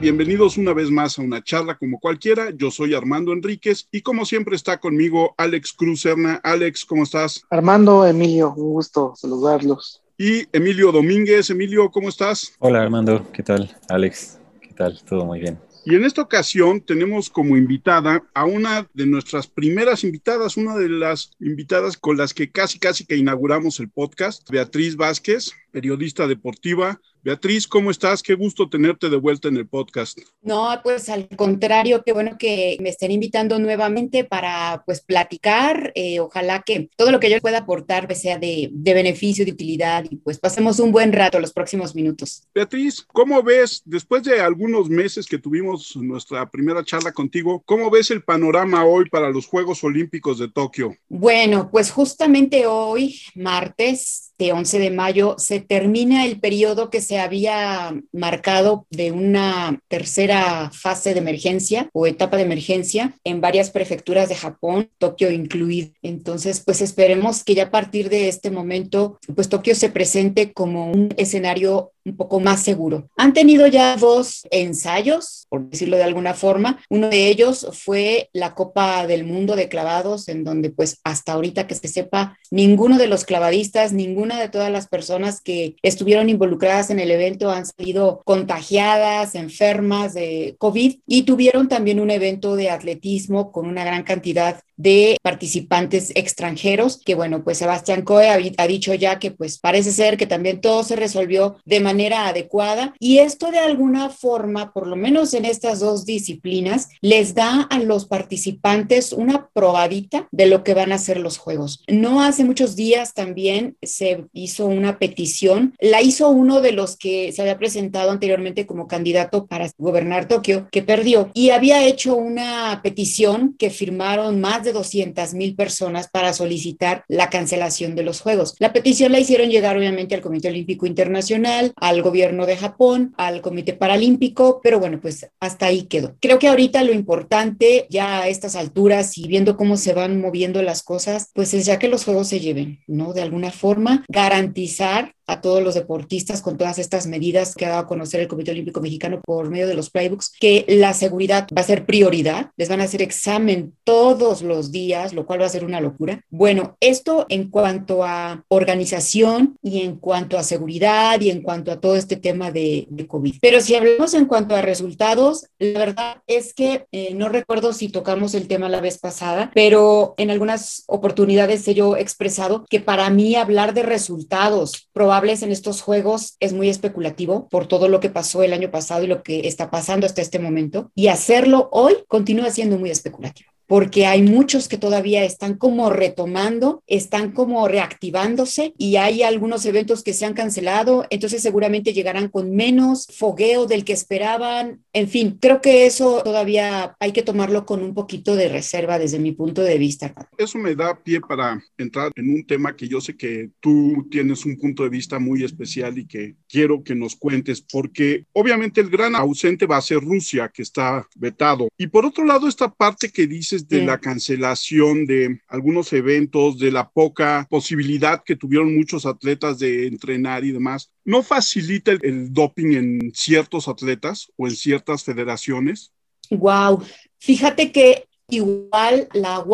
Bienvenidos 0.00 0.56
una 0.56 0.72
vez 0.72 0.92
más 0.92 1.18
a 1.18 1.22
una 1.22 1.42
charla 1.42 1.76
como 1.76 1.98
cualquiera. 1.98 2.50
Yo 2.50 2.70
soy 2.70 2.94
Armando 2.94 3.32
Enríquez 3.32 3.88
y 3.90 4.00
como 4.00 4.24
siempre 4.24 4.54
está 4.54 4.78
conmigo 4.78 5.34
Alex 5.36 5.72
Cruz 5.72 6.02
Serna. 6.02 6.40
Alex, 6.44 6.84
¿cómo 6.84 7.02
estás? 7.02 7.44
Armando, 7.50 8.06
Emilio, 8.06 8.54
un 8.56 8.74
gusto 8.74 9.14
saludarlos. 9.16 10.00
Y 10.16 10.44
Emilio 10.52 10.92
Domínguez. 10.92 11.50
Emilio, 11.50 11.90
¿cómo 11.90 12.10
estás? 12.10 12.54
Hola 12.60 12.80
Armando, 12.80 13.26
¿qué 13.32 13.42
tal? 13.42 13.76
Alex, 13.88 14.38
¿qué 14.60 14.72
tal? 14.72 15.02
Todo 15.02 15.24
muy 15.24 15.40
bien. 15.40 15.58
Y 15.84 15.96
en 15.96 16.04
esta 16.04 16.22
ocasión 16.22 16.80
tenemos 16.80 17.28
como 17.28 17.56
invitada 17.56 18.22
a 18.34 18.44
una 18.44 18.86
de 18.94 19.06
nuestras 19.06 19.46
primeras 19.48 20.04
invitadas, 20.04 20.56
una 20.56 20.76
de 20.76 20.90
las 20.90 21.32
invitadas 21.40 21.96
con 21.96 22.16
las 22.16 22.34
que 22.34 22.52
casi 22.52 22.78
casi 22.78 23.04
que 23.04 23.16
inauguramos 23.16 23.80
el 23.80 23.88
podcast, 23.88 24.48
Beatriz 24.50 24.96
Vázquez, 24.96 25.54
periodista 25.70 26.26
deportiva, 26.26 27.00
Beatriz, 27.28 27.66
¿cómo 27.66 27.90
estás? 27.90 28.22
Qué 28.22 28.34
gusto 28.34 28.70
tenerte 28.70 29.10
de 29.10 29.16
vuelta 29.16 29.48
en 29.48 29.56
el 29.56 29.66
podcast. 29.66 30.18
No, 30.40 30.70
pues 30.82 31.08
al 31.08 31.28
contrario, 31.28 32.02
qué 32.02 32.12
bueno 32.12 32.36
que 32.38 32.78
me 32.80 32.88
estén 32.88 33.10
invitando 33.10 33.58
nuevamente 33.58 34.24
para 34.24 34.82
pues 34.86 35.00
platicar. 35.00 35.92
Eh, 35.94 36.20
ojalá 36.20 36.62
que 36.62 36.88
todo 36.96 37.10
lo 37.10 37.20
que 37.20 37.28
yo 37.28 37.38
pueda 37.40 37.58
aportar 37.58 38.06
pues, 38.06 38.22
sea 38.22 38.38
de, 38.38 38.70
de, 38.72 38.94
beneficio, 38.94 39.44
de 39.44 39.52
utilidad 39.52 40.06
y 40.08 40.16
pues 40.16 40.38
pasemos 40.38 40.78
un 40.78 40.92
buen 40.92 41.12
rato 41.12 41.40
los 41.40 41.52
próximos 41.52 41.94
minutos. 41.94 42.44
Beatriz, 42.54 43.04
¿cómo 43.12 43.42
ves, 43.42 43.82
después 43.84 44.22
de 44.22 44.40
algunos 44.40 44.88
meses 44.88 45.26
que 45.26 45.38
tuvimos 45.38 45.96
nuestra 45.96 46.48
primera 46.48 46.84
charla 46.84 47.12
contigo, 47.12 47.62
cómo 47.66 47.90
ves 47.90 48.10
el 48.10 48.22
panorama 48.22 48.86
hoy 48.86 49.08
para 49.10 49.28
los 49.30 49.46
Juegos 49.46 49.82
Olímpicos 49.84 50.38
de 50.38 50.48
Tokio? 50.48 50.96
Bueno, 51.08 51.68
pues 51.70 51.90
justamente 51.90 52.66
hoy, 52.66 53.20
martes, 53.34 54.32
de 54.38 54.52
11 54.52 54.78
de 54.78 54.90
mayo, 54.92 55.34
se 55.36 55.57
termina 55.60 56.24
el 56.24 56.40
periodo 56.40 56.90
que 56.90 57.00
se 57.00 57.18
había 57.18 57.94
marcado 58.12 58.86
de 58.90 59.12
una 59.12 59.80
tercera 59.88 60.70
fase 60.72 61.14
de 61.14 61.20
emergencia 61.20 61.88
o 61.92 62.06
etapa 62.06 62.36
de 62.36 62.44
emergencia 62.44 63.14
en 63.24 63.40
varias 63.40 63.70
prefecturas 63.70 64.28
de 64.28 64.34
Japón, 64.34 64.90
Tokio 64.98 65.30
incluido. 65.30 65.90
Entonces, 66.02 66.60
pues 66.64 66.80
esperemos 66.80 67.44
que 67.44 67.54
ya 67.54 67.64
a 67.64 67.70
partir 67.70 68.08
de 68.08 68.28
este 68.28 68.50
momento, 68.50 69.18
pues 69.34 69.48
Tokio 69.48 69.74
se 69.74 69.90
presente 69.90 70.52
como 70.52 70.90
un 70.90 71.12
escenario 71.16 71.92
un 72.08 72.16
poco 72.16 72.40
más 72.40 72.62
seguro. 72.62 73.08
Han 73.16 73.32
tenido 73.32 73.66
ya 73.66 73.96
dos 73.96 74.46
ensayos, 74.50 75.46
por 75.48 75.68
decirlo 75.68 75.96
de 75.96 76.04
alguna 76.04 76.34
forma. 76.34 76.80
Uno 76.88 77.08
de 77.08 77.28
ellos 77.28 77.66
fue 77.72 78.30
la 78.32 78.54
Copa 78.54 79.06
del 79.06 79.24
Mundo 79.24 79.56
de 79.56 79.68
clavados, 79.68 80.28
en 80.28 80.44
donde 80.44 80.70
pues 80.70 80.98
hasta 81.04 81.32
ahorita 81.32 81.66
que 81.66 81.74
se 81.74 81.88
sepa, 81.88 82.38
ninguno 82.50 82.98
de 82.98 83.08
los 83.08 83.24
clavadistas, 83.24 83.92
ninguna 83.92 84.40
de 84.40 84.48
todas 84.48 84.72
las 84.72 84.88
personas 84.88 85.40
que 85.48 85.76
estuvieron 85.80 86.28
involucradas 86.28 86.90
en 86.90 87.00
el 87.00 87.10
evento 87.10 87.50
han 87.50 87.64
salido 87.64 88.20
contagiadas, 88.26 89.34
enfermas 89.34 90.12
de 90.12 90.56
COVID 90.58 90.96
y 91.06 91.22
tuvieron 91.22 91.68
también 91.68 92.00
un 92.00 92.10
evento 92.10 92.54
de 92.54 92.68
atletismo 92.68 93.50
con 93.50 93.66
una 93.66 93.82
gran 93.82 94.02
cantidad 94.02 94.60
de 94.78 95.18
participantes 95.22 96.12
extranjeros, 96.14 97.02
que 97.04 97.14
bueno, 97.14 97.44
pues 97.44 97.58
Sebastián 97.58 98.02
Coe 98.02 98.30
ha, 98.30 98.66
dicho 98.66 98.94
ya 98.94 99.18
que 99.18 99.30
pues 99.30 99.58
parece 99.58 99.92
ser 99.92 100.16
que 100.16 100.26
también 100.26 100.60
todo 100.60 100.84
se 100.84 100.96
resolvió 100.96 101.56
de 101.64 101.80
manera 101.80 102.28
adecuada 102.28 102.94
y 102.98 103.18
esto 103.18 103.50
de 103.50 103.58
alguna 103.58 104.08
forma, 104.08 104.72
por 104.72 104.86
lo 104.86 104.96
menos 104.96 105.34
en 105.34 105.44
estas 105.44 105.80
dos 105.80 106.06
disciplinas, 106.06 106.88
les 107.00 107.34
da 107.34 107.62
a 107.62 107.78
los 107.80 108.06
participantes 108.06 109.12
una 109.12 109.48
probadita 109.52 110.28
de 110.30 110.46
lo 110.46 110.62
que 110.64 110.74
van 110.74 110.92
a 110.92 110.98
ser 110.98 111.18
los 111.18 111.38
juegos. 111.38 111.82
No 111.88 112.22
hace 112.22 112.44
muchos 112.44 112.76
días 112.76 113.14
también 113.14 113.76
se 113.82 114.24
hizo 114.32 114.66
una 114.66 114.98
petición, 114.98 115.74
la 115.80 116.02
hizo 116.02 116.28
uno 116.28 116.60
de 116.60 116.72
los 116.72 116.96
que 116.96 117.32
se 117.32 117.42
había 117.42 117.58
presentado 117.58 118.12
anteriormente 118.12 118.66
como 118.66 118.86
candidato 118.86 119.46
para 119.46 119.68
gobernar 119.76 120.28
Tokio, 120.28 120.68
que 120.70 120.82
perdió, 120.82 121.30
y 121.34 121.50
había 121.50 121.84
hecho 121.84 122.14
una 122.14 122.80
petición 122.82 123.56
que 123.58 123.70
firmaron 123.70 124.40
más 124.40 124.62
de 124.62 124.67
200 124.72 125.34
mil 125.34 125.54
personas 125.54 126.08
para 126.08 126.32
solicitar 126.32 127.04
la 127.08 127.30
cancelación 127.30 127.94
de 127.94 128.02
los 128.02 128.20
Juegos. 128.20 128.54
La 128.58 128.72
petición 128.72 129.12
la 129.12 129.20
hicieron 129.20 129.50
llegar 129.50 129.76
obviamente 129.76 130.14
al 130.14 130.20
Comité 130.20 130.48
Olímpico 130.48 130.86
Internacional, 130.86 131.72
al 131.76 132.02
gobierno 132.02 132.46
de 132.46 132.56
Japón, 132.56 133.14
al 133.16 133.40
Comité 133.40 133.74
Paralímpico, 133.74 134.60
pero 134.62 134.78
bueno, 134.78 135.00
pues 135.00 135.28
hasta 135.40 135.66
ahí 135.66 135.82
quedó. 135.82 136.16
Creo 136.20 136.38
que 136.38 136.48
ahorita 136.48 136.82
lo 136.84 136.92
importante 136.92 137.86
ya 137.90 138.22
a 138.22 138.28
estas 138.28 138.56
alturas 138.56 139.18
y 139.18 139.28
viendo 139.28 139.56
cómo 139.56 139.76
se 139.76 139.94
van 139.94 140.20
moviendo 140.20 140.62
las 140.62 140.82
cosas, 140.82 141.30
pues 141.34 141.54
es 141.54 141.66
ya 141.66 141.78
que 141.78 141.88
los 141.88 142.04
Juegos 142.04 142.28
se 142.28 142.40
lleven, 142.40 142.80
¿no? 142.86 143.12
De 143.12 143.22
alguna 143.22 143.50
forma, 143.50 144.04
garantizar 144.08 145.14
a 145.28 145.40
todos 145.40 145.62
los 145.62 145.74
deportistas 145.74 146.42
con 146.42 146.56
todas 146.56 146.78
estas 146.78 147.06
medidas 147.06 147.54
que 147.54 147.66
ha 147.66 147.70
dado 147.70 147.82
a 147.82 147.86
conocer 147.86 148.20
el 148.20 148.28
Comité 148.28 148.50
Olímpico 148.50 148.80
Mexicano 148.80 149.20
por 149.24 149.50
medio 149.50 149.68
de 149.68 149.74
los 149.74 149.90
playbooks, 149.90 150.32
que 150.40 150.64
la 150.66 150.94
seguridad 150.94 151.46
va 151.56 151.60
a 151.60 151.64
ser 151.64 151.84
prioridad, 151.84 152.50
les 152.56 152.68
van 152.68 152.80
a 152.80 152.84
hacer 152.84 153.02
examen 153.02 153.74
todos 153.84 154.42
los 154.42 154.72
días, 154.72 155.12
lo 155.12 155.26
cual 155.26 155.42
va 155.42 155.46
a 155.46 155.50
ser 155.50 155.64
una 155.64 155.80
locura. 155.80 156.24
Bueno, 156.30 156.76
esto 156.80 157.26
en 157.28 157.50
cuanto 157.50 158.04
a 158.04 158.44
organización 158.48 159.58
y 159.62 159.82
en 159.82 159.96
cuanto 159.96 160.38
a 160.38 160.42
seguridad 160.42 161.20
y 161.20 161.30
en 161.30 161.42
cuanto 161.42 161.70
a 161.70 161.80
todo 161.80 161.94
este 161.94 162.16
tema 162.16 162.50
de, 162.50 162.86
de 162.88 163.06
COVID. 163.06 163.36
Pero 163.42 163.60
si 163.60 163.74
hablamos 163.74 164.14
en 164.14 164.24
cuanto 164.24 164.56
a 164.56 164.62
resultados, 164.62 165.46
la 165.58 165.78
verdad 165.78 166.22
es 166.26 166.54
que 166.54 166.86
eh, 166.90 167.12
no 167.14 167.28
recuerdo 167.28 167.74
si 167.74 167.90
tocamos 167.90 168.34
el 168.34 168.48
tema 168.48 168.70
la 168.70 168.80
vez 168.80 168.98
pasada, 168.98 169.50
pero 169.54 170.14
en 170.16 170.30
algunas 170.30 170.84
oportunidades 170.86 171.68
he 171.68 171.74
yo 171.74 171.96
expresado 171.96 172.64
que 172.70 172.80
para 172.80 173.10
mí 173.10 173.34
hablar 173.34 173.74
de 173.74 173.82
resultados 173.82 174.88
probablemente 174.92 175.17
en 175.26 175.50
estos 175.50 175.82
juegos 175.82 176.36
es 176.40 176.52
muy 176.52 176.68
especulativo 176.68 177.48
por 177.48 177.66
todo 177.66 177.88
lo 177.88 178.00
que 178.00 178.08
pasó 178.08 178.42
el 178.42 178.52
año 178.52 178.70
pasado 178.70 179.04
y 179.04 179.08
lo 179.08 179.22
que 179.22 179.48
está 179.48 179.70
pasando 179.70 180.06
hasta 180.06 180.22
este 180.22 180.38
momento. 180.38 180.90
Y 180.94 181.08
hacerlo 181.08 181.68
hoy 181.72 181.96
continúa 182.06 182.50
siendo 182.50 182.78
muy 182.78 182.90
especulativo 182.90 183.50
porque 183.68 184.06
hay 184.06 184.22
muchos 184.22 184.66
que 184.66 184.78
todavía 184.78 185.24
están 185.24 185.54
como 185.54 185.90
retomando, 185.90 186.82
están 186.86 187.32
como 187.32 187.68
reactivándose 187.68 188.72
y 188.78 188.96
hay 188.96 189.22
algunos 189.22 189.64
eventos 189.66 190.02
que 190.02 190.14
se 190.14 190.24
han 190.24 190.34
cancelado, 190.34 191.06
entonces 191.10 191.42
seguramente 191.42 191.92
llegarán 191.92 192.28
con 192.28 192.56
menos 192.56 193.06
fogueo 193.14 193.66
del 193.66 193.84
que 193.84 193.92
esperaban. 193.92 194.82
En 194.94 195.08
fin, 195.08 195.38
creo 195.38 195.60
que 195.60 195.86
eso 195.86 196.22
todavía 196.24 196.96
hay 196.98 197.12
que 197.12 197.22
tomarlo 197.22 197.66
con 197.66 197.82
un 197.82 197.94
poquito 197.94 198.34
de 198.36 198.48
reserva 198.48 198.98
desde 198.98 199.18
mi 199.18 199.32
punto 199.32 199.62
de 199.62 199.78
vista. 199.78 200.14
Eso 200.38 200.58
me 200.58 200.74
da 200.74 200.98
pie 201.00 201.20
para 201.20 201.62
entrar 201.76 202.10
en 202.16 202.30
un 202.30 202.46
tema 202.46 202.74
que 202.74 202.88
yo 202.88 203.02
sé 203.02 203.16
que 203.16 203.50
tú 203.60 204.08
tienes 204.10 204.46
un 204.46 204.56
punto 204.56 204.82
de 204.82 204.88
vista 204.88 205.18
muy 205.18 205.44
especial 205.44 205.98
y 205.98 206.06
que 206.06 206.36
quiero 206.48 206.82
que 206.82 206.94
nos 206.94 207.16
cuentes, 207.16 207.60
porque 207.60 208.24
obviamente 208.32 208.80
el 208.80 208.88
gran 208.88 209.14
ausente 209.14 209.66
va 209.66 209.76
a 209.76 209.82
ser 209.82 210.00
Rusia, 210.00 210.50
que 210.52 210.62
está 210.62 211.06
vetado. 211.16 211.68
Y 211.76 211.88
por 211.88 212.06
otro 212.06 212.24
lado, 212.24 212.48
esta 212.48 212.72
parte 212.72 213.10
que 213.10 213.26
dices 213.26 213.57
de 213.66 213.84
la 213.84 213.98
cancelación 213.98 215.06
de 215.06 215.40
algunos 215.48 215.92
eventos, 215.92 216.58
de 216.58 216.70
la 216.70 216.88
poca 216.88 217.46
posibilidad 217.50 218.22
que 218.22 218.36
tuvieron 218.36 218.76
muchos 218.76 219.06
atletas 219.06 219.58
de 219.58 219.86
entrenar 219.86 220.44
y 220.44 220.52
demás, 220.52 220.92
¿no 221.04 221.22
facilita 221.22 221.92
el, 221.92 222.32
doping 222.32 222.72
en 222.74 223.12
ciertos 223.14 223.66
atletas 223.66 224.30
o 224.36 224.46
en 224.46 224.54
ciertas 224.54 225.02
federaciones? 225.02 225.92
Wow, 226.30 226.82
fíjate 227.18 227.72
que 227.72 228.04
igual 228.28 229.08
la 229.14 229.44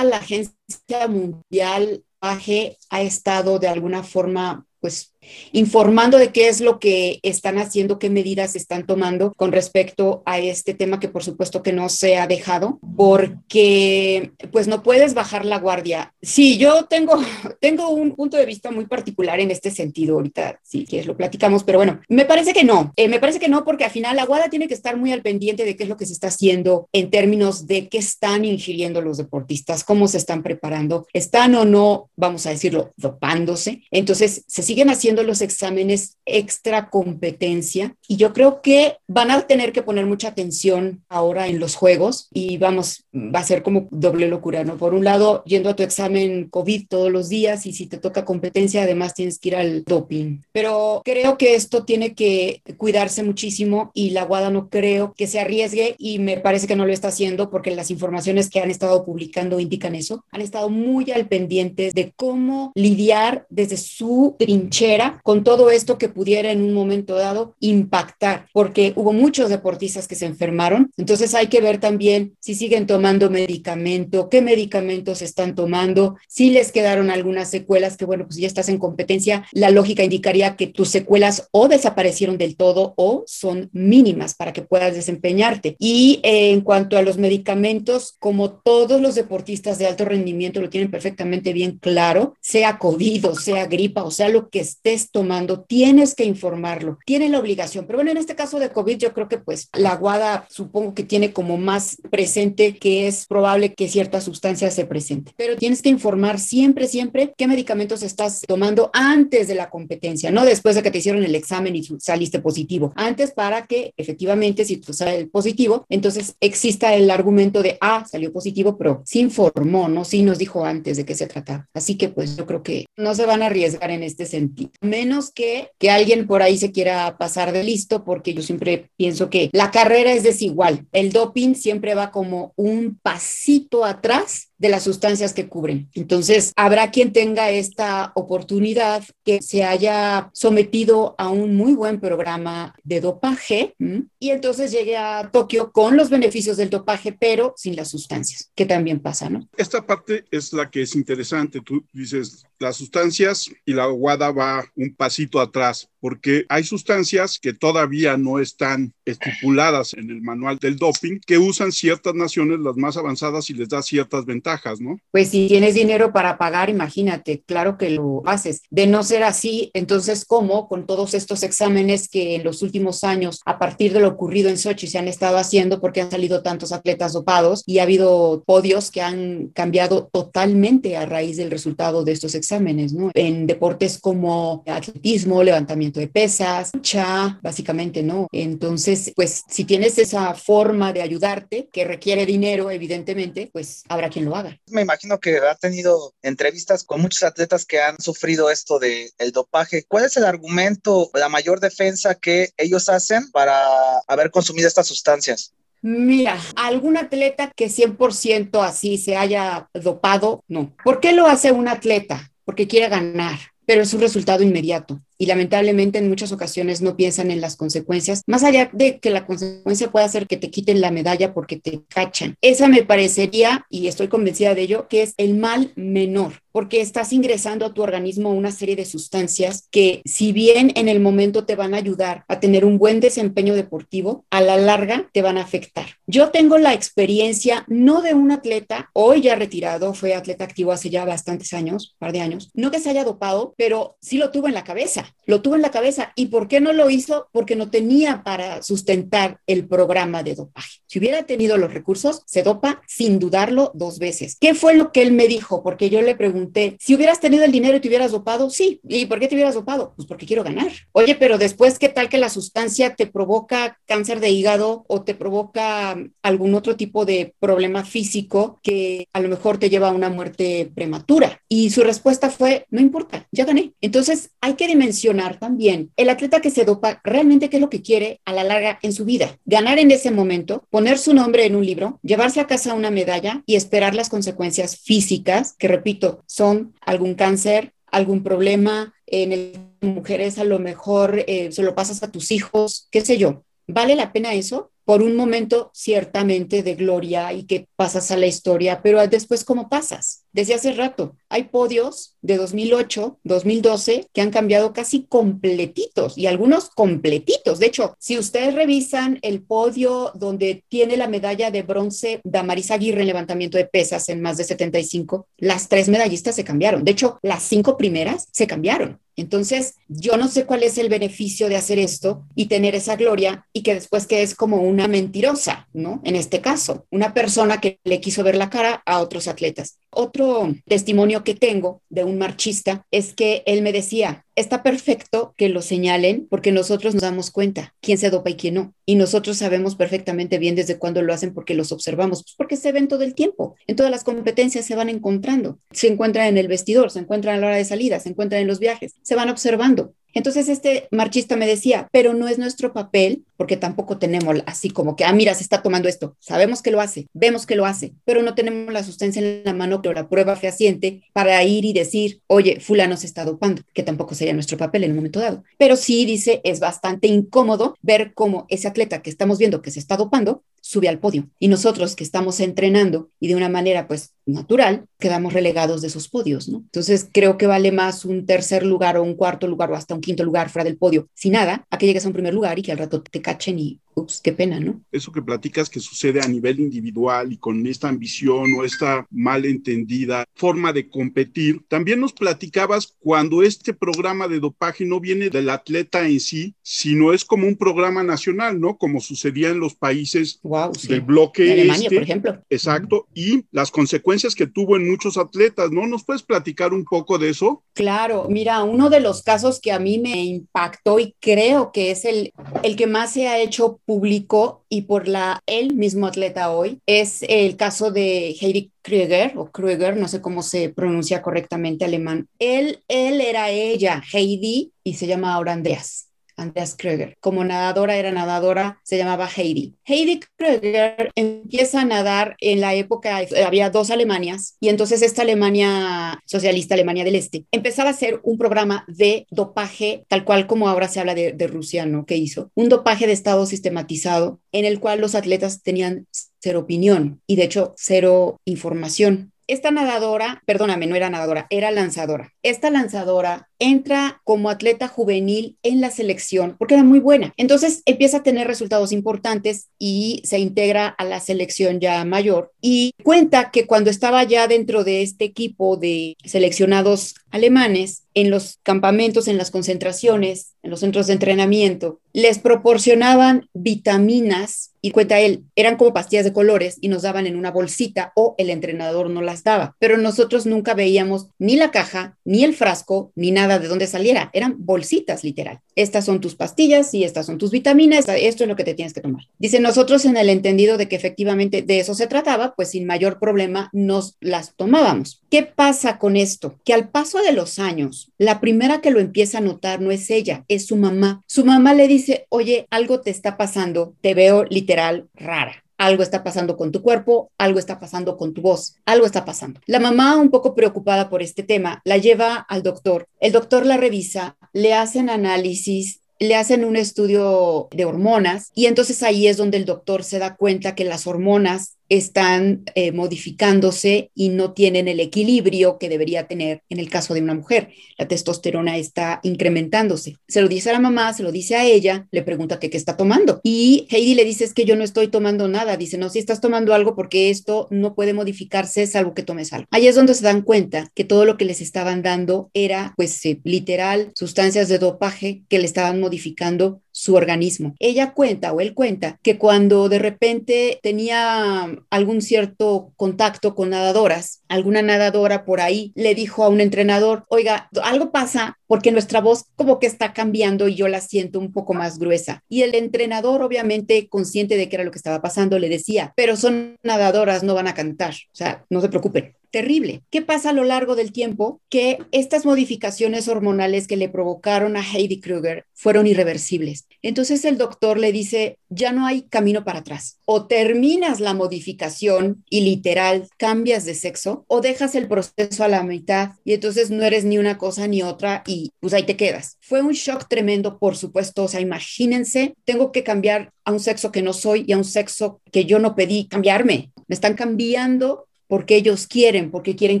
la 0.04 0.16
Agencia 0.16 1.08
Mundial 1.08 2.04
ha 2.20 3.02
estado 3.02 3.58
de 3.58 3.68
alguna 3.68 4.02
forma 4.02 4.64
pues 4.80 5.12
informando 5.52 6.18
de 6.18 6.28
qué 6.28 6.48
es 6.48 6.60
lo 6.60 6.78
que 6.78 7.20
están 7.22 7.58
haciendo, 7.58 7.98
qué 7.98 8.10
medidas 8.10 8.56
están 8.56 8.86
tomando 8.86 9.32
con 9.34 9.52
respecto 9.52 10.22
a 10.26 10.38
este 10.38 10.74
tema 10.74 11.00
que 11.00 11.08
por 11.08 11.24
supuesto 11.24 11.62
que 11.62 11.72
no 11.72 11.88
se 11.88 12.16
ha 12.16 12.26
dejado, 12.26 12.78
porque 12.96 14.32
pues 14.52 14.68
no 14.68 14.82
puedes 14.82 15.14
bajar 15.14 15.44
la 15.44 15.58
guardia. 15.58 16.14
Sí, 16.22 16.58
yo 16.58 16.84
tengo, 16.84 17.20
tengo 17.60 17.90
un 17.90 18.14
punto 18.14 18.36
de 18.36 18.46
vista 18.46 18.70
muy 18.70 18.86
particular 18.86 19.40
en 19.40 19.50
este 19.50 19.70
sentido, 19.70 20.16
ahorita 20.16 20.60
sí 20.62 20.84
que 20.84 21.04
lo 21.04 21.16
platicamos, 21.16 21.64
pero 21.64 21.78
bueno, 21.78 22.00
me 22.08 22.24
parece 22.24 22.52
que 22.52 22.64
no, 22.64 22.92
eh, 22.96 23.08
me 23.08 23.20
parece 23.20 23.38
que 23.38 23.48
no, 23.48 23.64
porque 23.64 23.84
al 23.84 23.90
final 23.90 24.16
la 24.16 24.26
guardia 24.26 24.50
tiene 24.50 24.68
que 24.68 24.74
estar 24.74 24.96
muy 24.96 25.12
al 25.12 25.22
pendiente 25.22 25.64
de 25.64 25.76
qué 25.76 25.84
es 25.84 25.88
lo 25.88 25.96
que 25.96 26.06
se 26.06 26.12
está 26.12 26.28
haciendo 26.28 26.88
en 26.92 27.10
términos 27.10 27.66
de 27.66 27.88
qué 27.88 27.98
están 27.98 28.44
ingiriendo 28.44 29.00
los 29.00 29.18
deportistas, 29.18 29.84
cómo 29.84 30.08
se 30.08 30.18
están 30.18 30.42
preparando, 30.42 31.06
están 31.12 31.54
o 31.54 31.64
no, 31.64 32.10
vamos 32.16 32.46
a 32.46 32.50
decirlo, 32.50 32.92
dopándose. 32.96 33.82
Entonces, 33.90 34.44
se 34.46 34.62
siguen 34.62 34.90
haciendo 34.90 35.17
los 35.22 35.40
exámenes 35.40 36.16
extra 36.24 36.90
competencia 36.90 37.96
y 38.06 38.16
yo 38.16 38.32
creo 38.32 38.60
que 38.62 38.96
van 39.06 39.30
a 39.30 39.46
tener 39.46 39.72
que 39.72 39.82
poner 39.82 40.06
mucha 40.06 40.28
atención 40.28 41.04
ahora 41.08 41.48
en 41.48 41.58
los 41.58 41.74
juegos 41.74 42.28
y 42.32 42.58
vamos, 42.58 43.04
va 43.14 43.40
a 43.40 43.44
ser 43.44 43.62
como 43.62 43.88
doble 43.90 44.28
locura, 44.28 44.64
¿no? 44.64 44.76
Por 44.76 44.94
un 44.94 45.04
lado, 45.04 45.42
yendo 45.44 45.70
a 45.70 45.76
tu 45.76 45.82
examen 45.82 46.48
COVID 46.48 46.88
todos 46.88 47.10
los 47.10 47.28
días 47.28 47.66
y 47.66 47.72
si 47.72 47.86
te 47.86 47.98
toca 47.98 48.24
competencia, 48.24 48.82
además 48.82 49.14
tienes 49.14 49.38
que 49.38 49.48
ir 49.48 49.56
al 49.56 49.84
doping. 49.84 50.40
Pero 50.52 51.02
creo 51.04 51.38
que 51.38 51.54
esto 51.54 51.84
tiene 51.84 52.14
que 52.14 52.62
cuidarse 52.76 53.22
muchísimo 53.22 53.90
y 53.94 54.10
la 54.10 54.24
WADA 54.24 54.50
no 54.50 54.68
creo 54.68 55.14
que 55.16 55.26
se 55.26 55.40
arriesgue 55.40 55.94
y 55.98 56.18
me 56.18 56.38
parece 56.38 56.66
que 56.66 56.76
no 56.76 56.86
lo 56.86 56.92
está 56.92 57.08
haciendo 57.08 57.50
porque 57.50 57.74
las 57.74 57.90
informaciones 57.90 58.50
que 58.50 58.60
han 58.60 58.70
estado 58.70 59.04
publicando 59.04 59.60
indican 59.60 59.94
eso. 59.94 60.24
Han 60.30 60.40
estado 60.40 60.68
muy 60.68 61.10
al 61.10 61.28
pendiente 61.28 61.90
de 61.94 62.12
cómo 62.16 62.72
lidiar 62.74 63.46
desde 63.48 63.76
su 63.76 64.36
trinchera 64.38 64.97
con 65.22 65.44
todo 65.44 65.70
esto 65.70 65.98
que 65.98 66.08
pudiera 66.08 66.50
en 66.50 66.62
un 66.62 66.74
momento 66.74 67.14
dado 67.16 67.54
impactar, 67.60 68.46
porque 68.52 68.92
hubo 68.96 69.12
muchos 69.12 69.50
deportistas 69.50 70.08
que 70.08 70.14
se 70.14 70.26
enfermaron, 70.26 70.90
entonces 70.96 71.34
hay 71.34 71.48
que 71.48 71.60
ver 71.60 71.78
también 71.78 72.36
si 72.40 72.54
siguen 72.54 72.86
tomando 72.86 73.30
medicamento, 73.30 74.28
qué 74.28 74.42
medicamentos 74.42 75.22
están 75.22 75.54
tomando, 75.54 76.16
si 76.28 76.50
les 76.50 76.72
quedaron 76.72 77.10
algunas 77.10 77.50
secuelas, 77.50 77.96
que 77.96 78.04
bueno, 78.04 78.26
pues 78.26 78.36
ya 78.36 78.46
estás 78.46 78.68
en 78.68 78.78
competencia, 78.78 79.44
la 79.52 79.70
lógica 79.70 80.02
indicaría 80.02 80.56
que 80.56 80.66
tus 80.66 80.88
secuelas 80.88 81.48
o 81.52 81.68
desaparecieron 81.68 82.38
del 82.38 82.56
todo 82.56 82.94
o 82.96 83.24
son 83.26 83.70
mínimas 83.72 84.34
para 84.34 84.52
que 84.52 84.62
puedas 84.62 84.94
desempeñarte. 84.94 85.76
Y 85.78 86.20
eh, 86.22 86.50
en 86.50 86.60
cuanto 86.60 86.96
a 86.96 87.02
los 87.02 87.18
medicamentos, 87.18 88.16
como 88.18 88.50
todos 88.50 89.00
los 89.00 89.14
deportistas 89.14 89.78
de 89.78 89.86
alto 89.86 90.04
rendimiento 90.04 90.60
lo 90.60 90.70
tienen 90.70 90.90
perfectamente 90.90 91.52
bien 91.52 91.78
claro, 91.78 92.34
sea 92.40 92.78
COVID 92.78 93.28
o 93.28 93.34
sea 93.34 93.66
gripa 93.66 94.02
o 94.02 94.10
sea 94.10 94.28
lo 94.28 94.48
que 94.48 94.60
estés 94.88 95.10
tomando, 95.10 95.60
tienes 95.60 96.14
que 96.14 96.24
informarlo, 96.24 96.98
tiene 97.04 97.28
la 97.28 97.38
obligación. 97.38 97.86
Pero 97.86 97.98
bueno, 97.98 98.10
en 98.10 98.16
este 98.16 98.34
caso 98.34 98.58
de 98.58 98.70
COVID, 98.70 98.96
yo 98.96 99.12
creo 99.12 99.28
que 99.28 99.38
pues 99.38 99.68
la 99.74 99.96
guada 99.96 100.46
supongo 100.48 100.94
que 100.94 101.02
tiene 101.02 101.32
como 101.32 101.56
más 101.56 101.96
presente 102.10 102.76
que 102.76 103.06
es 103.06 103.26
probable 103.26 103.74
que 103.74 103.88
cierta 103.88 104.20
sustancia 104.20 104.70
se 104.70 104.86
presente. 104.86 105.32
Pero 105.36 105.56
tienes 105.56 105.82
que 105.82 105.88
informar 105.88 106.38
siempre, 106.38 106.86
siempre 106.86 107.34
qué 107.36 107.46
medicamentos 107.46 108.02
estás 108.02 108.42
tomando 108.46 108.90
antes 108.92 109.48
de 109.48 109.54
la 109.54 109.70
competencia, 109.70 110.30
no 110.30 110.44
después 110.44 110.74
de 110.74 110.82
que 110.82 110.90
te 110.90 110.98
hicieron 110.98 111.24
el 111.24 111.34
examen 111.34 111.76
y 111.76 111.82
saliste 111.98 112.40
positivo. 112.40 112.92
Antes 112.96 113.32
para 113.32 113.66
que 113.66 113.92
efectivamente, 113.96 114.64
si 114.64 114.78
tú 114.78 114.92
sales 114.92 115.28
positivo, 115.30 115.84
entonces 115.88 116.34
exista 116.40 116.94
el 116.94 117.10
argumento 117.10 117.62
de, 117.62 117.78
ah, 117.80 118.04
salió 118.10 118.32
positivo, 118.32 118.76
pero 118.78 119.02
sí 119.04 119.20
informó, 119.20 119.88
¿no? 119.88 120.04
Sí 120.04 120.22
nos 120.22 120.38
dijo 120.38 120.64
antes 120.64 120.96
de 120.96 121.04
qué 121.04 121.14
se 121.14 121.26
trataba. 121.26 121.68
Así 121.74 121.96
que 121.96 122.08
pues 122.08 122.36
yo 122.36 122.46
creo 122.46 122.62
que 122.62 122.86
no 122.96 123.14
se 123.14 123.26
van 123.26 123.42
a 123.42 123.46
arriesgar 123.46 123.90
en 123.90 124.02
este 124.02 124.26
sentido, 124.26 124.70
menos 124.80 125.30
que 125.30 125.70
que 125.78 125.90
alguien 125.90 126.26
por 126.26 126.42
ahí 126.42 126.56
se 126.58 126.72
quiera 126.72 127.16
pasar 127.18 127.52
de 127.52 127.64
listo, 127.64 128.04
porque 128.04 128.34
yo 128.34 128.42
siempre 128.42 128.90
pienso 128.96 129.30
que 129.30 129.50
la 129.52 129.70
carrera 129.70 130.12
es 130.12 130.22
desigual. 130.22 130.86
El 130.92 131.12
doping 131.12 131.54
siempre 131.54 131.94
va 131.94 132.10
como 132.10 132.52
un 132.56 132.98
pasito 133.02 133.84
atrás 133.84 134.47
de 134.58 134.68
las 134.68 134.82
sustancias 134.82 135.32
que 135.32 135.48
cubren. 135.48 135.88
Entonces, 135.94 136.52
habrá 136.56 136.90
quien 136.90 137.12
tenga 137.12 137.50
esta 137.50 138.12
oportunidad 138.14 139.04
que 139.24 139.40
se 139.40 139.64
haya 139.64 140.30
sometido 140.32 141.14
a 141.18 141.28
un 141.28 141.56
muy 141.56 141.74
buen 141.74 142.00
programa 142.00 142.74
de 142.82 143.00
dopaje 143.00 143.74
y 144.18 144.30
entonces 144.30 144.72
llegue 144.72 144.96
a 144.96 145.30
Tokio 145.32 145.70
con 145.72 145.96
los 145.96 146.10
beneficios 146.10 146.56
del 146.56 146.70
dopaje, 146.70 147.12
pero 147.12 147.54
sin 147.56 147.76
las 147.76 147.88
sustancias, 147.88 148.50
que 148.54 148.66
también 148.66 149.00
pasa, 149.00 149.30
¿no? 149.30 149.48
Esta 149.56 149.86
parte 149.86 150.24
es 150.30 150.52
la 150.52 150.70
que 150.70 150.82
es 150.82 150.94
interesante. 150.94 151.60
Tú 151.60 151.84
dices, 151.92 152.44
las 152.58 152.76
sustancias 152.76 153.50
y 153.64 153.72
la 153.72 153.88
WADA 153.88 154.32
va 154.32 154.64
un 154.74 154.94
pasito 154.94 155.40
atrás, 155.40 155.88
porque 156.00 156.44
hay 156.48 156.64
sustancias 156.64 157.38
que 157.40 157.52
todavía 157.52 158.16
no 158.16 158.38
están 158.38 158.92
estipuladas 159.04 159.94
en 159.94 160.10
el 160.10 160.22
manual 160.22 160.58
del 160.58 160.76
doping, 160.76 161.20
que 161.26 161.38
usan 161.38 161.72
ciertas 161.72 162.14
naciones, 162.14 162.60
las 162.60 162.76
más 162.76 162.96
avanzadas, 162.96 163.50
y 163.50 163.54
les 163.54 163.68
da 163.68 163.82
ciertas 163.82 164.24
ventajas, 164.24 164.80
¿no? 164.80 164.98
Pues 165.10 165.30
si 165.30 165.48
tienes 165.48 165.74
dinero 165.74 166.12
para 166.12 166.38
pagar, 166.38 166.70
imagínate, 166.70 167.42
claro 167.46 167.78
que 167.78 167.90
lo 167.90 168.22
haces. 168.26 168.62
De 168.70 168.86
no 168.86 169.02
ser 169.02 169.24
así, 169.24 169.70
entonces, 169.74 170.24
¿cómo 170.24 170.68
con 170.68 170.86
todos 170.86 171.14
estos 171.14 171.42
exámenes 171.42 172.08
que 172.08 172.36
en 172.36 172.44
los 172.44 172.62
últimos 172.62 173.04
años, 173.04 173.40
a 173.44 173.58
partir 173.58 173.92
de 173.92 174.00
lo 174.00 174.08
ocurrido 174.08 174.50
en 174.50 174.58
Sochi, 174.58 174.86
se 174.86 174.98
han 174.98 175.08
estado 175.08 175.38
haciendo 175.38 175.80
porque 175.80 176.00
han 176.00 176.10
salido 176.10 176.42
tantos 176.42 176.72
atletas 176.72 177.12
dopados 177.12 177.62
y 177.66 177.78
ha 177.78 177.84
habido 177.84 178.42
podios 178.46 178.90
que 178.90 179.00
han 179.00 179.48
cambiado 179.48 180.08
totalmente 180.12 180.96
a 180.96 181.06
raíz 181.06 181.36
del 181.36 181.50
resultado 181.50 182.04
de 182.04 182.12
estos 182.12 182.34
exámenes? 182.34 182.92
¿no? 182.92 183.10
En 183.14 183.46
deportes 183.46 183.98
como 183.98 184.62
atletismo, 184.66 185.42
levantamiento 185.42 185.87
de 185.92 186.08
pesas, 186.08 186.70
lucha, 186.74 187.38
básicamente, 187.42 188.02
¿no? 188.02 188.28
Entonces, 188.32 189.12
pues 189.14 189.44
si 189.48 189.64
tienes 189.64 189.98
esa 189.98 190.34
forma 190.34 190.92
de 190.92 191.02
ayudarte, 191.02 191.68
que 191.72 191.84
requiere 191.84 192.26
dinero, 192.26 192.70
evidentemente, 192.70 193.50
pues 193.52 193.82
habrá 193.88 194.08
quien 194.10 194.24
lo 194.24 194.36
haga. 194.36 194.58
Me 194.68 194.82
imagino 194.82 195.18
que 195.18 195.38
ha 195.38 195.54
tenido 195.54 196.14
entrevistas 196.22 196.84
con 196.84 197.00
muchos 197.00 197.22
atletas 197.22 197.64
que 197.64 197.80
han 197.80 198.00
sufrido 198.00 198.50
esto 198.50 198.78
del 198.78 199.10
el 199.18 199.32
dopaje. 199.32 199.84
¿Cuál 199.86 200.04
es 200.04 200.16
el 200.16 200.24
argumento, 200.24 201.10
la 201.14 201.28
mayor 201.28 201.60
defensa 201.60 202.14
que 202.14 202.50
ellos 202.56 202.88
hacen 202.88 203.30
para 203.30 203.66
haber 204.06 204.30
consumido 204.30 204.68
estas 204.68 204.86
sustancias? 204.86 205.54
Mira, 205.80 206.40
algún 206.56 206.96
atleta 206.96 207.52
que 207.54 207.68
100% 207.68 208.64
así 208.64 208.98
se 208.98 209.16
haya 209.16 209.68
dopado, 209.72 210.42
no. 210.48 210.74
¿Por 210.82 211.00
qué 211.00 211.12
lo 211.12 211.26
hace 211.26 211.52
un 211.52 211.68
atleta? 211.68 212.32
porque 212.48 212.66
quiere 212.66 212.88
ganar, 212.88 213.38
pero 213.66 213.82
es 213.82 213.92
un 213.92 214.00
resultado 214.00 214.42
inmediato 214.42 215.02
y 215.18 215.26
lamentablemente 215.26 215.98
en 215.98 216.08
muchas 216.08 216.32
ocasiones 216.32 216.80
no 216.80 216.96
piensan 216.96 217.30
en 217.30 217.40
las 217.40 217.56
consecuencias, 217.56 218.22
más 218.26 218.44
allá 218.44 218.70
de 218.72 219.00
que 219.00 219.10
la 219.10 219.26
consecuencia 219.26 219.90
pueda 219.90 220.08
ser 220.08 220.26
que 220.26 220.36
te 220.36 220.50
quiten 220.50 220.80
la 220.80 220.90
medalla 220.90 221.34
porque 221.34 221.56
te 221.56 221.82
cachan. 221.88 222.36
Esa 222.40 222.68
me 222.68 222.84
parecería, 222.84 223.66
y 223.68 223.88
estoy 223.88 224.08
convencida 224.08 224.54
de 224.54 224.62
ello, 224.62 224.86
que 224.88 225.02
es 225.02 225.14
el 225.16 225.34
mal 225.34 225.72
menor, 225.74 226.34
porque 226.52 226.80
estás 226.80 227.12
ingresando 227.12 227.66
a 227.66 227.74
tu 227.74 227.82
organismo 227.82 228.32
una 228.32 228.52
serie 228.52 228.76
de 228.76 228.84
sustancias 228.84 229.68
que 229.70 230.02
si 230.04 230.32
bien 230.32 230.72
en 230.74 230.88
el 230.88 231.00
momento 231.00 231.44
te 231.44 231.56
van 231.56 231.74
a 231.74 231.78
ayudar 231.78 232.24
a 232.28 232.40
tener 232.40 232.64
un 232.64 232.78
buen 232.78 233.00
desempeño 233.00 233.54
deportivo, 233.54 234.24
a 234.30 234.40
la 234.40 234.56
larga 234.56 235.08
te 235.12 235.22
van 235.22 235.38
a 235.38 235.42
afectar. 235.42 235.86
Yo 236.06 236.30
tengo 236.30 236.58
la 236.58 236.74
experiencia 236.74 237.64
no 237.68 238.02
de 238.02 238.14
un 238.14 238.30
atleta, 238.30 238.90
hoy 238.92 239.22
ya 239.22 239.34
retirado, 239.34 239.94
fue 239.94 240.14
atleta 240.14 240.44
activo 240.44 240.72
hace 240.72 240.90
ya 240.90 241.04
bastantes 241.04 241.52
años, 241.52 241.96
par 241.98 242.12
de 242.12 242.20
años, 242.20 242.50
no 242.54 242.70
que 242.70 242.80
se 242.80 242.90
haya 242.90 243.04
dopado, 243.04 243.54
pero 243.56 243.96
sí 244.00 244.18
lo 244.18 244.30
tuvo 244.30 244.48
en 244.48 244.54
la 244.54 244.64
cabeza 244.64 245.07
lo 245.28 245.42
tuvo 245.42 245.56
en 245.56 245.62
la 245.62 245.70
cabeza. 245.70 246.12
¿Y 246.16 246.26
por 246.26 246.48
qué 246.48 246.60
no 246.60 246.72
lo 246.72 246.88
hizo? 246.88 247.28
Porque 247.32 247.54
no 247.54 247.70
tenía 247.70 248.22
para 248.24 248.62
sustentar 248.62 249.40
el 249.46 249.68
programa 249.68 250.22
de 250.22 250.34
dopaje. 250.34 250.80
Si 250.86 250.98
hubiera 250.98 251.24
tenido 251.24 251.58
los 251.58 251.72
recursos, 251.72 252.22
se 252.26 252.42
dopa 252.42 252.80
sin 252.88 253.18
dudarlo 253.18 253.70
dos 253.74 253.98
veces. 253.98 254.38
¿Qué 254.40 254.54
fue 254.54 254.74
lo 254.74 254.90
que 254.90 255.02
él 255.02 255.12
me 255.12 255.28
dijo? 255.28 255.62
Porque 255.62 255.90
yo 255.90 256.00
le 256.00 256.16
pregunté, 256.16 256.76
si 256.80 256.94
hubieras 256.94 257.20
tenido 257.20 257.44
el 257.44 257.52
dinero 257.52 257.76
y 257.76 257.80
te 257.80 257.88
hubieras 257.88 258.12
dopado, 258.12 258.48
sí. 258.48 258.80
¿Y 258.88 259.04
por 259.04 259.20
qué 259.20 259.28
te 259.28 259.34
hubieras 259.34 259.54
dopado? 259.54 259.92
Pues 259.94 260.08
porque 260.08 260.24
quiero 260.24 260.44
ganar. 260.44 260.72
Oye, 260.92 261.14
pero 261.14 261.36
después, 261.36 261.78
¿qué 261.78 261.90
tal 261.90 262.08
que 262.08 262.16
la 262.16 262.30
sustancia 262.30 262.94
te 262.94 263.06
provoca 263.06 263.78
cáncer 263.84 264.20
de 264.20 264.30
hígado 264.30 264.86
o 264.88 265.02
te 265.02 265.14
provoca 265.14 265.94
algún 266.22 266.54
otro 266.54 266.76
tipo 266.76 267.04
de 267.04 267.34
problema 267.38 267.84
físico 267.84 268.60
que 268.62 269.06
a 269.12 269.20
lo 269.20 269.28
mejor 269.28 269.58
te 269.58 269.68
lleva 269.68 269.88
a 269.90 269.92
una 269.92 270.08
muerte 270.08 270.72
prematura? 270.74 271.42
Y 271.50 271.68
su 271.68 271.82
respuesta 271.82 272.30
fue, 272.30 272.64
no 272.70 272.80
importa, 272.80 273.26
ya 273.30 273.44
gané. 273.44 273.74
Entonces 273.82 274.30
hay 274.40 274.54
que 274.54 274.66
dimensionar 274.66 274.97
también 275.38 275.90
el 275.96 276.10
atleta 276.10 276.40
que 276.40 276.50
se 276.50 276.64
dopa 276.64 277.00
realmente 277.04 277.48
qué 277.48 277.56
es 277.56 277.60
lo 277.60 277.70
que 277.70 277.82
quiere 277.82 278.20
a 278.24 278.32
la 278.32 278.44
larga 278.44 278.78
en 278.82 278.92
su 278.92 279.04
vida. 279.04 279.38
Ganar 279.44 279.78
en 279.78 279.90
ese 279.90 280.10
momento, 280.10 280.64
poner 280.70 280.98
su 280.98 281.14
nombre 281.14 281.46
en 281.46 281.56
un 281.56 281.64
libro, 281.64 281.98
llevarse 282.02 282.40
a 282.40 282.46
casa 282.46 282.74
una 282.74 282.90
medalla 282.90 283.42
y 283.46 283.56
esperar 283.56 283.94
las 283.94 284.08
consecuencias 284.08 284.78
físicas, 284.78 285.54
que 285.58 285.68
repito, 285.68 286.24
son 286.26 286.74
algún 286.80 287.14
cáncer, 287.14 287.72
algún 287.86 288.22
problema, 288.22 288.94
en 289.06 289.32
el 289.32 289.52
mujeres 289.80 290.38
a 290.38 290.44
lo 290.44 290.58
mejor 290.58 291.24
eh, 291.28 291.52
se 291.52 291.62
lo 291.62 291.74
pasas 291.74 292.02
a 292.02 292.10
tus 292.10 292.32
hijos, 292.32 292.88
qué 292.90 293.00
sé 293.00 293.16
yo. 293.16 293.44
¿Vale 293.68 293.94
la 293.94 294.12
pena 294.12 294.34
eso? 294.34 294.72
por 294.88 295.02
un 295.02 295.16
momento 295.16 295.70
ciertamente 295.74 296.62
de 296.62 296.74
gloria 296.74 297.34
y 297.34 297.44
que 297.44 297.68
pasas 297.76 298.10
a 298.10 298.16
la 298.16 298.24
historia, 298.24 298.80
pero 298.80 299.06
después 299.06 299.44
cómo 299.44 299.68
pasas. 299.68 300.24
Desde 300.32 300.54
hace 300.54 300.72
rato 300.72 301.14
hay 301.28 301.42
podios 301.42 302.16
de 302.22 302.36
2008, 302.36 303.18
2012 303.24 304.06
que 304.12 304.20
han 304.20 304.30
cambiado 304.30 304.72
casi 304.72 305.04
completitos 305.04 306.16
y 306.16 306.26
algunos 306.26 306.70
completitos. 306.70 307.58
De 307.58 307.66
hecho, 307.66 307.96
si 307.98 308.18
ustedes 308.18 308.54
revisan 308.54 309.18
el 309.22 309.42
podio 309.42 310.12
donde 310.14 310.64
tiene 310.68 310.96
la 310.96 311.08
medalla 311.08 311.50
de 311.50 311.62
bronce 311.62 312.20
Damaris 312.24 312.70
Aguirre 312.70 313.00
en 313.00 313.06
levantamiento 313.06 313.58
de 313.58 313.66
pesas 313.66 314.08
en 314.08 314.20
más 314.20 314.36
de 314.36 314.44
75, 314.44 315.26
las 315.36 315.68
tres 315.68 315.88
medallistas 315.88 316.34
se 316.34 316.44
cambiaron. 316.44 316.84
De 316.84 316.92
hecho, 316.92 317.18
las 317.22 317.42
cinco 317.42 317.76
primeras 317.76 318.28
se 318.32 318.46
cambiaron. 318.46 318.98
Entonces, 319.18 319.74
yo 319.88 320.16
no 320.16 320.28
sé 320.28 320.46
cuál 320.46 320.62
es 320.62 320.78
el 320.78 320.88
beneficio 320.88 321.48
de 321.48 321.56
hacer 321.56 321.80
esto 321.80 322.24
y 322.36 322.46
tener 322.46 322.76
esa 322.76 322.94
gloria 322.94 323.48
y 323.52 323.62
que 323.62 323.74
después 323.74 324.06
que 324.06 324.22
es 324.22 324.36
como 324.36 324.58
una 324.58 324.86
mentirosa, 324.86 325.66
¿no? 325.72 326.00
En 326.04 326.14
este 326.14 326.40
caso, 326.40 326.86
una 326.92 327.14
persona 327.14 327.60
que 327.60 327.80
le 327.82 328.00
quiso 328.00 328.22
ver 328.22 328.36
la 328.36 328.48
cara 328.48 328.80
a 328.86 329.00
otros 329.00 329.26
atletas. 329.26 329.80
Otro 329.90 330.54
testimonio 330.66 331.24
que 331.24 331.34
tengo 331.34 331.82
de 331.88 332.04
un 332.08 332.18
marchista 332.18 332.86
es 332.90 333.14
que 333.14 333.42
él 333.46 333.62
me 333.62 333.72
decía, 333.72 334.26
está 334.38 334.62
perfecto 334.62 335.34
que 335.36 335.48
lo 335.48 335.62
señalen 335.62 336.26
porque 336.28 336.52
nosotros 336.52 336.94
nos 336.94 337.02
damos 337.02 337.30
cuenta 337.30 337.74
quién 337.80 337.98
se 337.98 338.10
dopa 338.10 338.30
y 338.30 338.34
quién 338.34 338.54
no. 338.54 338.74
Y 338.86 338.94
nosotros 338.94 339.36
sabemos 339.36 339.74
perfectamente 339.74 340.38
bien 340.38 340.54
desde 340.54 340.78
cuándo 340.78 341.02
lo 341.02 341.12
hacen 341.12 341.34
porque 341.34 341.54
los 341.54 341.72
observamos, 341.72 342.22
pues 342.22 342.34
porque 342.36 342.56
se 342.56 342.72
ven 342.72 342.88
todo 342.88 343.02
el 343.02 343.14
tiempo. 343.14 343.56
En 343.66 343.76
todas 343.76 343.90
las 343.90 344.04
competencias 344.04 344.64
se 344.64 344.74
van 344.74 344.88
encontrando. 344.88 345.58
Se 345.72 345.88
encuentran 345.88 346.26
en 346.26 346.38
el 346.38 346.48
vestidor, 346.48 346.90
se 346.90 347.00
encuentran 347.00 347.36
a 347.36 347.40
la 347.40 347.46
hora 347.48 347.56
de 347.56 347.64
salida, 347.64 348.00
se 348.00 348.08
encuentran 348.08 348.40
en 348.40 348.48
los 348.48 348.60
viajes, 348.60 348.94
se 349.02 349.14
van 349.14 349.28
observando. 349.28 349.94
Entonces 350.14 350.48
este 350.48 350.88
marchista 350.90 351.36
me 351.36 351.46
decía, 351.46 351.88
pero 351.92 352.14
no 352.14 352.28
es 352.28 352.38
nuestro 352.38 352.72
papel, 352.72 353.24
porque 353.36 353.56
tampoco 353.56 353.98
tenemos 353.98 354.36
así 354.46 354.70
como 354.70 354.96
que, 354.96 355.04
ah, 355.04 355.12
mira, 355.12 355.34
se 355.34 355.42
está 355.42 355.62
tomando 355.62 355.88
esto. 355.88 356.16
Sabemos 356.18 356.62
que 356.62 356.70
lo 356.70 356.80
hace, 356.80 357.06
vemos 357.12 357.46
que 357.46 357.54
lo 357.54 357.66
hace, 357.66 357.94
pero 358.04 358.22
no 358.22 358.34
tenemos 358.34 358.72
la 358.72 358.82
sustancia 358.82 359.22
en 359.22 359.42
la 359.44 359.54
mano 359.54 359.80
o 359.84 359.92
la 359.92 360.08
prueba 360.08 360.34
fehaciente 360.34 361.02
para 361.12 361.42
ir 361.44 361.64
y 361.64 361.72
decir, 361.72 362.20
oye, 362.26 362.58
fulano 362.58 362.96
se 362.96 363.06
está 363.06 363.24
dopando, 363.24 363.62
que 363.74 363.82
tampoco 363.82 364.14
sería 364.14 364.27
nuestro 364.34 364.56
papel 364.56 364.84
en 364.84 364.90
un 364.92 364.96
momento 364.96 365.20
dado. 365.20 365.44
Pero 365.58 365.76
sí 365.76 366.04
dice, 366.04 366.40
es 366.44 366.60
bastante 366.60 367.06
incómodo 367.06 367.76
ver 367.82 368.12
cómo 368.14 368.46
ese 368.48 368.68
atleta 368.68 369.02
que 369.02 369.10
estamos 369.10 369.38
viendo 369.38 369.62
que 369.62 369.70
se 369.70 369.78
está 369.80 369.96
dopando 369.96 370.42
sube 370.68 370.86
al 370.86 370.98
podio. 370.98 371.30
Y 371.38 371.48
nosotros 371.48 371.96
que 371.96 372.04
estamos 372.04 372.40
entrenando 372.40 373.08
y 373.18 373.28
de 373.28 373.36
una 373.36 373.48
manera 373.48 373.88
pues 373.88 374.12
natural, 374.26 374.84
quedamos 374.98 375.32
relegados 375.32 375.80
de 375.80 375.88
esos 375.88 376.08
podios, 376.08 376.48
¿no? 376.48 376.58
Entonces 376.58 377.08
creo 377.10 377.38
que 377.38 377.46
vale 377.46 377.72
más 377.72 378.04
un 378.04 378.26
tercer 378.26 378.66
lugar 378.66 378.98
o 378.98 379.02
un 379.02 379.14
cuarto 379.14 379.46
lugar 379.46 379.70
o 379.70 379.76
hasta 379.76 379.94
un 379.94 380.02
quinto 380.02 380.24
lugar 380.24 380.50
fuera 380.50 380.64
del 380.64 380.76
podio, 380.76 381.08
sin 381.14 381.32
nada, 381.32 381.66
a 381.70 381.78
que 381.78 381.86
llegues 381.86 382.04
a 382.04 382.08
un 382.08 382.12
primer 382.12 382.34
lugar 382.34 382.58
y 382.58 382.62
que 382.62 382.72
al 382.72 382.78
rato 382.78 383.02
te 383.02 383.22
cachen 383.22 383.58
y 383.58 383.80
ups, 383.94 384.20
qué 384.22 384.32
pena, 384.32 384.60
¿no? 384.60 384.82
Eso 384.92 385.10
que 385.12 385.22
platicas 385.22 385.68
que 385.68 385.80
sucede 385.80 386.20
a 386.20 386.28
nivel 386.28 386.60
individual 386.60 387.32
y 387.32 387.38
con 387.38 387.66
esta 387.66 387.88
ambición 387.88 388.52
o 388.58 388.64
esta 388.64 389.06
mal 389.10 389.44
entendida 389.44 390.24
forma 390.34 390.72
de 390.72 390.88
competir, 390.88 391.62
también 391.68 392.00
nos 392.00 392.12
platicabas 392.12 392.94
cuando 393.00 393.42
este 393.42 393.74
programa 393.74 394.28
de 394.28 394.40
dopaje 394.40 394.84
no 394.84 395.00
viene 395.00 395.30
del 395.30 395.50
atleta 395.50 396.06
en 396.06 396.20
sí, 396.20 396.54
sino 396.62 397.12
es 397.12 397.24
como 397.24 397.46
un 397.46 397.56
programa 397.56 398.02
nacional, 398.02 398.60
¿no? 398.60 398.76
Como 398.76 399.00
sucedía 399.00 399.48
en 399.48 399.60
los 399.60 399.74
países 399.74 400.38
del 400.88 401.00
bloque 401.00 401.44
de 401.44 401.52
Alemania, 401.52 401.84
este. 401.84 401.94
por 401.94 402.02
ejemplo. 402.02 402.38
Exacto, 402.50 403.06
y 403.14 403.44
las 403.50 403.70
consecuencias 403.70 404.34
que 404.34 404.46
tuvo 404.46 404.76
en 404.76 404.88
muchos 404.88 405.16
atletas, 405.16 405.70
¿no? 405.70 405.86
¿Nos 405.86 406.04
puedes 406.04 406.22
platicar 406.22 406.72
un 406.72 406.84
poco 406.84 407.18
de 407.18 407.30
eso? 407.30 407.62
Claro, 407.74 408.26
mira, 408.28 408.62
uno 408.64 408.90
de 408.90 409.00
los 409.00 409.22
casos 409.22 409.60
que 409.60 409.72
a 409.72 409.78
mí 409.78 409.98
me 409.98 410.24
impactó 410.24 410.98
y 410.98 411.14
creo 411.20 411.70
que 411.72 411.90
es 411.90 412.04
el, 412.04 412.32
el 412.62 412.76
que 412.76 412.86
más 412.86 413.12
se 413.12 413.28
ha 413.28 413.38
hecho 413.38 413.80
público 413.84 414.64
y 414.68 414.82
por 414.82 415.08
la 415.08 415.40
el 415.46 415.74
mismo 415.74 416.06
atleta 416.06 416.50
hoy 416.50 416.80
es 416.86 417.24
el 417.28 417.56
caso 417.56 417.90
de 417.90 418.36
Heidi 418.40 418.72
Krieger 418.82 419.32
o 419.36 419.50
Krieger, 419.50 419.96
no 419.96 420.08
sé 420.08 420.20
cómo 420.20 420.42
se 420.42 420.70
pronuncia 420.70 421.22
correctamente 421.22 421.84
alemán. 421.84 422.28
Él, 422.38 422.82
él 422.88 423.20
era 423.20 423.50
ella, 423.50 424.02
Heidi, 424.12 424.72
y 424.82 424.94
se 424.94 425.06
llama 425.06 425.34
ahora 425.34 425.52
Andreas. 425.52 426.07
Andreas 426.38 426.74
Kröger. 426.76 427.16
Como 427.20 427.44
nadadora 427.44 427.96
era 427.96 428.12
nadadora, 428.12 428.80
se 428.84 428.96
llamaba 428.96 429.28
Heidi. 429.28 429.74
Heidi 429.84 430.20
Kröger 430.36 431.10
empieza 431.14 431.82
a 431.82 431.84
nadar 431.84 432.36
en 432.40 432.60
la 432.60 432.74
época, 432.74 433.20
había 433.46 433.70
dos 433.70 433.90
Alemanias, 433.90 434.56
y 434.60 434.68
entonces 434.68 435.02
esta 435.02 435.22
Alemania 435.22 436.20
socialista, 436.24 436.74
Alemania 436.74 437.04
del 437.04 437.16
Este, 437.16 437.44
empezaba 437.50 437.90
a 437.90 437.92
hacer 437.92 438.20
un 438.22 438.38
programa 438.38 438.84
de 438.88 439.26
dopaje, 439.30 440.04
tal 440.08 440.24
cual 440.24 440.46
como 440.46 440.68
ahora 440.68 440.88
se 440.88 441.00
habla 441.00 441.14
de, 441.14 441.32
de 441.32 441.46
Rusia, 441.46 441.86
¿no? 441.86 442.06
Que 442.06 442.16
hizo? 442.16 442.50
Un 442.54 442.68
dopaje 442.68 443.06
de 443.06 443.12
estado 443.12 443.44
sistematizado 443.46 444.40
en 444.52 444.64
el 444.64 444.80
cual 444.80 445.00
los 445.00 445.14
atletas 445.14 445.62
tenían 445.62 446.06
cero 446.40 446.60
opinión 446.60 447.20
y 447.26 447.36
de 447.36 447.44
hecho 447.44 447.74
cero 447.76 448.40
información 448.44 449.32
esta 449.48 449.70
nadadora, 449.70 450.42
perdóname, 450.46 450.86
no 450.86 450.94
era 450.94 451.10
nadadora, 451.10 451.46
era 451.50 451.70
lanzadora. 451.70 452.32
Esta 452.42 452.70
lanzadora 452.70 453.48
entra 453.58 454.20
como 454.22 454.50
atleta 454.50 454.86
juvenil 454.86 455.56
en 455.62 455.80
la 455.80 455.90
selección 455.90 456.54
porque 456.58 456.74
era 456.74 456.84
muy 456.84 457.00
buena. 457.00 457.32
Entonces 457.36 457.82
empieza 457.86 458.18
a 458.18 458.22
tener 458.22 458.46
resultados 458.46 458.92
importantes 458.92 459.68
y 459.78 460.22
se 460.24 460.38
integra 460.38 460.86
a 460.88 461.04
la 461.04 461.18
selección 461.18 461.80
ya 461.80 462.04
mayor 462.04 462.52
y 462.60 462.92
cuenta 463.02 463.50
que 463.50 463.66
cuando 463.66 463.90
estaba 463.90 464.22
ya 464.22 464.46
dentro 464.46 464.84
de 464.84 465.02
este 465.02 465.24
equipo 465.24 465.76
de 465.76 466.16
seleccionados 466.24 467.16
alemanes, 467.30 468.04
en 468.14 468.30
los 468.30 468.58
campamentos, 468.64 469.28
en 469.28 469.38
las 469.38 469.52
concentraciones, 469.52 470.54
en 470.64 470.70
los 470.70 470.80
centros 470.80 471.06
de 471.06 471.12
entrenamiento, 471.12 472.00
les 472.12 472.40
proporcionaban 472.40 473.48
vitaminas 473.54 474.67
y 474.80 474.90
cuenta 474.90 475.20
él, 475.20 475.44
eran 475.56 475.76
como 475.76 475.92
pastillas 475.92 476.24
de 476.24 476.32
colores 476.32 476.78
y 476.80 476.88
nos 476.88 477.02
daban 477.02 477.26
en 477.26 477.36
una 477.36 477.50
bolsita 477.50 478.12
o 478.14 478.34
el 478.38 478.50
entrenador 478.50 479.10
no 479.10 479.22
las 479.22 479.44
daba, 479.44 479.76
pero 479.78 479.96
nosotros 479.96 480.46
nunca 480.46 480.74
veíamos 480.74 481.28
ni 481.38 481.56
la 481.56 481.70
caja, 481.70 482.16
ni 482.24 482.44
el 482.44 482.54
frasco, 482.54 483.12
ni 483.14 483.30
nada 483.30 483.58
de 483.58 483.68
dónde 483.68 483.86
saliera, 483.86 484.30
eran 484.32 484.56
bolsitas 484.58 485.24
literal. 485.24 485.60
Estas 485.74 486.04
son 486.04 486.20
tus 486.20 486.34
pastillas 486.34 486.92
y 486.94 487.04
estas 487.04 487.26
son 487.26 487.38
tus 487.38 487.50
vitaminas, 487.50 488.06
esto 488.08 488.44
es 488.44 488.48
lo 488.48 488.56
que 488.56 488.64
te 488.64 488.74
tienes 488.74 488.92
que 488.92 489.00
tomar. 489.00 489.24
Dice, 489.38 489.60
nosotros 489.60 490.04
en 490.04 490.16
el 490.16 490.28
entendido 490.28 490.76
de 490.76 490.88
que 490.88 490.96
efectivamente 490.96 491.62
de 491.62 491.80
eso 491.80 491.94
se 491.94 492.06
trataba, 492.06 492.54
pues 492.56 492.70
sin 492.70 492.86
mayor 492.86 493.18
problema 493.18 493.70
nos 493.72 494.16
las 494.20 494.54
tomábamos. 494.56 495.22
¿Qué 495.30 495.42
pasa 495.42 495.98
con 495.98 496.16
esto? 496.16 496.58
Que 496.64 496.74
al 496.74 496.88
paso 496.88 497.18
de 497.22 497.32
los 497.32 497.58
años, 497.58 498.12
la 498.18 498.40
primera 498.40 498.80
que 498.80 498.90
lo 498.90 499.00
empieza 499.00 499.38
a 499.38 499.42
notar 499.42 499.80
no 499.80 499.90
es 499.90 500.10
ella, 500.10 500.44
es 500.48 500.66
su 500.66 500.76
mamá. 500.76 501.22
Su 501.26 501.44
mamá 501.44 501.74
le 501.74 501.86
dice, 501.86 502.26
oye, 502.28 502.66
algo 502.70 503.00
te 503.00 503.10
está 503.10 503.36
pasando, 503.36 503.94
te 504.00 504.14
veo 504.14 504.44
literal 504.44 504.68
rara 505.14 505.64
algo 505.78 506.02
está 506.02 506.24
pasando 506.24 506.56
con 506.56 506.72
tu 506.72 506.82
cuerpo, 506.82 507.30
algo 507.38 507.58
está 507.60 507.78
pasando 507.78 508.16
con 508.16 508.34
tu 508.34 508.42
voz, 508.42 508.74
algo 508.84 509.06
está 509.06 509.24
pasando. 509.24 509.60
La 509.66 509.78
mamá, 509.78 510.16
un 510.16 510.28
poco 510.28 510.54
preocupada 510.54 511.08
por 511.08 511.22
este 511.22 511.44
tema, 511.44 511.80
la 511.84 511.96
lleva 511.96 512.34
al 512.34 512.64
doctor. 512.64 513.06
El 513.20 513.32
doctor 513.32 513.64
la 513.64 513.76
revisa, 513.76 514.36
le 514.52 514.74
hacen 514.74 515.08
análisis, 515.08 516.00
le 516.18 516.34
hacen 516.34 516.64
un 516.64 516.74
estudio 516.74 517.68
de 517.70 517.84
hormonas 517.84 518.50
y 518.56 518.66
entonces 518.66 519.04
ahí 519.04 519.28
es 519.28 519.36
donde 519.36 519.56
el 519.56 519.64
doctor 519.64 520.02
se 520.02 520.18
da 520.18 520.34
cuenta 520.34 520.74
que 520.74 520.84
las 520.84 521.06
hormonas 521.06 521.77
están 521.88 522.62
eh, 522.74 522.92
modificándose 522.92 524.10
y 524.14 524.28
no 524.28 524.52
tienen 524.52 524.88
el 524.88 525.00
equilibrio 525.00 525.78
que 525.78 525.88
debería 525.88 526.26
tener 526.26 526.62
en 526.68 526.78
el 526.78 526.90
caso 526.90 527.14
de 527.14 527.22
una 527.22 527.34
mujer. 527.34 527.70
La 527.96 528.08
testosterona 528.08 528.76
está 528.76 529.20
incrementándose. 529.22 530.16
Se 530.28 530.40
lo 530.40 530.48
dice 530.48 530.70
a 530.70 530.74
la 530.74 530.80
mamá, 530.80 531.12
se 531.14 531.22
lo 531.22 531.32
dice 531.32 531.56
a 531.56 531.64
ella, 531.64 532.06
le 532.10 532.22
pregunta 532.22 532.58
qué 532.58 532.68
está 532.72 532.96
tomando. 532.96 533.40
Y 533.42 533.86
Heidi 533.90 534.14
le 534.14 534.24
dice 534.24 534.44
es 534.44 534.54
que 534.54 534.64
yo 534.64 534.76
no 534.76 534.84
estoy 534.84 535.08
tomando 535.08 535.48
nada. 535.48 535.76
Dice, 535.76 535.98
no, 535.98 536.08
si 536.08 536.18
estás 536.18 536.40
tomando 536.40 536.74
algo 536.74 536.94
porque 536.94 537.30
esto 537.30 537.66
no 537.70 537.94
puede 537.94 538.12
modificarse 538.12 538.86
salvo 538.86 539.14
que 539.14 539.22
tomes 539.22 539.52
algo. 539.52 539.66
Ahí 539.70 539.86
es 539.86 539.94
donde 539.94 540.14
se 540.14 540.24
dan 540.24 540.42
cuenta 540.42 540.90
que 540.94 541.04
todo 541.04 541.24
lo 541.24 541.36
que 541.36 541.44
les 541.44 541.60
estaban 541.60 542.02
dando 542.02 542.50
era, 542.54 542.94
pues, 542.96 543.20
literal, 543.44 544.12
sustancias 544.14 544.68
de 544.68 544.78
dopaje 544.78 545.42
que 545.48 545.58
le 545.58 545.64
estaban 545.64 546.00
modificando 546.00 546.82
su 546.98 547.14
organismo. 547.14 547.74
Ella 547.78 548.12
cuenta 548.12 548.52
o 548.52 548.60
él 548.60 548.74
cuenta 548.74 549.20
que 549.22 549.38
cuando 549.38 549.88
de 549.88 550.00
repente 550.00 550.80
tenía 550.82 551.77
algún 551.90 552.22
cierto 552.22 552.92
contacto 552.96 553.54
con 553.54 553.70
nadadoras, 553.70 554.42
alguna 554.48 554.82
nadadora 554.82 555.44
por 555.44 555.60
ahí 555.60 555.92
le 555.94 556.14
dijo 556.14 556.44
a 556.44 556.48
un 556.48 556.60
entrenador, 556.60 557.24
oiga, 557.28 557.68
algo 557.82 558.12
pasa 558.12 558.58
porque 558.66 558.92
nuestra 558.92 559.20
voz 559.20 559.44
como 559.56 559.78
que 559.78 559.86
está 559.86 560.12
cambiando 560.12 560.68
y 560.68 560.74
yo 560.74 560.88
la 560.88 561.00
siento 561.00 561.38
un 561.38 561.52
poco 561.52 561.74
más 561.74 561.98
gruesa. 561.98 562.42
Y 562.48 562.62
el 562.62 562.74
entrenador, 562.74 563.42
obviamente 563.42 564.08
consciente 564.08 564.56
de 564.56 564.68
que 564.68 564.76
era 564.76 564.84
lo 564.84 564.90
que 564.90 564.98
estaba 564.98 565.22
pasando, 565.22 565.58
le 565.58 565.68
decía, 565.68 566.12
pero 566.16 566.36
son 566.36 566.76
nadadoras, 566.82 567.42
no 567.42 567.54
van 567.54 567.68
a 567.68 567.74
cantar, 567.74 568.14
o 568.14 568.34
sea, 568.34 568.64
no 568.70 568.80
se 568.80 568.88
preocupen 568.88 569.37
terrible. 569.50 570.02
¿Qué 570.10 570.22
pasa 570.22 570.50
a 570.50 570.52
lo 570.52 570.64
largo 570.64 570.96
del 570.96 571.12
tiempo? 571.12 571.60
Que 571.68 571.98
estas 572.12 572.44
modificaciones 572.44 573.28
hormonales 573.28 573.86
que 573.86 573.96
le 573.96 574.08
provocaron 574.08 574.76
a 574.76 574.82
Heidi 574.82 575.20
Kruger 575.20 575.66
fueron 575.74 576.06
irreversibles. 576.06 576.86
Entonces 577.02 577.44
el 577.44 577.58
doctor 577.58 577.98
le 577.98 578.12
dice, 578.12 578.58
ya 578.68 578.92
no 578.92 579.06
hay 579.06 579.22
camino 579.22 579.64
para 579.64 579.80
atrás. 579.80 580.18
O 580.24 580.46
terminas 580.46 581.20
la 581.20 581.34
modificación 581.34 582.44
y 582.50 582.62
literal 582.62 583.28
cambias 583.36 583.84
de 583.84 583.94
sexo, 583.94 584.44
o 584.48 584.60
dejas 584.60 584.94
el 584.94 585.08
proceso 585.08 585.64
a 585.64 585.68
la 585.68 585.82
mitad 585.82 586.32
y 586.44 586.52
entonces 586.52 586.90
no 586.90 587.04
eres 587.04 587.24
ni 587.24 587.38
una 587.38 587.58
cosa 587.58 587.86
ni 587.86 588.02
otra 588.02 588.42
y 588.46 588.72
pues 588.80 588.94
ahí 588.94 589.04
te 589.04 589.16
quedas. 589.16 589.56
Fue 589.60 589.82
un 589.82 589.92
shock 589.92 590.28
tremendo, 590.28 590.78
por 590.78 590.96
supuesto. 590.96 591.44
O 591.44 591.48
sea, 591.48 591.60
imagínense, 591.60 592.54
tengo 592.64 592.92
que 592.92 593.04
cambiar 593.04 593.52
a 593.64 593.72
un 593.72 593.80
sexo 593.80 594.12
que 594.12 594.22
no 594.22 594.32
soy 594.32 594.64
y 594.66 594.72
a 594.72 594.78
un 594.78 594.84
sexo 594.84 595.40
que 595.52 595.64
yo 595.64 595.78
no 595.78 595.94
pedí 595.94 596.26
cambiarme. 596.26 596.92
Me 597.06 597.14
están 597.14 597.34
cambiando 597.34 598.27
porque 598.48 598.76
ellos 598.76 599.06
quieren, 599.06 599.50
porque 599.50 599.76
quieren 599.76 600.00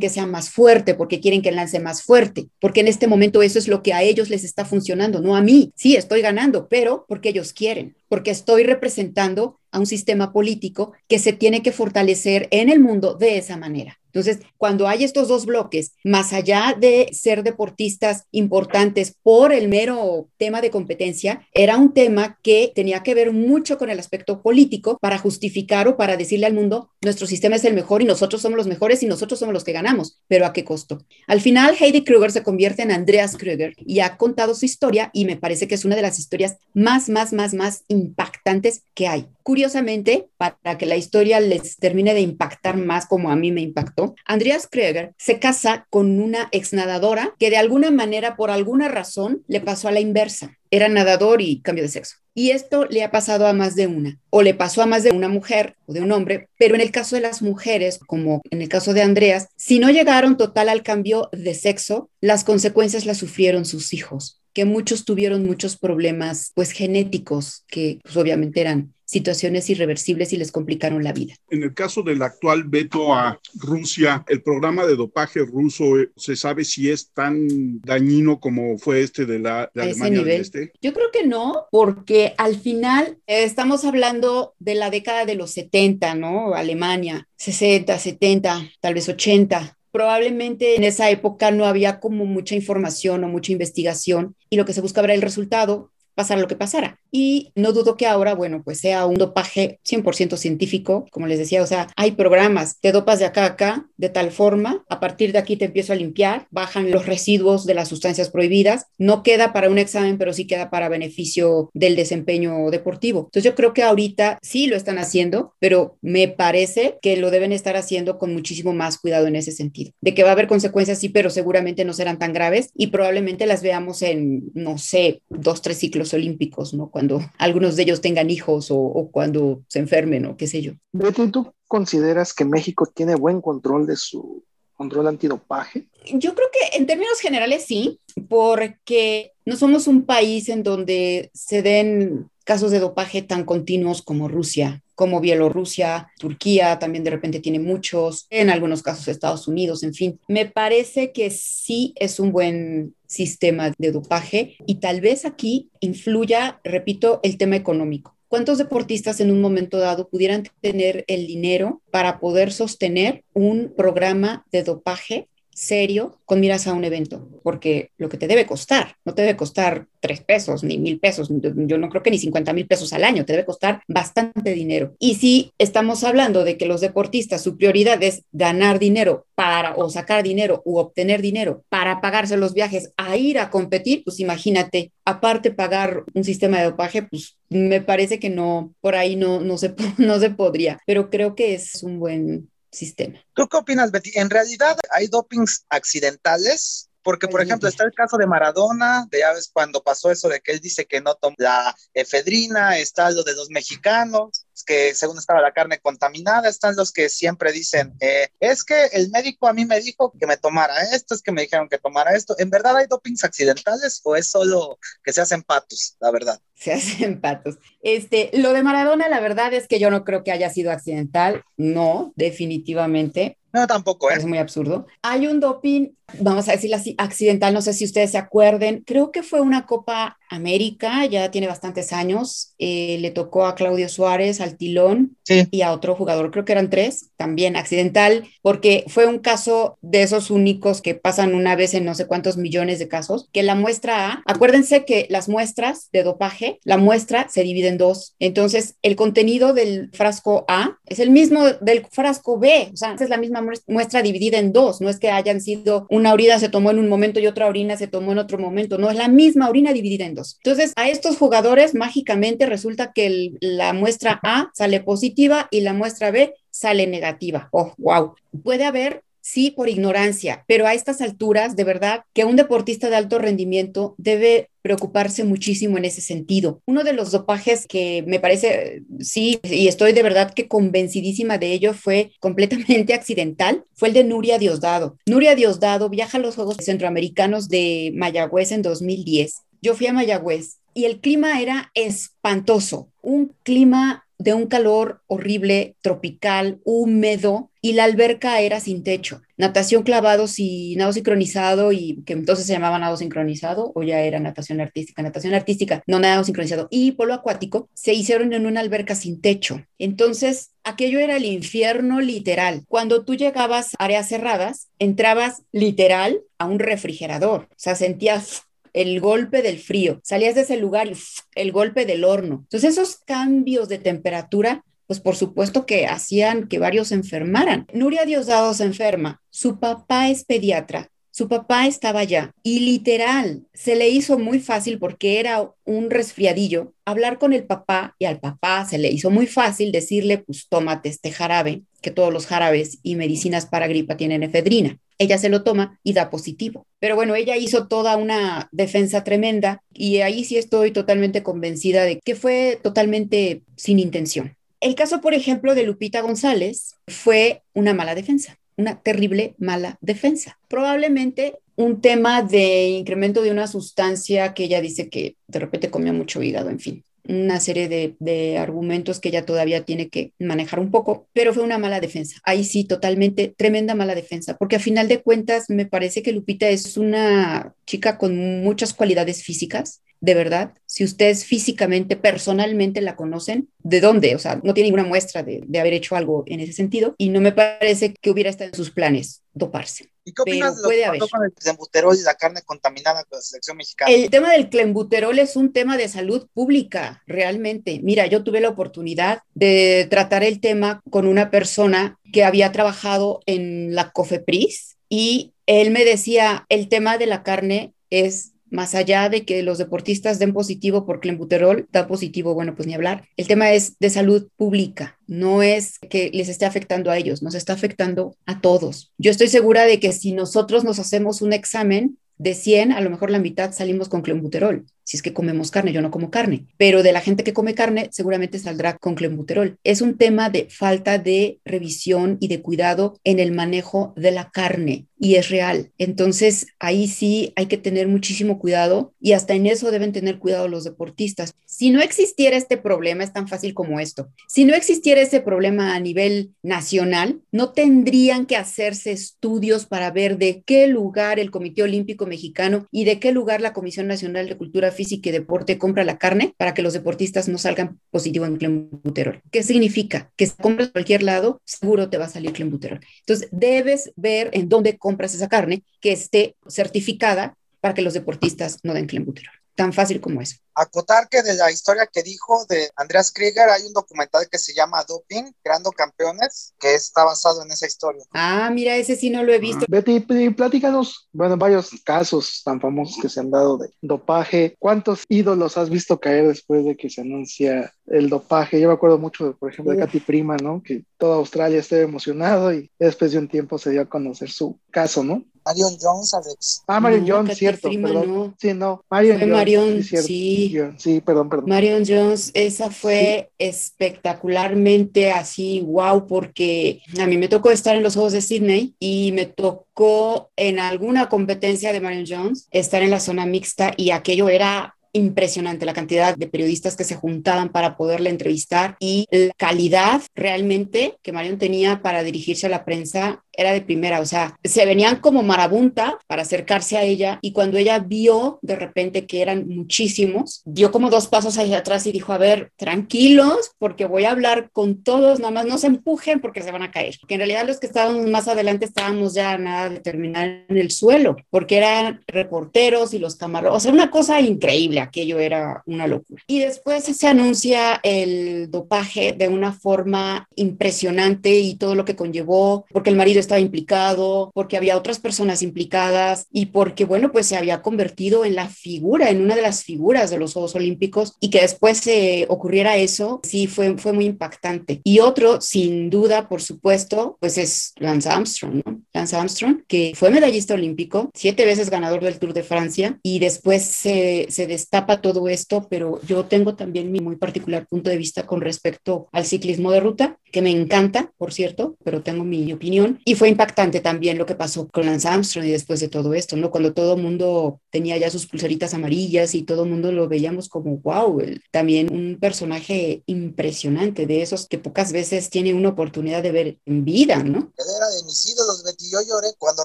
que 0.00 0.08
sea 0.08 0.26
más 0.26 0.50
fuerte, 0.50 0.94
porque 0.94 1.20
quieren 1.20 1.42
que 1.42 1.52
lance 1.52 1.78
más 1.78 2.02
fuerte, 2.02 2.48
porque 2.60 2.80
en 2.80 2.88
este 2.88 3.06
momento 3.06 3.42
eso 3.42 3.58
es 3.58 3.68
lo 3.68 3.82
que 3.82 3.92
a 3.92 4.02
ellos 4.02 4.30
les 4.30 4.42
está 4.42 4.64
funcionando, 4.64 5.20
no 5.20 5.36
a 5.36 5.42
mí. 5.42 5.72
Sí, 5.76 5.94
estoy 5.94 6.22
ganando, 6.22 6.68
pero 6.68 7.04
porque 7.06 7.28
ellos 7.28 7.52
quieren, 7.52 7.94
porque 8.08 8.30
estoy 8.30 8.64
representando 8.64 9.58
a 9.70 9.78
un 9.78 9.86
sistema 9.86 10.32
político 10.32 10.92
que 11.08 11.18
se 11.18 11.32
tiene 11.32 11.62
que 11.62 11.72
fortalecer 11.72 12.48
en 12.50 12.70
el 12.70 12.80
mundo 12.80 13.14
de 13.14 13.38
esa 13.38 13.56
manera. 13.56 13.98
Entonces, 14.08 14.38
cuando 14.56 14.88
hay 14.88 15.04
estos 15.04 15.28
dos 15.28 15.44
bloques, 15.46 15.92
más 16.02 16.32
allá 16.32 16.74
de 16.78 17.08
ser 17.12 17.42
deportistas 17.42 18.24
importantes 18.32 19.14
por 19.22 19.52
el 19.52 19.68
mero 19.68 20.28
tema 20.38 20.60
de 20.60 20.70
competencia, 20.70 21.46
era 21.52 21.76
un 21.76 21.92
tema 21.92 22.38
que 22.42 22.72
tenía 22.74 23.02
que 23.02 23.14
ver 23.14 23.32
mucho 23.32 23.76
con 23.76 23.90
el 23.90 23.98
aspecto 23.98 24.42
político 24.42 24.98
para 25.00 25.18
justificar 25.18 25.88
o 25.88 25.96
para 25.96 26.16
decirle 26.16 26.46
al 26.46 26.54
mundo, 26.54 26.90
nuestro 27.02 27.26
sistema 27.26 27.56
es 27.56 27.64
el 27.64 27.74
mejor 27.74 28.02
y 28.02 28.06
nosotros 28.06 28.40
somos 28.40 28.56
los 28.56 28.66
mejores 28.66 29.02
y 29.02 29.06
nosotros 29.06 29.38
somos 29.38 29.52
los 29.52 29.64
que 29.64 29.72
ganamos. 29.72 30.18
pero 30.26 30.46
¿a 30.46 30.52
qué 30.52 30.64
costo? 30.64 31.04
Al 31.26 31.40
final, 31.40 31.76
Heidi 31.78 32.02
Kruger 32.02 32.32
se 32.32 32.42
convierte 32.42 32.82
en 32.82 32.90
Andreas 32.90 33.36
Kruger 33.36 33.74
y 33.78 34.00
ha 34.00 34.16
contado 34.16 34.54
su 34.54 34.64
historia 34.64 35.10
y 35.12 35.26
me 35.26 35.36
parece 35.36 35.68
que 35.68 35.74
es 35.74 35.84
una 35.84 35.96
de 35.96 36.02
las 36.02 36.18
historias 36.18 36.56
más, 36.72 37.08
más, 37.08 37.32
más, 37.32 37.54
más 37.54 37.84
impactantes 37.98 38.82
que 38.94 39.08
hay. 39.08 39.26
Curiosamente, 39.42 40.28
para 40.36 40.78
que 40.78 40.86
la 40.86 40.96
historia 40.96 41.40
les 41.40 41.76
termine 41.76 42.14
de 42.14 42.20
impactar 42.20 42.76
más 42.76 43.06
como 43.06 43.30
a 43.30 43.36
mí 43.36 43.52
me 43.52 43.60
impactó, 43.60 44.14
Andreas 44.26 44.66
Kruger 44.66 45.14
se 45.18 45.38
casa 45.38 45.86
con 45.90 46.20
una 46.20 46.48
ex 46.52 46.72
nadadora 46.72 47.34
que 47.38 47.50
de 47.50 47.56
alguna 47.56 47.90
manera, 47.90 48.36
por 48.36 48.50
alguna 48.50 48.88
razón, 48.88 49.42
le 49.48 49.60
pasó 49.60 49.88
a 49.88 49.92
la 49.92 50.00
inversa. 50.00 50.56
Era 50.70 50.88
nadador 50.88 51.40
y 51.40 51.60
cambio 51.62 51.84
de 51.84 51.88
sexo. 51.88 52.16
Y 52.34 52.50
esto 52.50 52.84
le 52.84 53.02
ha 53.02 53.10
pasado 53.10 53.46
a 53.46 53.52
más 53.52 53.74
de 53.74 53.88
una, 53.88 54.20
o 54.30 54.42
le 54.42 54.54
pasó 54.54 54.82
a 54.82 54.86
más 54.86 55.02
de 55.02 55.10
una 55.10 55.28
mujer 55.28 55.74
o 55.86 55.92
de 55.92 56.02
un 56.02 56.12
hombre, 56.12 56.48
pero 56.56 56.76
en 56.76 56.80
el 56.80 56.92
caso 56.92 57.16
de 57.16 57.22
las 57.22 57.42
mujeres, 57.42 57.98
como 58.06 58.42
en 58.50 58.62
el 58.62 58.68
caso 58.68 58.94
de 58.94 59.02
Andreas, 59.02 59.48
si 59.56 59.80
no 59.80 59.90
llegaron 59.90 60.36
total 60.36 60.68
al 60.68 60.84
cambio 60.84 61.30
de 61.32 61.54
sexo, 61.54 62.10
las 62.20 62.44
consecuencias 62.44 63.06
las 63.06 63.18
sufrieron 63.18 63.64
sus 63.64 63.92
hijos 63.92 64.37
que 64.52 64.64
muchos 64.64 65.04
tuvieron 65.04 65.44
muchos 65.44 65.76
problemas 65.76 66.52
pues 66.54 66.72
genéticos 66.72 67.64
que 67.68 68.00
pues, 68.02 68.16
obviamente 68.16 68.60
eran 68.60 68.92
situaciones 69.08 69.70
irreversibles 69.70 70.34
y 70.34 70.36
les 70.36 70.52
complicaron 70.52 71.02
la 71.02 71.14
vida. 71.14 71.34
En 71.48 71.62
el 71.62 71.72
caso 71.72 72.02
del 72.02 72.20
actual 72.20 72.64
veto 72.64 73.14
a 73.14 73.40
Rusia, 73.54 74.22
el 74.28 74.42
programa 74.42 74.84
de 74.84 74.96
dopaje 74.96 75.40
ruso, 75.40 75.98
eh, 75.98 76.10
¿se 76.14 76.36
sabe 76.36 76.64
si 76.64 76.90
es 76.90 77.10
tan 77.12 77.80
dañino 77.80 78.38
como 78.38 78.76
fue 78.76 79.00
este 79.00 79.24
de 79.24 79.38
la 79.38 79.70
de 79.74 79.82
Alemania 79.82 80.22
del 80.22 80.40
Este? 80.42 80.72
Yo 80.82 80.92
creo 80.92 81.10
que 81.10 81.26
no, 81.26 81.68
porque 81.70 82.34
al 82.36 82.56
final 82.56 83.16
eh, 83.26 83.44
estamos 83.44 83.86
hablando 83.86 84.54
de 84.58 84.74
la 84.74 84.90
década 84.90 85.24
de 85.24 85.36
los 85.36 85.52
70, 85.52 86.14
¿no? 86.14 86.54
Alemania, 86.54 87.26
60, 87.36 87.98
70, 87.98 88.68
tal 88.80 88.92
vez 88.92 89.08
80 89.08 89.77
probablemente 89.98 90.76
en 90.76 90.84
esa 90.84 91.10
época 91.10 91.50
no 91.50 91.64
había 91.64 91.98
como 91.98 92.24
mucha 92.24 92.54
información 92.54 93.24
o 93.24 93.28
mucha 93.28 93.50
investigación 93.50 94.36
y 94.48 94.54
lo 94.54 94.64
que 94.64 94.72
se 94.72 94.80
buscaba 94.80 95.06
era 95.06 95.14
el 95.14 95.22
resultado 95.22 95.90
pasara 96.18 96.40
lo 96.40 96.48
que 96.48 96.56
pasara. 96.56 96.98
Y 97.12 97.52
no 97.54 97.72
dudo 97.72 97.96
que 97.96 98.08
ahora, 98.08 98.34
bueno, 98.34 98.62
pues 98.64 98.80
sea 98.80 99.06
un 99.06 99.14
dopaje 99.14 99.78
100% 99.84 100.36
científico, 100.36 101.06
como 101.12 101.28
les 101.28 101.38
decía, 101.38 101.62
o 101.62 101.66
sea, 101.66 101.86
hay 101.94 102.10
programas, 102.10 102.80
te 102.80 102.90
dopas 102.90 103.20
de 103.20 103.24
acá 103.24 103.44
a 103.44 103.46
acá 103.46 103.86
de 103.96 104.08
tal 104.08 104.32
forma, 104.32 104.84
a 104.88 104.98
partir 104.98 105.30
de 105.30 105.38
aquí 105.38 105.56
te 105.56 105.66
empiezo 105.66 105.92
a 105.92 105.96
limpiar, 105.96 106.48
bajan 106.50 106.90
los 106.90 107.06
residuos 107.06 107.66
de 107.66 107.74
las 107.74 107.88
sustancias 107.88 108.30
prohibidas, 108.30 108.86
no 108.98 109.22
queda 109.22 109.52
para 109.52 109.70
un 109.70 109.78
examen, 109.78 110.18
pero 110.18 110.32
sí 110.32 110.44
queda 110.44 110.70
para 110.70 110.88
beneficio 110.88 111.70
del 111.72 111.94
desempeño 111.94 112.70
deportivo. 112.70 113.20
Entonces 113.26 113.44
yo 113.44 113.54
creo 113.54 113.72
que 113.72 113.84
ahorita 113.84 114.38
sí 114.42 114.66
lo 114.66 114.76
están 114.76 114.98
haciendo, 114.98 115.54
pero 115.60 115.98
me 116.02 116.26
parece 116.26 116.98
que 117.00 117.16
lo 117.16 117.30
deben 117.30 117.52
estar 117.52 117.76
haciendo 117.76 118.18
con 118.18 118.32
muchísimo 118.32 118.72
más 118.72 118.98
cuidado 118.98 119.28
en 119.28 119.36
ese 119.36 119.52
sentido. 119.52 119.92
De 120.00 120.14
que 120.14 120.24
va 120.24 120.30
a 120.30 120.32
haber 120.32 120.48
consecuencias, 120.48 120.98
sí, 120.98 121.10
pero 121.10 121.30
seguramente 121.30 121.84
no 121.84 121.92
serán 121.92 122.18
tan 122.18 122.32
graves 122.32 122.70
y 122.74 122.88
probablemente 122.88 123.46
las 123.46 123.62
veamos 123.62 124.02
en, 124.02 124.50
no 124.54 124.78
sé, 124.78 125.22
dos, 125.28 125.62
tres 125.62 125.78
ciclos 125.78 126.07
Olímpicos, 126.14 126.74
¿no? 126.74 126.90
Cuando 126.90 127.20
algunos 127.38 127.76
de 127.76 127.82
ellos 127.82 128.00
tengan 128.00 128.30
hijos 128.30 128.68
o, 128.70 129.08
cuando 129.12 129.62
se 129.68 129.78
enfermen 129.78 130.26
o 130.26 130.36
qué 130.36 130.46
sé 130.46 130.62
yo. 130.62 130.72
Betty, 130.92 131.28
¿tú 131.30 131.52
consideras 131.66 132.34
que 132.34 132.44
México 132.44 132.86
tiene 132.86 133.14
buen 133.14 133.40
control 133.40 133.86
de 133.86 133.96
su 133.96 134.44
control 134.74 135.08
antidopaje? 135.08 135.88
Yo 136.12 136.34
creo 136.34 136.48
que 136.52 136.78
en 136.78 136.86
términos 136.86 137.20
generales 137.20 137.64
sí, 137.66 138.00
porque 138.28 139.32
no 139.44 139.56
somos 139.56 139.86
un 139.86 140.04
país 140.04 140.48
en 140.48 140.62
donde 140.62 141.30
se 141.34 141.62
den 141.62 142.30
casos 142.44 142.70
de 142.70 142.78
dopaje 142.78 143.20
tan 143.20 143.44
continuos 143.44 144.00
como 144.00 144.26
Rusia, 144.26 144.82
como 144.94 145.20
Bielorrusia, 145.20 146.10
Turquía 146.18 146.78
también 146.78 147.04
de 147.04 147.10
repente 147.10 147.40
tiene 147.40 147.58
muchos, 147.58 148.26
en 148.30 148.50
algunos 148.50 148.82
casos 148.82 149.06
Estados 149.06 149.46
Unidos, 149.46 149.82
en 149.82 149.94
fin. 149.94 150.18
Me 150.28 150.46
parece 150.46 151.12
que 151.12 151.30
sí 151.30 151.92
es 151.96 152.18
un 152.18 152.32
buen 152.32 152.94
sistema 153.08 153.72
de 153.76 153.90
dopaje 153.90 154.56
y 154.66 154.76
tal 154.76 155.00
vez 155.00 155.24
aquí 155.24 155.70
influya, 155.80 156.60
repito, 156.62 157.18
el 157.24 157.36
tema 157.38 157.56
económico. 157.56 158.14
¿Cuántos 158.28 158.58
deportistas 158.58 159.20
en 159.20 159.30
un 159.30 159.40
momento 159.40 159.78
dado 159.78 160.08
pudieran 160.08 160.44
tener 160.60 161.04
el 161.08 161.26
dinero 161.26 161.82
para 161.90 162.20
poder 162.20 162.52
sostener 162.52 163.24
un 163.32 163.72
programa 163.74 164.44
de 164.52 164.62
dopaje 164.62 165.28
serio 165.58 166.20
con 166.24 166.38
miras 166.40 166.66
a 166.66 166.72
un 166.72 166.84
evento, 166.84 167.28
porque 167.42 167.90
lo 167.98 168.08
que 168.08 168.16
te 168.16 168.28
debe 168.28 168.46
costar, 168.46 168.94
no 169.04 169.14
te 169.14 169.22
debe 169.22 169.36
costar 169.36 169.86
tres 169.98 170.20
pesos 170.20 170.62
ni 170.62 170.78
mil 170.78 171.00
pesos, 171.00 171.28
yo 171.30 171.78
no 171.78 171.88
creo 171.88 172.02
que 172.02 172.12
ni 172.12 172.18
50 172.18 172.52
mil 172.52 172.66
pesos 172.66 172.92
al 172.92 173.02
año, 173.02 173.24
te 173.24 173.32
debe 173.32 173.44
costar 173.44 173.82
bastante 173.88 174.52
dinero. 174.52 174.94
Y 175.00 175.16
si 175.16 175.52
estamos 175.58 176.04
hablando 176.04 176.44
de 176.44 176.56
que 176.56 176.66
los 176.66 176.80
deportistas, 176.80 177.42
su 177.42 177.56
prioridad 177.56 178.00
es 178.02 178.22
ganar 178.30 178.78
dinero 178.78 179.26
para 179.34 179.74
o 179.74 179.90
sacar 179.90 180.22
dinero 180.22 180.62
u 180.64 180.78
obtener 180.78 181.22
dinero 181.22 181.64
para 181.68 182.00
pagarse 182.00 182.36
los 182.36 182.54
viajes 182.54 182.92
a 182.96 183.16
ir 183.16 183.38
a 183.38 183.50
competir, 183.50 184.02
pues 184.04 184.20
imagínate, 184.20 184.92
aparte 185.04 185.50
pagar 185.50 186.04
un 186.14 186.22
sistema 186.22 186.58
de 186.58 186.64
dopaje, 186.64 187.02
pues 187.02 187.36
me 187.48 187.80
parece 187.80 188.20
que 188.20 188.30
no, 188.30 188.74
por 188.80 188.94
ahí 188.94 189.16
no, 189.16 189.40
no, 189.40 189.58
se, 189.58 189.74
no 189.98 190.20
se 190.20 190.30
podría, 190.30 190.78
pero 190.86 191.10
creo 191.10 191.34
que 191.34 191.54
es 191.54 191.82
un 191.82 191.98
buen 191.98 192.48
sistema. 192.70 193.18
¿Tú 193.34 193.48
qué 193.48 193.56
opinas, 193.56 193.90
Betty? 193.90 194.12
¿En 194.14 194.30
realidad 194.30 194.78
hay 194.90 195.06
dopings 195.08 195.64
accidentales? 195.68 196.87
Porque, 197.08 197.26
por 197.26 197.40
ejemplo, 197.40 197.70
está 197.70 197.84
el 197.84 197.94
caso 197.94 198.18
de 198.18 198.26
Maradona, 198.26 199.06
de 199.10 199.20
ya 199.20 199.32
ves 199.32 199.48
cuando 199.50 199.82
pasó 199.82 200.10
eso 200.10 200.28
de 200.28 200.40
que 200.40 200.52
él 200.52 200.60
dice 200.60 200.84
que 200.84 201.00
no 201.00 201.14
tomó 201.14 201.34
la 201.38 201.74
efedrina, 201.94 202.76
está 202.76 203.10
lo 203.10 203.22
de 203.22 203.32
los 203.32 203.48
mexicanos, 203.48 204.44
que 204.66 204.94
según 204.94 205.16
estaba 205.16 205.40
la 205.40 205.52
carne 205.52 205.78
contaminada, 205.78 206.50
están 206.50 206.76
los 206.76 206.92
que 206.92 207.08
siempre 207.08 207.50
dicen, 207.50 207.94
eh, 208.00 208.28
es 208.40 208.62
que 208.62 208.88
el 208.92 209.10
médico 209.10 209.48
a 209.48 209.54
mí 209.54 209.64
me 209.64 209.80
dijo 209.80 210.12
que 210.20 210.26
me 210.26 210.36
tomara 210.36 210.82
esto, 210.94 211.14
es 211.14 211.22
que 211.22 211.32
me 211.32 211.40
dijeron 211.40 211.70
que 211.70 211.78
tomara 211.78 212.14
esto. 212.14 212.34
¿En 212.38 212.50
verdad 212.50 212.76
hay 212.76 212.86
dopings 212.86 213.24
accidentales 213.24 214.02
o 214.04 214.14
es 214.14 214.28
solo 214.30 214.78
que 215.02 215.14
se 215.14 215.22
hacen 215.22 215.42
patos, 215.42 215.96
la 216.00 216.10
verdad? 216.10 216.38
Se 216.56 216.74
hacen 216.74 217.22
patos. 217.22 217.56
Este, 217.80 218.28
lo 218.34 218.52
de 218.52 218.62
Maradona, 218.62 219.08
la 219.08 219.20
verdad 219.20 219.54
es 219.54 219.66
que 219.66 219.78
yo 219.78 219.90
no 219.90 220.04
creo 220.04 220.24
que 220.24 220.32
haya 220.32 220.50
sido 220.50 220.72
accidental, 220.72 221.42
no, 221.56 222.12
definitivamente. 222.16 223.38
No, 223.58 223.66
tampoco, 223.66 224.10
¿eh? 224.10 224.14
Es 224.16 224.24
muy 224.24 224.38
absurdo. 224.38 224.86
Hay 225.02 225.26
un 225.26 225.40
doping, 225.40 225.88
vamos 226.20 226.48
a 226.48 226.52
decirlo 226.52 226.76
así, 226.76 226.94
accidental, 226.98 227.52
no 227.52 227.60
sé 227.60 227.72
si 227.72 227.84
ustedes 227.84 228.12
se 228.12 228.18
acuerden, 228.18 228.84
creo 228.86 229.10
que 229.10 229.22
fue 229.22 229.40
una 229.40 229.66
Copa 229.66 230.17
América, 230.28 231.06
ya 231.06 231.30
tiene 231.30 231.46
bastantes 231.46 231.92
años, 231.92 232.54
eh, 232.58 232.98
le 233.00 233.10
tocó 233.10 233.46
a 233.46 233.54
Claudio 233.54 233.88
Suárez, 233.88 234.40
al 234.40 234.56
Tilón 234.56 235.16
y 235.50 235.62
a 235.62 235.72
otro 235.72 235.94
jugador, 235.94 236.30
creo 236.30 236.44
que 236.44 236.52
eran 236.52 236.70
tres, 236.70 237.10
también 237.16 237.56
accidental, 237.56 238.24
porque 238.42 238.84
fue 238.88 239.06
un 239.06 239.18
caso 239.18 239.78
de 239.82 240.02
esos 240.02 240.30
únicos 240.30 240.80
que 240.80 240.94
pasan 240.94 241.34
una 241.34 241.56
vez 241.56 241.74
en 241.74 241.84
no 241.84 241.94
sé 241.94 242.06
cuántos 242.06 242.36
millones 242.36 242.78
de 242.78 242.88
casos, 242.88 243.28
que 243.32 243.42
la 243.42 243.54
muestra 243.54 244.10
A, 244.10 244.22
acuérdense 244.26 244.84
que 244.84 245.06
las 245.10 245.28
muestras 245.28 245.88
de 245.92 246.02
dopaje, 246.02 246.58
la 246.64 246.78
muestra 246.78 247.28
se 247.28 247.42
divide 247.42 247.68
en 247.68 247.78
dos, 247.78 248.14
entonces 248.18 248.76
el 248.82 248.96
contenido 248.96 249.52
del 249.52 249.90
frasco 249.92 250.44
A 250.48 250.78
es 250.86 250.98
el 250.98 251.10
mismo 251.10 251.44
del 251.60 251.86
frasco 251.90 252.38
B, 252.38 252.70
o 252.72 252.76
sea, 252.76 252.96
es 252.98 253.08
la 253.08 253.18
misma 253.18 253.44
muestra 253.66 254.02
dividida 254.02 254.38
en 254.38 254.52
dos, 254.52 254.80
no 254.80 254.88
es 254.88 254.98
que 254.98 255.10
hayan 255.10 255.40
sido 255.40 255.86
una 255.90 256.12
orina 256.12 256.38
se 256.38 256.48
tomó 256.48 256.70
en 256.70 256.78
un 256.78 256.88
momento 256.88 257.20
y 257.20 257.26
otra 257.26 257.46
orina 257.46 257.76
se 257.76 257.86
tomó 257.86 258.12
en 258.12 258.18
otro 258.18 258.38
momento, 258.38 258.78
no, 258.78 258.90
es 258.90 258.96
la 258.96 259.08
misma 259.08 259.48
orina 259.48 259.72
dividida 259.72 260.04
en 260.04 260.14
dos. 260.14 260.17
Entonces, 260.44 260.72
a 260.76 260.88
estos 260.88 261.16
jugadores 261.16 261.74
mágicamente 261.74 262.46
resulta 262.46 262.92
que 262.92 263.32
la 263.40 263.72
muestra 263.72 264.20
A 264.22 264.50
sale 264.54 264.80
positiva 264.80 265.48
y 265.50 265.60
la 265.60 265.72
muestra 265.72 266.10
B 266.10 266.34
sale 266.50 266.86
negativa. 266.86 267.48
Oh, 267.52 267.72
wow. 267.78 268.14
Puede 268.42 268.64
haber 268.64 269.02
sí 269.28 269.50
por 269.50 269.68
ignorancia, 269.68 270.44
pero 270.48 270.66
a 270.66 270.72
estas 270.72 271.02
alturas, 271.02 271.54
de 271.54 271.64
verdad, 271.64 272.04
que 272.14 272.24
un 272.24 272.36
deportista 272.36 272.88
de 272.88 272.96
alto 272.96 273.18
rendimiento 273.18 273.94
debe 273.98 274.48
preocuparse 274.62 275.22
muchísimo 275.24 275.76
en 275.76 275.84
ese 275.84 276.00
sentido. 276.00 276.62
Uno 276.66 276.82
de 276.82 276.94
los 276.94 277.10
dopajes 277.10 277.66
que 277.66 278.04
me 278.06 278.20
parece, 278.20 278.82
sí, 279.00 279.38
y 279.42 279.68
estoy 279.68 279.92
de 279.92 280.02
verdad 280.02 280.32
que 280.32 280.48
convencidísima 280.48 281.36
de 281.36 281.52
ello, 281.52 281.74
fue 281.74 282.12
completamente 282.20 282.94
accidental, 282.94 283.64
fue 283.74 283.88
el 283.88 283.94
de 283.94 284.04
Nuria 284.04 284.38
Diosdado. 284.38 284.96
Nuria 285.06 285.34
Diosdado 285.34 285.90
viaja 285.90 286.16
a 286.16 286.20
los 286.20 286.34
Juegos 286.34 286.56
Centroamericanos 286.62 287.48
de 287.48 287.92
Mayagüez 287.94 288.52
en 288.52 288.62
2010. 288.62 289.42
Yo 289.60 289.74
fui 289.74 289.86
a 289.86 289.92
Mayagüez 289.92 290.58
y 290.74 290.84
el 290.84 291.00
clima 291.00 291.40
era 291.40 291.70
espantoso, 291.74 292.90
un 293.02 293.34
clima 293.42 294.04
de 294.18 294.34
un 294.34 294.46
calor 294.46 295.00
horrible, 295.06 295.76
tropical, 295.80 296.60
húmedo, 296.64 297.50
y 297.60 297.72
la 297.72 297.84
alberca 297.84 298.40
era 298.40 298.60
sin 298.60 298.82
techo. 298.82 299.22
Natación 299.36 299.84
clavados 299.84 300.38
y 300.38 300.74
nado 300.76 300.92
sincronizado, 300.92 301.72
y 301.72 302.02
que 302.04 302.12
entonces 302.12 302.46
se 302.46 302.52
llamaba 302.52 302.78
nado 302.78 302.96
sincronizado, 302.96 303.72
o 303.74 303.82
ya 303.82 304.00
era 304.00 304.18
natación 304.18 304.60
artística, 304.60 305.02
natación 305.02 305.34
artística, 305.34 305.82
no 305.86 306.00
nado 306.00 306.24
sincronizado, 306.24 306.66
y 306.70 306.92
polo 306.92 307.14
acuático, 307.14 307.68
se 307.74 307.94
hicieron 307.94 308.32
en 308.32 308.46
una 308.46 308.60
alberca 308.60 308.94
sin 308.96 309.20
techo. 309.20 309.62
Entonces, 309.78 310.52
aquello 310.64 310.98
era 310.98 311.16
el 311.16 311.24
infierno 311.24 312.00
literal. 312.00 312.64
Cuando 312.68 313.04
tú 313.04 313.14
llegabas 313.14 313.74
a 313.78 313.84
áreas 313.84 314.08
cerradas, 314.08 314.68
entrabas 314.78 315.42
literal 315.52 316.22
a 316.38 316.46
un 316.46 316.58
refrigerador, 316.58 317.48
o 317.50 317.54
sea, 317.56 317.74
sentías 317.74 318.47
el 318.80 319.00
golpe 319.00 319.42
del 319.42 319.58
frío, 319.58 320.00
salías 320.04 320.34
de 320.34 320.42
ese 320.42 320.56
lugar 320.56 320.88
y 320.88 320.96
el 321.34 321.52
golpe 321.52 321.84
del 321.84 322.04
horno. 322.04 322.40
Entonces 322.44 322.72
esos 322.72 322.96
cambios 322.96 323.68
de 323.68 323.78
temperatura 323.78 324.64
pues 324.86 325.00
por 325.00 325.16
supuesto 325.16 325.66
que 325.66 325.86
hacían 325.86 326.48
que 326.48 326.58
varios 326.58 326.88
se 326.88 326.94
enfermaran. 326.94 327.66
Nuria 327.74 328.06
Diosdado 328.06 328.54
se 328.54 328.64
enferma, 328.64 329.20
su 329.28 329.60
papá 329.60 330.08
es 330.08 330.24
pediatra, 330.24 330.90
su 331.10 331.28
papá 331.28 331.66
estaba 331.66 332.00
allá 332.00 332.32
y 332.42 332.60
literal 332.60 333.42
se 333.52 333.74
le 333.74 333.88
hizo 333.90 334.18
muy 334.18 334.38
fácil 334.38 334.78
porque 334.78 335.20
era 335.20 335.50
un 335.64 335.90
resfriadillo 335.90 336.72
hablar 336.86 337.18
con 337.18 337.34
el 337.34 337.44
papá 337.44 337.96
y 337.98 338.06
al 338.06 338.18
papá 338.18 338.64
se 338.64 338.78
le 338.78 338.88
hizo 338.88 339.10
muy 339.10 339.26
fácil 339.26 339.72
decirle 339.72 340.18
pues 340.18 340.46
tómate 340.48 340.88
este 340.88 341.10
jarabe, 341.10 341.64
que 341.82 341.90
todos 341.90 342.12
los 342.12 342.26
jarabes 342.26 342.78
y 342.82 342.94
medicinas 342.94 343.44
para 343.44 343.66
gripa 343.66 343.96
tienen 343.96 344.22
efedrina. 344.22 344.78
Ella 344.98 345.18
se 345.18 345.28
lo 345.28 345.44
toma 345.44 345.78
y 345.82 345.92
da 345.92 346.10
positivo. 346.10 346.66
Pero 346.80 346.96
bueno, 346.96 347.14
ella 347.14 347.36
hizo 347.36 347.68
toda 347.68 347.96
una 347.96 348.48
defensa 348.52 349.04
tremenda 349.04 349.62
y 349.72 349.98
ahí 349.98 350.24
sí 350.24 350.36
estoy 350.36 350.72
totalmente 350.72 351.22
convencida 351.22 351.84
de 351.84 352.00
que 352.04 352.14
fue 352.14 352.58
totalmente 352.62 353.42
sin 353.56 353.78
intención. 353.78 354.36
El 354.60 354.74
caso, 354.74 355.00
por 355.00 355.14
ejemplo, 355.14 355.54
de 355.54 355.62
Lupita 355.62 356.00
González 356.00 356.74
fue 356.88 357.42
una 357.54 357.74
mala 357.74 357.94
defensa 357.94 358.38
una 358.58 358.82
terrible 358.82 359.34
mala 359.38 359.78
defensa. 359.80 360.38
Probablemente 360.48 361.38
un 361.56 361.80
tema 361.80 362.22
de 362.22 362.68
incremento 362.68 363.22
de 363.22 363.30
una 363.30 363.46
sustancia 363.46 364.34
que 364.34 364.44
ella 364.44 364.60
dice 364.60 364.90
que 364.90 365.16
de 365.26 365.38
repente 365.38 365.70
comió 365.70 365.94
mucho 365.94 366.22
hígado, 366.22 366.50
en 366.50 366.58
fin, 366.58 366.84
una 367.08 367.40
serie 367.40 367.68
de, 367.68 367.96
de, 367.98 368.38
argumentos 368.38 369.00
que 369.00 369.08
ella 369.08 369.24
todavía 369.24 369.64
tiene 369.64 369.88
que 369.88 370.12
manejar 370.18 370.60
un 370.60 370.70
poco, 370.70 371.08
pero 371.12 371.32
fue 371.34 371.42
una 371.42 371.58
mala 371.58 371.80
defensa. 371.80 372.20
Ahí 372.24 372.44
sí, 372.44 372.64
totalmente 372.64 373.34
tremenda 373.36 373.74
mala 373.74 373.94
defensa, 373.94 374.36
porque 374.36 374.56
a 374.56 374.60
final 374.60 374.88
de 374.88 375.02
cuentas 375.02 375.48
me 375.48 375.66
parece 375.66 376.02
que 376.02 376.12
Lupita 376.12 376.48
es 376.48 376.76
una 376.76 377.54
chica 377.66 377.98
con 377.98 378.42
muchas 378.42 378.74
cualidades 378.74 379.22
físicas, 379.24 379.82
de 380.00 380.14
verdad, 380.14 380.54
si 380.66 380.84
ustedes 380.84 381.24
físicamente, 381.24 381.96
personalmente 381.96 382.80
la 382.80 382.96
conocen, 382.96 383.48
¿de 383.58 383.80
dónde? 383.80 384.14
O 384.14 384.18
sea, 384.18 384.40
no 384.42 384.54
tiene 384.54 384.68
ninguna 384.68 384.84
muestra 384.84 385.22
de, 385.22 385.42
de 385.46 385.60
haber 385.60 385.72
hecho 385.72 385.96
algo 385.96 386.24
en 386.26 386.40
ese 386.40 386.52
sentido 386.52 386.94
y 386.98 387.08
no 387.08 387.20
me 387.20 387.32
parece 387.32 387.94
que 387.94 388.10
hubiera 388.10 388.30
estado 388.30 388.50
en 388.50 388.56
sus 388.56 388.70
planes 388.70 389.22
doparse. 389.32 389.90
¿Y 390.04 390.12
qué 390.12 390.22
opinas 390.22 390.56
de 390.56 390.62
lo 390.62 390.68
que 390.68 390.98
pasó 390.98 391.08
con 391.08 391.24
el 391.24 391.32
clenbuterol 391.32 391.96
y 391.96 392.02
la 392.02 392.14
carne 392.14 392.40
contaminada 392.42 393.04
con 393.04 393.18
la 393.18 393.22
selección 393.22 393.56
mexicana? 393.56 393.92
El 393.92 394.08
tema 394.10 394.32
del 394.32 394.48
clenbuterol 394.48 395.18
es 395.18 395.36
un 395.36 395.52
tema 395.52 395.76
de 395.76 395.88
salud 395.88 396.28
pública, 396.32 397.02
realmente. 397.06 397.80
Mira, 397.82 398.06
yo 398.06 398.24
tuve 398.24 398.40
la 398.40 398.48
oportunidad 398.48 399.20
de 399.34 399.86
tratar 399.90 400.24
el 400.24 400.40
tema 400.40 400.80
con 400.90 401.06
una 401.06 401.30
persona 401.30 401.98
que 402.12 402.24
había 402.24 402.52
trabajado 402.52 403.20
en 403.26 403.74
la 403.74 403.90
COFEPRIS 403.90 404.76
y 404.88 405.34
él 405.46 405.70
me 405.70 405.84
decía, 405.84 406.46
el 406.48 406.68
tema 406.68 406.96
de 406.96 407.06
la 407.06 407.22
carne 407.22 407.74
es 407.90 408.32
más 408.50 408.74
allá 408.74 409.08
de 409.08 409.24
que 409.24 409.42
los 409.42 409.58
deportistas 409.58 410.18
den 410.18 410.32
positivo 410.32 410.86
por 410.86 411.00
clenbuterol, 411.00 411.68
da 411.72 411.86
positivo, 411.86 412.34
bueno, 412.34 412.54
pues 412.54 412.66
ni 412.66 412.74
hablar. 412.74 413.04
El 413.16 413.26
tema 413.26 413.52
es 413.52 413.78
de 413.78 413.90
salud 413.90 414.28
pública, 414.36 414.98
no 415.06 415.42
es 415.42 415.78
que 415.78 416.10
les 416.12 416.28
esté 416.28 416.46
afectando 416.46 416.90
a 416.90 416.98
ellos, 416.98 417.22
nos 417.22 417.34
está 417.34 417.52
afectando 417.52 418.16
a 418.26 418.40
todos. 418.40 418.92
Yo 418.98 419.10
estoy 419.10 419.28
segura 419.28 419.64
de 419.64 419.80
que 419.80 419.92
si 419.92 420.12
nosotros 420.12 420.64
nos 420.64 420.78
hacemos 420.78 421.22
un 421.22 421.32
examen 421.32 421.98
de 422.16 422.34
100, 422.34 422.72
a 422.72 422.80
lo 422.80 422.90
mejor 422.90 423.10
la 423.10 423.18
mitad 423.18 423.52
salimos 423.52 423.88
con 423.88 424.02
clenbuterol 424.02 424.66
si 424.88 424.96
es 424.96 425.02
que 425.02 425.12
comemos 425.12 425.50
carne, 425.50 425.74
yo 425.74 425.82
no 425.82 425.90
como 425.90 426.10
carne, 426.10 426.46
pero 426.56 426.82
de 426.82 426.92
la 426.92 427.02
gente 427.02 427.22
que 427.22 427.34
come 427.34 427.54
carne 427.54 427.90
seguramente 427.92 428.38
saldrá 428.38 428.78
con 428.78 428.94
clenbuterol. 428.94 429.58
Es 429.62 429.82
un 429.82 429.98
tema 429.98 430.30
de 430.30 430.46
falta 430.48 430.96
de 430.96 431.40
revisión 431.44 432.16
y 432.20 432.28
de 432.28 432.40
cuidado 432.40 432.98
en 433.04 433.18
el 433.18 433.32
manejo 433.32 433.92
de 433.96 434.12
la 434.12 434.30
carne 434.30 434.86
y 434.98 435.16
es 435.16 435.28
real. 435.28 435.70
Entonces, 435.78 436.48
ahí 436.58 436.88
sí 436.88 437.32
hay 437.36 437.46
que 437.46 437.56
tener 437.56 437.88
muchísimo 437.88 438.38
cuidado 438.38 438.94
y 439.00 439.12
hasta 439.12 439.34
en 439.34 439.46
eso 439.46 439.70
deben 439.70 439.92
tener 439.92 440.18
cuidado 440.18 440.48
los 440.48 440.64
deportistas. 440.64 441.34
Si 441.46 441.70
no 441.70 441.80
existiera 441.80 442.36
este 442.36 442.56
problema, 442.56 443.04
es 443.04 443.12
tan 443.12 443.28
fácil 443.28 443.54
como 443.54 443.80
esto. 443.80 444.08
Si 444.26 444.44
no 444.44 444.54
existiera 444.54 445.00
ese 445.00 445.20
problema 445.20 445.74
a 445.74 445.80
nivel 445.80 446.32
nacional, 446.42 447.20
no 447.30 447.52
tendrían 447.52 448.26
que 448.26 448.36
hacerse 448.36 448.92
estudios 448.92 449.66
para 449.66 449.90
ver 449.90 450.18
de 450.18 450.42
qué 450.44 450.66
lugar 450.66 451.18
el 451.18 451.30
Comité 451.30 451.62
Olímpico 451.62 452.06
Mexicano 452.06 452.66
y 452.70 452.84
de 452.84 452.98
qué 452.98 453.12
lugar 453.12 453.40
la 453.40 453.52
Comisión 453.52 453.86
Nacional 453.86 454.28
de 454.28 454.36
Cultura 454.36 454.72
física 454.78 455.08
y 455.08 455.12
deporte 455.12 455.58
compra 455.58 455.82
la 455.82 455.98
carne 455.98 456.34
para 456.36 456.54
que 456.54 456.62
los 456.62 456.72
deportistas 456.72 457.28
no 457.28 457.36
salgan 457.36 457.80
positivo 457.90 458.26
en 458.26 458.36
clenbuterol. 458.36 459.20
¿Qué 459.32 459.42
significa? 459.42 460.12
Que 460.16 460.26
si 460.28 460.36
compras 460.36 460.70
cualquier 460.70 461.02
lado, 461.02 461.42
seguro 461.44 461.90
te 461.90 461.98
va 461.98 462.04
a 462.04 462.08
salir 462.08 462.32
clenbuterol. 462.32 462.78
Entonces, 463.00 463.28
debes 463.32 463.90
ver 463.96 464.30
en 464.32 464.48
dónde 464.48 464.78
compras 464.78 465.14
esa 465.14 465.28
carne 465.28 465.64
que 465.80 465.90
esté 465.90 466.36
certificada 466.46 467.36
para 467.60 467.74
que 467.74 467.82
los 467.82 467.94
deportistas 467.94 468.60
no 468.62 468.72
den 468.72 468.86
clenbuterol. 468.86 469.34
Tan 469.58 469.72
fácil 469.72 470.00
como 470.00 470.22
eso 470.22 470.36
acotar 470.58 471.08
que 471.08 471.22
de 471.22 471.34
la 471.34 471.50
historia 471.50 471.88
que 471.90 472.02
dijo 472.02 472.44
de 472.48 472.68
Andreas 472.76 473.12
Krieger 473.12 473.48
hay 473.48 473.62
un 473.64 473.72
documental 473.72 474.28
que 474.30 474.38
se 474.38 474.52
llama 474.54 474.84
Doping, 474.86 475.32
Creando 475.42 475.70
Campeones, 475.70 476.54
que 476.58 476.74
está 476.74 477.04
basado 477.04 477.42
en 477.42 477.52
esa 477.52 477.66
historia. 477.66 478.02
Ah, 478.12 478.50
mira, 478.52 478.76
ese 478.76 478.96
sí 478.96 479.08
no 479.08 479.22
lo 479.22 479.32
he 479.32 479.38
visto. 479.38 479.64
Betty, 479.68 480.00
platícanos, 480.00 481.08
bueno, 481.12 481.36
varios 481.36 481.70
casos 481.84 482.42
tan 482.44 482.60
famosos 482.60 483.00
que 483.00 483.08
se 483.08 483.20
han 483.20 483.30
dado 483.30 483.58
de 483.58 483.70
dopaje. 483.80 484.56
¿Cuántos 484.58 485.04
ídolos 485.08 485.56
has 485.56 485.70
visto 485.70 486.00
caer 486.00 486.26
después 486.26 486.64
de 486.64 486.76
que 486.76 486.90
se 486.90 487.02
anuncia 487.02 487.72
el 487.86 488.08
dopaje? 488.08 488.60
Yo 488.60 488.68
me 488.68 488.74
acuerdo 488.74 488.98
mucho, 488.98 489.36
por 489.38 489.52
ejemplo, 489.52 489.72
de 489.72 489.78
Katy 489.78 490.00
Prima, 490.00 490.36
¿no? 490.36 490.62
Que 490.62 490.84
toda 490.98 491.16
Australia 491.16 491.60
estaba 491.60 491.82
emocionado 491.82 492.52
y 492.52 492.70
después 492.78 493.12
de 493.12 493.18
un 493.18 493.28
tiempo 493.28 493.58
se 493.58 493.70
dio 493.70 493.82
a 493.82 493.88
conocer 493.88 494.30
su 494.30 494.58
caso, 494.70 495.04
¿no? 495.04 495.24
Marion 495.48 495.78
Jones, 495.80 496.12
Alex. 496.12 496.62
Ah, 496.66 496.78
Marion 496.78 497.06
Jones, 497.08 497.38
cierto, 497.38 497.70
perdón. 497.70 498.34
Sí, 498.38 498.52
no, 498.52 498.84
Marion 498.90 499.18
Jones. 499.18 499.32
Marion, 499.32 499.82
sí, 499.82 500.54
Sí, 500.76 501.00
perdón, 501.00 501.30
perdón. 501.30 501.48
Marion 501.48 501.84
Jones, 501.86 502.30
esa 502.34 502.70
fue 502.70 503.30
espectacularmente 503.38 505.10
así, 505.10 505.60
wow, 505.60 506.06
porque 506.06 506.82
a 507.00 507.06
mí 507.06 507.16
me 507.16 507.28
tocó 507.28 507.50
estar 507.50 507.74
en 507.76 507.82
los 507.82 507.94
Juegos 507.94 508.12
de 508.12 508.20
Sydney 508.20 508.74
y 508.78 509.12
me 509.12 509.24
tocó 509.24 510.30
en 510.36 510.58
alguna 510.58 511.08
competencia 511.08 511.72
de 511.72 511.80
Marion 511.80 512.04
Jones 512.06 512.46
estar 512.50 512.82
en 512.82 512.90
la 512.90 513.00
zona 513.00 513.24
mixta 513.24 513.72
y 513.76 513.90
aquello 513.90 514.28
era 514.28 514.74
impresionante 514.92 515.66
la 515.66 515.74
cantidad 515.74 516.16
de 516.16 516.26
periodistas 516.26 516.76
que 516.76 516.84
se 516.84 516.96
juntaban 516.96 517.50
para 517.50 517.76
poderle 517.76 518.10
entrevistar 518.10 518.76
y 518.80 519.06
la 519.10 519.32
calidad 519.36 520.02
realmente 520.14 520.98
que 521.02 521.12
Marion 521.12 521.38
tenía 521.38 521.82
para 521.82 522.02
dirigirse 522.02 522.46
a 522.46 522.50
la 522.50 522.64
prensa 522.64 523.24
era 523.38 523.52
de 523.52 523.62
primera, 523.62 524.00
o 524.00 524.04
sea, 524.04 524.36
se 524.42 524.66
venían 524.66 524.96
como 524.96 525.22
marabunta 525.22 525.96
para 526.08 526.22
acercarse 526.22 526.76
a 526.76 526.82
ella 526.82 527.20
y 527.22 527.32
cuando 527.32 527.56
ella 527.56 527.78
vio 527.78 528.40
de 528.42 528.56
repente 528.56 529.06
que 529.06 529.22
eran 529.22 529.46
muchísimos, 529.48 530.42
dio 530.44 530.72
como 530.72 530.90
dos 530.90 531.06
pasos 531.06 531.38
hacia 531.38 531.58
atrás 531.58 531.86
y 531.86 531.92
dijo, 531.92 532.12
a 532.12 532.18
ver, 532.18 532.50
tranquilos, 532.56 533.52
porque 533.58 533.86
voy 533.86 534.04
a 534.04 534.10
hablar 534.10 534.50
con 534.52 534.82
todos, 534.82 535.20
nada 535.20 535.30
más 535.30 535.46
no 535.46 535.56
se 535.56 535.68
empujen 535.68 536.20
porque 536.20 536.42
se 536.42 536.50
van 536.50 536.62
a 536.62 536.72
caer. 536.72 536.96
Que 537.06 537.14
en 537.14 537.20
realidad 537.20 537.46
los 537.46 537.60
que 537.60 537.68
estábamos 537.68 538.06
más 538.08 538.26
adelante 538.26 538.64
estábamos 538.64 539.14
ya 539.14 539.38
nada 539.38 539.68
de 539.68 539.78
terminar 539.78 540.44
en 540.48 540.56
el 540.56 540.72
suelo, 540.72 541.16
porque 541.30 541.58
eran 541.58 542.00
reporteros 542.08 542.92
y 542.92 542.98
los 542.98 543.14
camarones, 543.14 543.56
o 543.56 543.60
sea, 543.60 543.72
una 543.72 543.90
cosa 543.90 544.20
increíble, 544.20 544.80
aquello 544.80 545.20
era 545.20 545.62
una 545.64 545.86
locura. 545.86 546.20
Y 546.26 546.40
después 546.40 546.82
se 546.84 547.06
anuncia 547.06 547.78
el 547.84 548.50
dopaje 548.50 549.12
de 549.12 549.28
una 549.28 549.52
forma 549.52 550.28
impresionante 550.34 551.38
y 551.38 551.54
todo 551.54 551.76
lo 551.76 551.84
que 551.84 551.94
conllevó, 551.94 552.66
porque 552.72 552.90
el 552.90 552.96
marido 552.96 553.20
estaba 553.28 553.40
implicado, 553.40 554.30
porque 554.34 554.56
había 554.56 554.76
otras 554.76 554.98
personas 554.98 555.42
implicadas 555.42 556.26
y 556.32 556.46
porque, 556.46 556.86
bueno, 556.86 557.12
pues 557.12 557.26
se 557.26 557.36
había 557.36 557.60
convertido 557.60 558.24
en 558.24 558.34
la 558.34 558.48
figura, 558.48 559.10
en 559.10 559.20
una 559.20 559.36
de 559.36 559.42
las 559.42 559.64
figuras 559.64 560.10
de 560.10 560.18
los 560.18 560.32
Juegos 560.32 560.54
Olímpicos 560.54 561.14
y 561.20 561.28
que 561.30 561.42
después 561.42 561.78
se 561.78 562.26
ocurriera 562.28 562.76
eso, 562.76 563.20
sí, 563.22 563.46
fue, 563.46 563.76
fue 563.76 563.92
muy 563.92 564.06
impactante. 564.06 564.80
Y 564.82 565.00
otro, 565.00 565.40
sin 565.40 565.90
duda, 565.90 566.28
por 566.28 566.40
supuesto, 566.40 567.18
pues 567.20 567.36
es 567.36 567.74
Lance 567.76 568.08
Armstrong, 568.08 568.62
¿no? 568.64 568.80
Lance 568.94 569.16
Armstrong, 569.16 569.62
que 569.68 569.92
fue 569.94 570.10
medallista 570.10 570.54
olímpico, 570.54 571.10
siete 571.14 571.44
veces 571.44 571.68
ganador 571.68 572.02
del 572.02 572.18
Tour 572.18 572.32
de 572.32 572.42
Francia 572.42 572.98
y 573.02 573.18
después 573.18 573.62
se, 573.62 574.26
se 574.30 574.46
destapa 574.46 575.02
todo 575.02 575.28
esto, 575.28 575.66
pero 575.68 576.00
yo 576.06 576.24
tengo 576.24 576.54
también 576.54 576.90
mi 576.90 577.00
muy 577.00 577.16
particular 577.16 577.66
punto 577.66 577.90
de 577.90 577.98
vista 577.98 578.26
con 578.26 578.40
respecto 578.40 579.08
al 579.12 579.26
ciclismo 579.26 579.70
de 579.70 579.80
ruta, 579.80 580.18
que 580.30 580.42
me 580.42 580.50
encanta, 580.50 581.12
por 581.16 581.32
cierto, 581.32 581.76
pero 581.84 582.02
tengo 582.02 582.24
mi 582.24 582.52
opinión. 582.52 583.00
Y 583.04 583.14
fue 583.18 583.28
impactante 583.28 583.80
también 583.80 584.16
lo 584.16 584.24
que 584.24 584.34
pasó 584.34 584.68
con 584.68 584.86
Lance 584.86 585.08
Armstrong 585.08 585.46
y 585.46 585.50
después 585.50 585.80
de 585.80 585.88
todo 585.88 586.14
esto, 586.14 586.36
¿no? 586.36 586.50
Cuando 586.50 586.72
todo 586.72 586.94
el 586.94 587.02
mundo 587.02 587.60
tenía 587.70 587.98
ya 587.98 588.10
sus 588.10 588.26
pulseritas 588.26 588.72
amarillas 588.72 589.34
y 589.34 589.42
todo 589.42 589.64
el 589.64 589.70
mundo 589.70 589.92
lo 589.92 590.08
veíamos 590.08 590.48
como, 590.48 590.78
wow, 590.78 591.20
también 591.50 591.92
un 591.92 592.18
personaje 592.20 593.02
impresionante 593.06 594.06
de 594.06 594.22
esos 594.22 594.46
que 594.46 594.58
pocas 594.58 594.92
veces 594.92 595.28
tiene 595.28 595.52
una 595.52 595.70
oportunidad 595.70 596.22
de 596.22 596.32
ver 596.32 596.58
en 596.64 596.84
vida, 596.84 597.22
¿no? 597.22 597.52
Era 597.58 597.88
de 597.90 598.04
mis 598.04 598.26
ídolos, 598.26 598.62
Betty. 598.64 598.90
Yo 598.90 598.98
lloré 599.02 599.28
cuando 599.38 599.64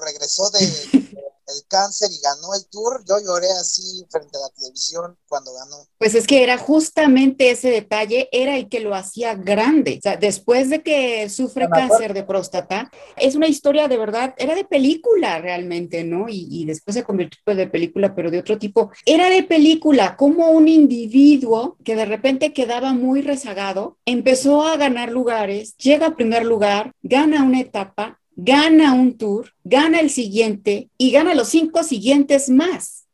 regresó 0.00 0.50
de, 0.50 0.60
el 1.48 1.66
cáncer 1.68 2.10
y 2.12 2.20
ganó 2.20 2.54
el 2.54 2.66
tour. 2.66 3.02
Yo 3.06 3.18
lloré 3.18 3.50
así 3.60 4.04
frente 4.10 4.36
a 4.36 4.40
la 4.40 4.48
televisión 4.50 5.16
cuando 5.28 5.52
ganó. 5.54 5.76
Pues 5.98 6.14
es 6.14 6.26
que 6.26 6.42
era 6.42 6.58
justamente 6.58 7.50
ese 7.50 7.70
detalle, 7.70 8.28
era 8.32 8.56
el 8.56 8.68
que 8.68 8.80
lo 8.80 8.94
hacía 8.94 9.34
grande. 9.34 9.96
O 9.98 10.02
sea, 10.02 10.16
después 10.16 10.70
de 10.70 10.82
que 10.82 11.28
sufre 11.28 11.68
cáncer 11.68 12.14
de 12.14 12.24
próstata, 12.24 12.90
es 13.16 13.34
una 13.34 13.48
historia 13.48 13.88
de 13.88 13.96
verdad, 13.96 14.34
era 14.38 14.54
de 14.54 14.64
película 14.64 15.38
realmente, 15.38 16.04
¿no? 16.04 16.28
Y, 16.28 16.46
y 16.50 16.64
después 16.64 16.94
se 16.94 17.04
convirtió 17.04 17.54
de 17.54 17.66
película, 17.66 18.14
pero 18.14 18.30
de 18.30 18.38
otro 18.38 18.58
tipo. 18.58 18.90
Era 19.04 19.28
de 19.28 19.42
película, 19.42 20.16
como 20.16 20.50
un 20.50 20.68
individuo 20.68 21.76
que 21.84 21.96
de 21.96 22.04
repente 22.04 22.52
quedaba 22.52 22.92
muy 22.92 23.22
rezagado, 23.22 23.98
empezó 24.04 24.62
a 24.66 24.76
ganar 24.76 25.10
lugares, 25.10 25.76
llega 25.76 26.06
a 26.06 26.16
primer 26.16 26.44
lugar, 26.44 26.92
gana 27.02 27.42
una 27.42 27.60
etapa, 27.60 28.20
gana 28.36 28.92
un 28.92 29.16
tour, 29.16 29.52
gana 29.64 30.00
el 30.00 30.10
siguiente 30.10 30.90
y 30.98 31.10
gana 31.10 31.34
los 31.34 31.48
cinco 31.48 31.82
siguientes 31.82 32.48
más. 32.48 33.06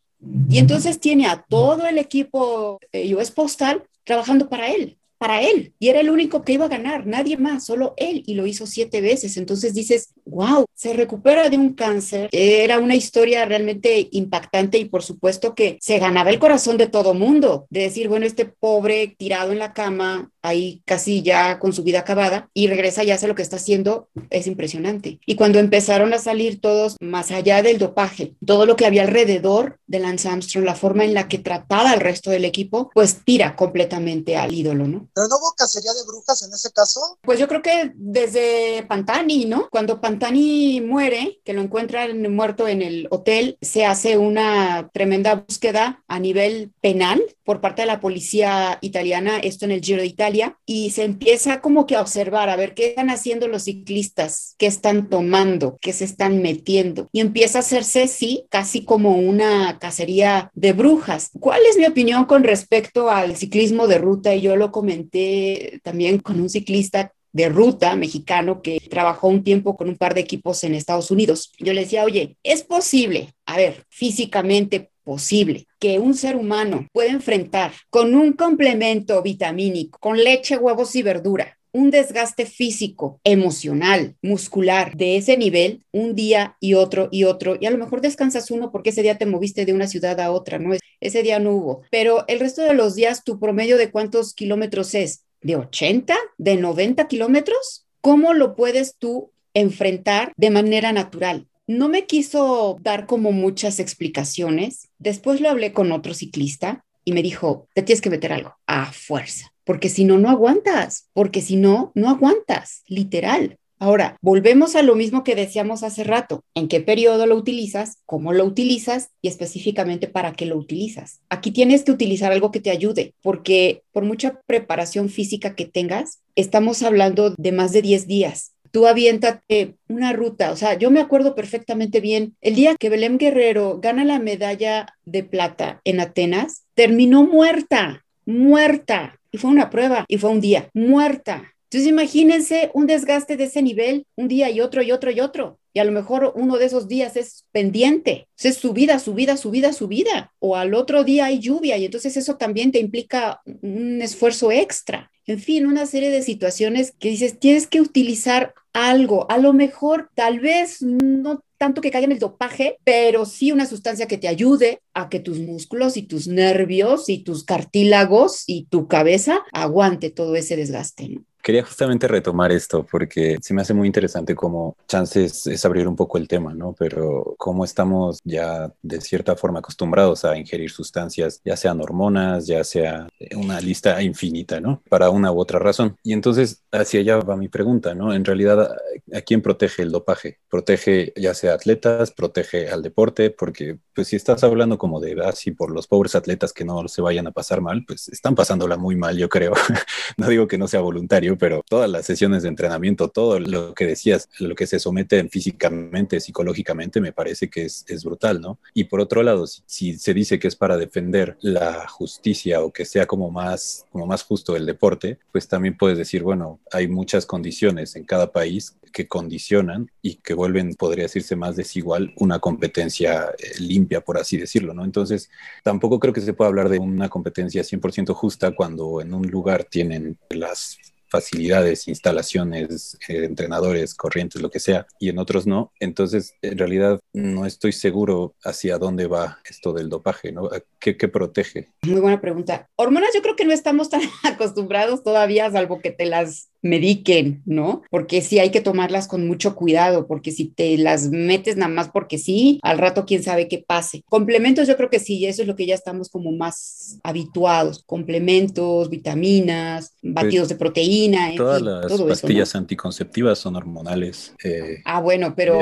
Y 0.48 0.58
entonces 0.58 1.00
tiene 1.00 1.26
a 1.26 1.42
todo 1.48 1.86
el 1.86 1.96
equipo 1.96 2.78
eh, 2.92 3.14
US 3.14 3.30
Postal 3.30 3.84
trabajando 4.04 4.48
para 4.48 4.68
él 4.70 4.99
para 5.20 5.42
él 5.42 5.74
y 5.78 5.88
era 5.88 6.00
el 6.00 6.08
único 6.08 6.40
que 6.40 6.54
iba 6.54 6.64
a 6.64 6.68
ganar, 6.68 7.06
nadie 7.06 7.36
más, 7.36 7.66
solo 7.66 7.92
él 7.98 8.22
y 8.26 8.36
lo 8.36 8.46
hizo 8.46 8.66
siete 8.66 9.02
veces. 9.02 9.36
Entonces 9.36 9.74
dices, 9.74 10.14
wow, 10.24 10.64
se 10.74 10.94
recupera 10.94 11.50
de 11.50 11.58
un 11.58 11.74
cáncer. 11.74 12.30
Era 12.32 12.78
una 12.78 12.94
historia 12.94 13.44
realmente 13.44 14.08
impactante 14.12 14.78
y 14.78 14.86
por 14.86 15.02
supuesto 15.02 15.54
que 15.54 15.76
se 15.82 15.98
ganaba 15.98 16.30
el 16.30 16.38
corazón 16.38 16.78
de 16.78 16.86
todo 16.86 17.12
mundo, 17.12 17.66
de 17.68 17.80
decir, 17.80 18.08
bueno, 18.08 18.24
este 18.24 18.46
pobre 18.46 19.14
tirado 19.18 19.52
en 19.52 19.58
la 19.58 19.74
cama, 19.74 20.30
ahí 20.40 20.80
casi 20.86 21.20
ya 21.20 21.58
con 21.58 21.74
su 21.74 21.82
vida 21.82 22.00
acabada 22.00 22.48
y 22.54 22.68
regresa 22.68 23.04
y 23.04 23.10
hace 23.10 23.28
lo 23.28 23.34
que 23.34 23.42
está 23.42 23.56
haciendo, 23.56 24.08
es 24.30 24.46
impresionante. 24.46 25.20
Y 25.26 25.34
cuando 25.34 25.58
empezaron 25.58 26.14
a 26.14 26.18
salir 26.18 26.62
todos 26.62 26.96
más 26.98 27.30
allá 27.30 27.62
del 27.62 27.76
dopaje, 27.76 28.36
todo 28.46 28.64
lo 28.64 28.74
que 28.74 28.86
había 28.86 29.02
alrededor 29.02 29.79
de 29.90 29.98
Lance 29.98 30.28
Armstrong, 30.28 30.64
la 30.64 30.76
forma 30.76 31.04
en 31.04 31.14
la 31.14 31.26
que 31.26 31.38
trataba 31.38 31.90
al 31.90 32.00
resto 32.00 32.30
del 32.30 32.44
equipo, 32.44 32.90
pues 32.94 33.24
tira 33.24 33.56
completamente 33.56 34.36
al 34.36 34.54
ídolo, 34.54 34.86
¿no? 34.86 35.08
¿Pero 35.12 35.26
no 35.26 35.36
hubo 35.36 35.52
cacería 35.56 35.92
de 35.92 36.06
brujas 36.06 36.42
en 36.42 36.52
ese 36.52 36.70
caso? 36.70 37.18
Pues 37.22 37.40
yo 37.40 37.48
creo 37.48 37.60
que 37.60 37.90
desde 37.96 38.84
Pantani, 38.88 39.46
¿no? 39.46 39.68
Cuando 39.68 40.00
Pantani 40.00 40.80
muere, 40.80 41.40
que 41.44 41.52
lo 41.54 41.60
encuentran 41.60 42.32
muerto 42.32 42.68
en 42.68 42.82
el 42.82 43.08
hotel, 43.10 43.58
se 43.60 43.84
hace 43.84 44.16
una 44.16 44.90
tremenda 44.94 45.34
búsqueda 45.34 46.04
a 46.06 46.20
nivel 46.20 46.70
penal 46.80 47.20
por 47.44 47.60
parte 47.60 47.82
de 47.82 47.86
la 47.86 47.98
policía 47.98 48.78
italiana, 48.80 49.38
esto 49.38 49.64
en 49.64 49.72
el 49.72 49.80
Giro 49.80 50.02
de 50.02 50.06
Italia, 50.06 50.56
y 50.66 50.90
se 50.90 51.02
empieza 51.02 51.60
como 51.60 51.84
que 51.84 51.96
a 51.96 52.00
observar, 52.00 52.48
a 52.48 52.54
ver 52.54 52.74
qué 52.74 52.90
están 52.90 53.10
haciendo 53.10 53.48
los 53.48 53.64
ciclistas, 53.64 54.54
qué 54.56 54.66
están 54.66 55.10
tomando, 55.10 55.76
qué 55.80 55.92
se 55.92 56.04
están 56.04 56.42
metiendo, 56.42 57.08
y 57.10 57.18
empieza 57.18 57.58
a 57.58 57.62
hacerse, 57.62 58.06
sí, 58.06 58.46
casi 58.50 58.84
como 58.84 59.16
una 59.16 59.79
cacería 59.80 60.52
de 60.54 60.72
brujas. 60.72 61.30
¿Cuál 61.40 61.62
es 61.68 61.76
mi 61.76 61.86
opinión 61.86 62.26
con 62.26 62.44
respecto 62.44 63.10
al 63.10 63.36
ciclismo 63.36 63.88
de 63.88 63.98
ruta? 63.98 64.32
Y 64.34 64.42
yo 64.42 64.54
lo 64.54 64.70
comenté 64.70 65.80
también 65.82 66.18
con 66.18 66.40
un 66.40 66.48
ciclista 66.48 67.12
de 67.32 67.48
ruta 67.48 67.96
mexicano 67.96 68.62
que 68.62 68.80
trabajó 68.90 69.28
un 69.28 69.42
tiempo 69.42 69.76
con 69.76 69.88
un 69.88 69.96
par 69.96 70.14
de 70.14 70.20
equipos 70.20 70.62
en 70.64 70.74
Estados 70.74 71.10
Unidos. 71.10 71.52
Yo 71.58 71.72
le 71.72 71.82
decía, 71.82 72.04
oye, 72.04 72.36
es 72.42 72.62
posible, 72.62 73.34
a 73.46 73.56
ver, 73.56 73.84
físicamente 73.88 74.90
posible 75.02 75.66
que 75.78 75.98
un 75.98 76.14
ser 76.14 76.36
humano 76.36 76.86
pueda 76.92 77.10
enfrentar 77.10 77.72
con 77.88 78.14
un 78.14 78.32
complemento 78.34 79.22
vitamínico, 79.22 79.98
con 79.98 80.22
leche, 80.22 80.56
huevos 80.56 80.94
y 80.94 81.02
verdura, 81.02 81.58
un 81.72 81.90
desgaste 81.90 82.46
físico, 82.46 83.20
emocional, 83.24 84.16
muscular 84.22 84.96
de 84.96 85.16
ese 85.16 85.36
nivel 85.36 85.84
un 85.92 86.14
día 86.14 86.56
y 86.60 86.74
otro 86.74 87.08
y 87.10 87.24
otro. 87.24 87.56
Y 87.60 87.66
a 87.66 87.70
lo 87.70 87.78
mejor 87.78 88.00
descansas 88.00 88.50
uno 88.50 88.70
porque 88.70 88.90
ese 88.90 89.02
día 89.02 89.18
te 89.18 89.26
moviste 89.26 89.64
de 89.64 89.72
una 89.72 89.86
ciudad 89.86 90.20
a 90.20 90.32
otra, 90.32 90.58
¿no? 90.58 90.74
Ese 91.00 91.22
día 91.22 91.38
no 91.38 91.52
hubo. 91.52 91.82
Pero 91.90 92.24
el 92.28 92.40
resto 92.40 92.62
de 92.62 92.74
los 92.74 92.94
días, 92.94 93.24
¿tu 93.24 93.38
promedio 93.38 93.76
de 93.76 93.90
cuántos 93.90 94.34
kilómetros 94.34 94.94
es? 94.94 95.24
¿De 95.42 95.56
80? 95.56 96.16
¿De 96.38 96.56
90 96.56 97.08
kilómetros? 97.08 97.86
¿Cómo 98.00 98.34
lo 98.34 98.56
puedes 98.56 98.96
tú 98.96 99.30
enfrentar 99.54 100.32
de 100.36 100.50
manera 100.50 100.92
natural? 100.92 101.46
No 101.66 101.88
me 101.88 102.06
quiso 102.06 102.78
dar 102.82 103.06
como 103.06 103.32
muchas 103.32 103.78
explicaciones. 103.78 104.88
Después 104.98 105.40
lo 105.40 105.48
hablé 105.48 105.72
con 105.72 105.92
otro 105.92 106.14
ciclista 106.14 106.84
y 107.04 107.12
me 107.12 107.22
dijo, 107.22 107.68
te 107.74 107.82
tienes 107.82 108.00
que 108.00 108.10
meter 108.10 108.32
algo 108.32 108.56
a 108.66 108.92
fuerza 108.92 109.52
porque 109.70 109.88
si 109.88 110.02
no, 110.02 110.18
no 110.18 110.30
aguantas, 110.30 111.08
porque 111.12 111.40
si 111.40 111.54
no, 111.54 111.92
no 111.94 112.08
aguantas, 112.08 112.82
literal. 112.88 113.56
Ahora, 113.78 114.16
volvemos 114.20 114.74
a 114.74 114.82
lo 114.82 114.96
mismo 114.96 115.22
que 115.22 115.36
decíamos 115.36 115.84
hace 115.84 116.02
rato. 116.02 116.42
¿En 116.56 116.66
qué 116.66 116.80
periodo 116.80 117.24
lo 117.26 117.36
utilizas? 117.36 117.98
¿Cómo 118.04 118.32
lo 118.32 118.44
utilizas? 118.44 119.10
Y 119.22 119.28
específicamente 119.28 120.08
para 120.08 120.32
qué 120.32 120.44
lo 120.44 120.56
utilizas. 120.56 121.20
Aquí 121.28 121.52
tienes 121.52 121.84
que 121.84 121.92
utilizar 121.92 122.32
algo 122.32 122.50
que 122.50 122.58
te 122.58 122.72
ayude, 122.72 123.14
porque 123.22 123.84
por 123.92 124.04
mucha 124.04 124.40
preparación 124.44 125.08
física 125.08 125.54
que 125.54 125.66
tengas, 125.66 126.18
estamos 126.34 126.82
hablando 126.82 127.32
de 127.38 127.52
más 127.52 127.70
de 127.70 127.82
10 127.82 128.08
días. 128.08 128.54
Tú 128.72 128.88
aviéntate 128.88 129.76
una 129.86 130.12
ruta, 130.12 130.50
o 130.50 130.56
sea, 130.56 130.76
yo 130.76 130.90
me 130.90 130.98
acuerdo 130.98 131.36
perfectamente 131.36 132.00
bien, 132.00 132.34
el 132.40 132.56
día 132.56 132.74
que 132.74 132.90
Belém 132.90 133.18
Guerrero 133.18 133.78
gana 133.80 134.04
la 134.04 134.18
medalla 134.18 134.96
de 135.04 135.22
plata 135.22 135.80
en 135.84 136.00
Atenas, 136.00 136.64
terminó 136.74 137.22
muerta, 137.22 138.04
muerta 138.26 139.19
y 139.32 139.38
fue 139.38 139.50
una 139.50 139.70
prueba 139.70 140.04
y 140.08 140.18
fue 140.18 140.30
un 140.30 140.40
día 140.40 140.70
muerta. 140.74 141.54
Entonces 141.64 141.88
imagínense 141.88 142.70
un 142.74 142.86
desgaste 142.86 143.36
de 143.36 143.44
ese 143.44 143.62
nivel, 143.62 144.04
un 144.16 144.26
día 144.26 144.50
y 144.50 144.60
otro 144.60 144.82
y 144.82 144.90
otro 144.90 145.10
y 145.12 145.20
otro. 145.20 145.60
Y 145.72 145.78
a 145.78 145.84
lo 145.84 145.92
mejor 145.92 146.32
uno 146.34 146.58
de 146.58 146.64
esos 146.64 146.88
días 146.88 147.16
es 147.16 147.44
pendiente, 147.52 148.26
es 148.42 148.56
subida, 148.56 148.98
subida, 148.98 149.36
subida, 149.36 149.72
subida. 149.72 150.32
O 150.40 150.56
al 150.56 150.74
otro 150.74 151.04
día 151.04 151.26
hay 151.26 151.38
lluvia 151.38 151.76
y 151.76 151.84
entonces 151.84 152.16
eso 152.16 152.36
también 152.36 152.72
te 152.72 152.80
implica 152.80 153.40
un 153.62 154.02
esfuerzo 154.02 154.50
extra. 154.50 155.12
En 155.26 155.38
fin, 155.38 155.64
una 155.64 155.86
serie 155.86 156.10
de 156.10 156.22
situaciones 156.22 156.92
que 156.98 157.10
dices, 157.10 157.38
tienes 157.38 157.68
que 157.68 157.80
utilizar 157.80 158.52
algo. 158.72 159.30
A 159.30 159.38
lo 159.38 159.52
mejor, 159.52 160.10
tal 160.16 160.40
vez 160.40 160.82
no 160.82 161.44
tanto 161.60 161.82
que 161.82 161.90
caiga 161.90 162.06
en 162.06 162.12
el 162.12 162.18
dopaje, 162.18 162.78
pero 162.84 163.26
sí 163.26 163.52
una 163.52 163.66
sustancia 163.66 164.08
que 164.08 164.16
te 164.16 164.28
ayude 164.28 164.80
a 164.94 165.10
que 165.10 165.20
tus 165.20 165.38
músculos 165.40 165.98
y 165.98 166.02
tus 166.02 166.26
nervios 166.26 167.10
y 167.10 167.22
tus 167.22 167.44
cartílagos 167.44 168.44
y 168.46 168.64
tu 168.70 168.88
cabeza 168.88 169.42
aguante 169.52 170.08
todo 170.08 170.36
ese 170.36 170.56
desgaste. 170.56 171.20
Quería 171.42 171.64
justamente 171.64 172.06
retomar 172.06 172.52
esto 172.52 172.86
porque 172.90 173.38
se 173.40 173.54
me 173.54 173.62
hace 173.62 173.74
muy 173.74 173.86
interesante 173.86 174.34
como 174.34 174.76
chances 174.86 175.46
es 175.46 175.64
abrir 175.64 175.88
un 175.88 175.96
poco 175.96 176.18
el 176.18 176.28
tema, 176.28 176.54
¿no? 176.54 176.74
Pero 176.78 177.34
cómo 177.38 177.64
estamos 177.64 178.20
ya 178.24 178.72
de 178.82 179.00
cierta 179.00 179.36
forma 179.36 179.60
acostumbrados 179.60 180.24
a 180.24 180.36
ingerir 180.36 180.70
sustancias, 180.70 181.40
ya 181.44 181.56
sean 181.56 181.80
hormonas, 181.80 182.46
ya 182.46 182.62
sea 182.64 183.08
una 183.36 183.60
lista 183.60 184.02
infinita, 184.02 184.60
¿no? 184.60 184.82
Para 184.88 185.10
una 185.10 185.32
u 185.32 185.40
otra 185.40 185.58
razón. 185.58 185.96
Y 186.02 186.12
entonces 186.12 186.62
hacia 186.72 187.00
allá 187.00 187.18
va 187.18 187.36
mi 187.36 187.48
pregunta, 187.48 187.94
¿no? 187.94 188.14
En 188.14 188.24
realidad, 188.24 188.76
¿a 189.12 189.20
quién 189.22 189.42
protege 189.42 189.82
el 189.82 189.92
dopaje? 189.92 190.38
Protege 190.48 191.12
ya 191.16 191.34
sea 191.34 191.54
atletas, 191.54 192.10
protege 192.10 192.68
al 192.68 192.82
deporte, 192.82 193.30
porque 193.30 193.78
pues 193.94 194.08
si 194.08 194.16
estás 194.16 194.44
hablando 194.44 194.78
como 194.78 195.00
de 195.00 195.16
así 195.24 195.50
por 195.50 195.70
los 195.70 195.86
pobres 195.86 196.14
atletas 196.14 196.52
que 196.52 196.64
no 196.64 196.86
se 196.88 197.02
vayan 197.02 197.26
a 197.26 197.32
pasar 197.32 197.60
mal, 197.60 197.84
pues 197.86 198.08
están 198.08 198.34
pasándola 198.34 198.76
muy 198.76 198.96
mal, 198.96 199.16
yo 199.16 199.28
creo. 199.28 199.52
no 200.16 200.28
digo 200.28 200.46
que 200.46 200.58
no 200.58 200.68
sea 200.68 200.80
voluntario 200.80 201.29
pero 201.36 201.62
todas 201.68 201.88
las 201.90 202.06
sesiones 202.06 202.42
de 202.42 202.48
entrenamiento, 202.48 203.08
todo 203.08 203.38
lo 203.38 203.74
que 203.74 203.86
decías, 203.86 204.28
lo 204.38 204.54
que 204.54 204.66
se 204.66 204.78
somete 204.78 205.28
físicamente, 205.28 206.20
psicológicamente, 206.20 207.00
me 207.00 207.12
parece 207.12 207.48
que 207.48 207.64
es, 207.64 207.84
es 207.88 208.04
brutal, 208.04 208.40
¿no? 208.40 208.58
Y 208.74 208.84
por 208.84 209.00
otro 209.00 209.22
lado, 209.22 209.46
si, 209.46 209.98
se 209.98 210.14
dice 210.14 210.38
que 210.38 210.48
es 210.48 210.56
para 210.56 210.76
defender 210.76 211.36
la 211.40 211.88
justicia 211.88 212.62
o 212.62 212.72
que 212.72 212.84
sea 212.84 213.06
como 213.06 213.30
más, 213.30 213.86
como 213.90 214.06
más 214.06 214.22
justo 214.22 214.56
el 214.56 214.66
deporte, 214.66 215.18
pues 215.32 215.48
también 215.48 215.76
puedes 215.76 215.98
decir, 215.98 216.22
bueno, 216.22 216.60
hay 216.72 216.88
muchas 216.88 217.26
condiciones 217.26 217.96
en 217.96 218.04
cada 218.04 218.32
país 218.32 218.76
que 218.92 219.08
condicionan 219.08 219.90
y 220.02 220.16
que 220.16 220.34
vuelven, 220.34 220.74
podría 220.74 221.04
decirse, 221.04 221.36
más 221.36 221.56
desigual 221.56 222.12
una 222.16 222.38
competencia 222.38 223.30
eh, 223.38 223.60
limpia, 223.60 224.00
por 224.00 224.18
así 224.18 224.36
decirlo, 224.36 224.74
¿no? 224.74 224.84
Entonces, 224.84 225.30
tampoco 225.62 226.00
creo 226.00 226.12
que 226.12 226.20
se 226.20 226.32
pueda 226.32 226.48
hablar 226.48 226.68
de 226.68 226.78
una 226.78 227.08
competencia 227.08 227.62
100% 227.62 228.14
justa 228.14 228.52
cuando 228.52 229.00
en 229.00 229.14
un 229.14 229.26
lugar 229.28 229.64
tienen 229.64 230.18
las 230.30 230.78
facilidades, 231.10 231.88
instalaciones, 231.88 232.96
eh, 233.08 233.24
entrenadores, 233.24 233.94
corrientes, 233.94 234.40
lo 234.40 234.50
que 234.50 234.60
sea, 234.60 234.86
y 234.98 235.08
en 235.08 235.18
otros 235.18 235.46
no. 235.46 235.72
Entonces, 235.80 236.34
en 236.42 236.56
realidad, 236.56 237.00
no 237.12 237.46
estoy 237.46 237.72
seguro 237.72 238.34
hacia 238.44 238.78
dónde 238.78 239.06
va 239.06 239.40
esto 239.48 239.72
del 239.72 239.88
dopaje, 239.88 240.32
¿no? 240.32 240.48
¿Qué, 240.78 240.96
qué 240.96 241.08
protege? 241.08 241.72
Muy 241.82 242.00
buena 242.00 242.20
pregunta. 242.20 242.68
Hormonas 242.76 243.10
yo 243.14 243.22
creo 243.22 243.36
que 243.36 243.44
no 243.44 243.52
estamos 243.52 243.90
tan 243.90 244.00
acostumbrados 244.24 245.02
todavía, 245.02 245.50
salvo 245.50 245.80
que 245.80 245.90
te 245.90 246.06
las 246.06 246.50
mediquen, 246.62 247.42
¿no? 247.46 247.82
Porque 247.90 248.22
sí 248.22 248.38
hay 248.38 248.50
que 248.50 248.60
tomarlas 248.60 249.08
con 249.08 249.26
mucho 249.26 249.54
cuidado, 249.54 250.06
porque 250.06 250.30
si 250.30 250.46
te 250.48 250.76
las 250.78 251.10
metes 251.10 251.56
nada 251.56 251.72
más 251.72 251.88
porque 251.88 252.18
sí, 252.18 252.58
al 252.62 252.78
rato 252.78 253.04
quién 253.06 253.22
sabe 253.22 253.48
qué 253.48 253.64
pase. 253.66 254.02
Complementos 254.08 254.68
yo 254.68 254.76
creo 254.76 254.90
que 254.90 254.98
sí, 254.98 255.24
eso 255.26 255.42
es 255.42 255.48
lo 255.48 255.56
que 255.56 255.66
ya 255.66 255.74
estamos 255.74 256.08
como 256.10 256.32
más 256.32 256.98
habituados, 257.02 257.82
complementos, 257.84 258.90
vitaminas, 258.90 259.94
pues, 260.00 260.14
batidos 260.14 260.48
de 260.48 260.56
proteína. 260.56 261.30
todas 261.36 261.62
las 261.62 262.00
pastillas 262.00 262.54
anticonceptivas 262.54 263.38
son 263.38 263.56
hormonales. 263.56 264.34
Eh, 264.44 264.82
ah, 264.84 265.00
bueno, 265.00 265.34
pero 265.36 265.58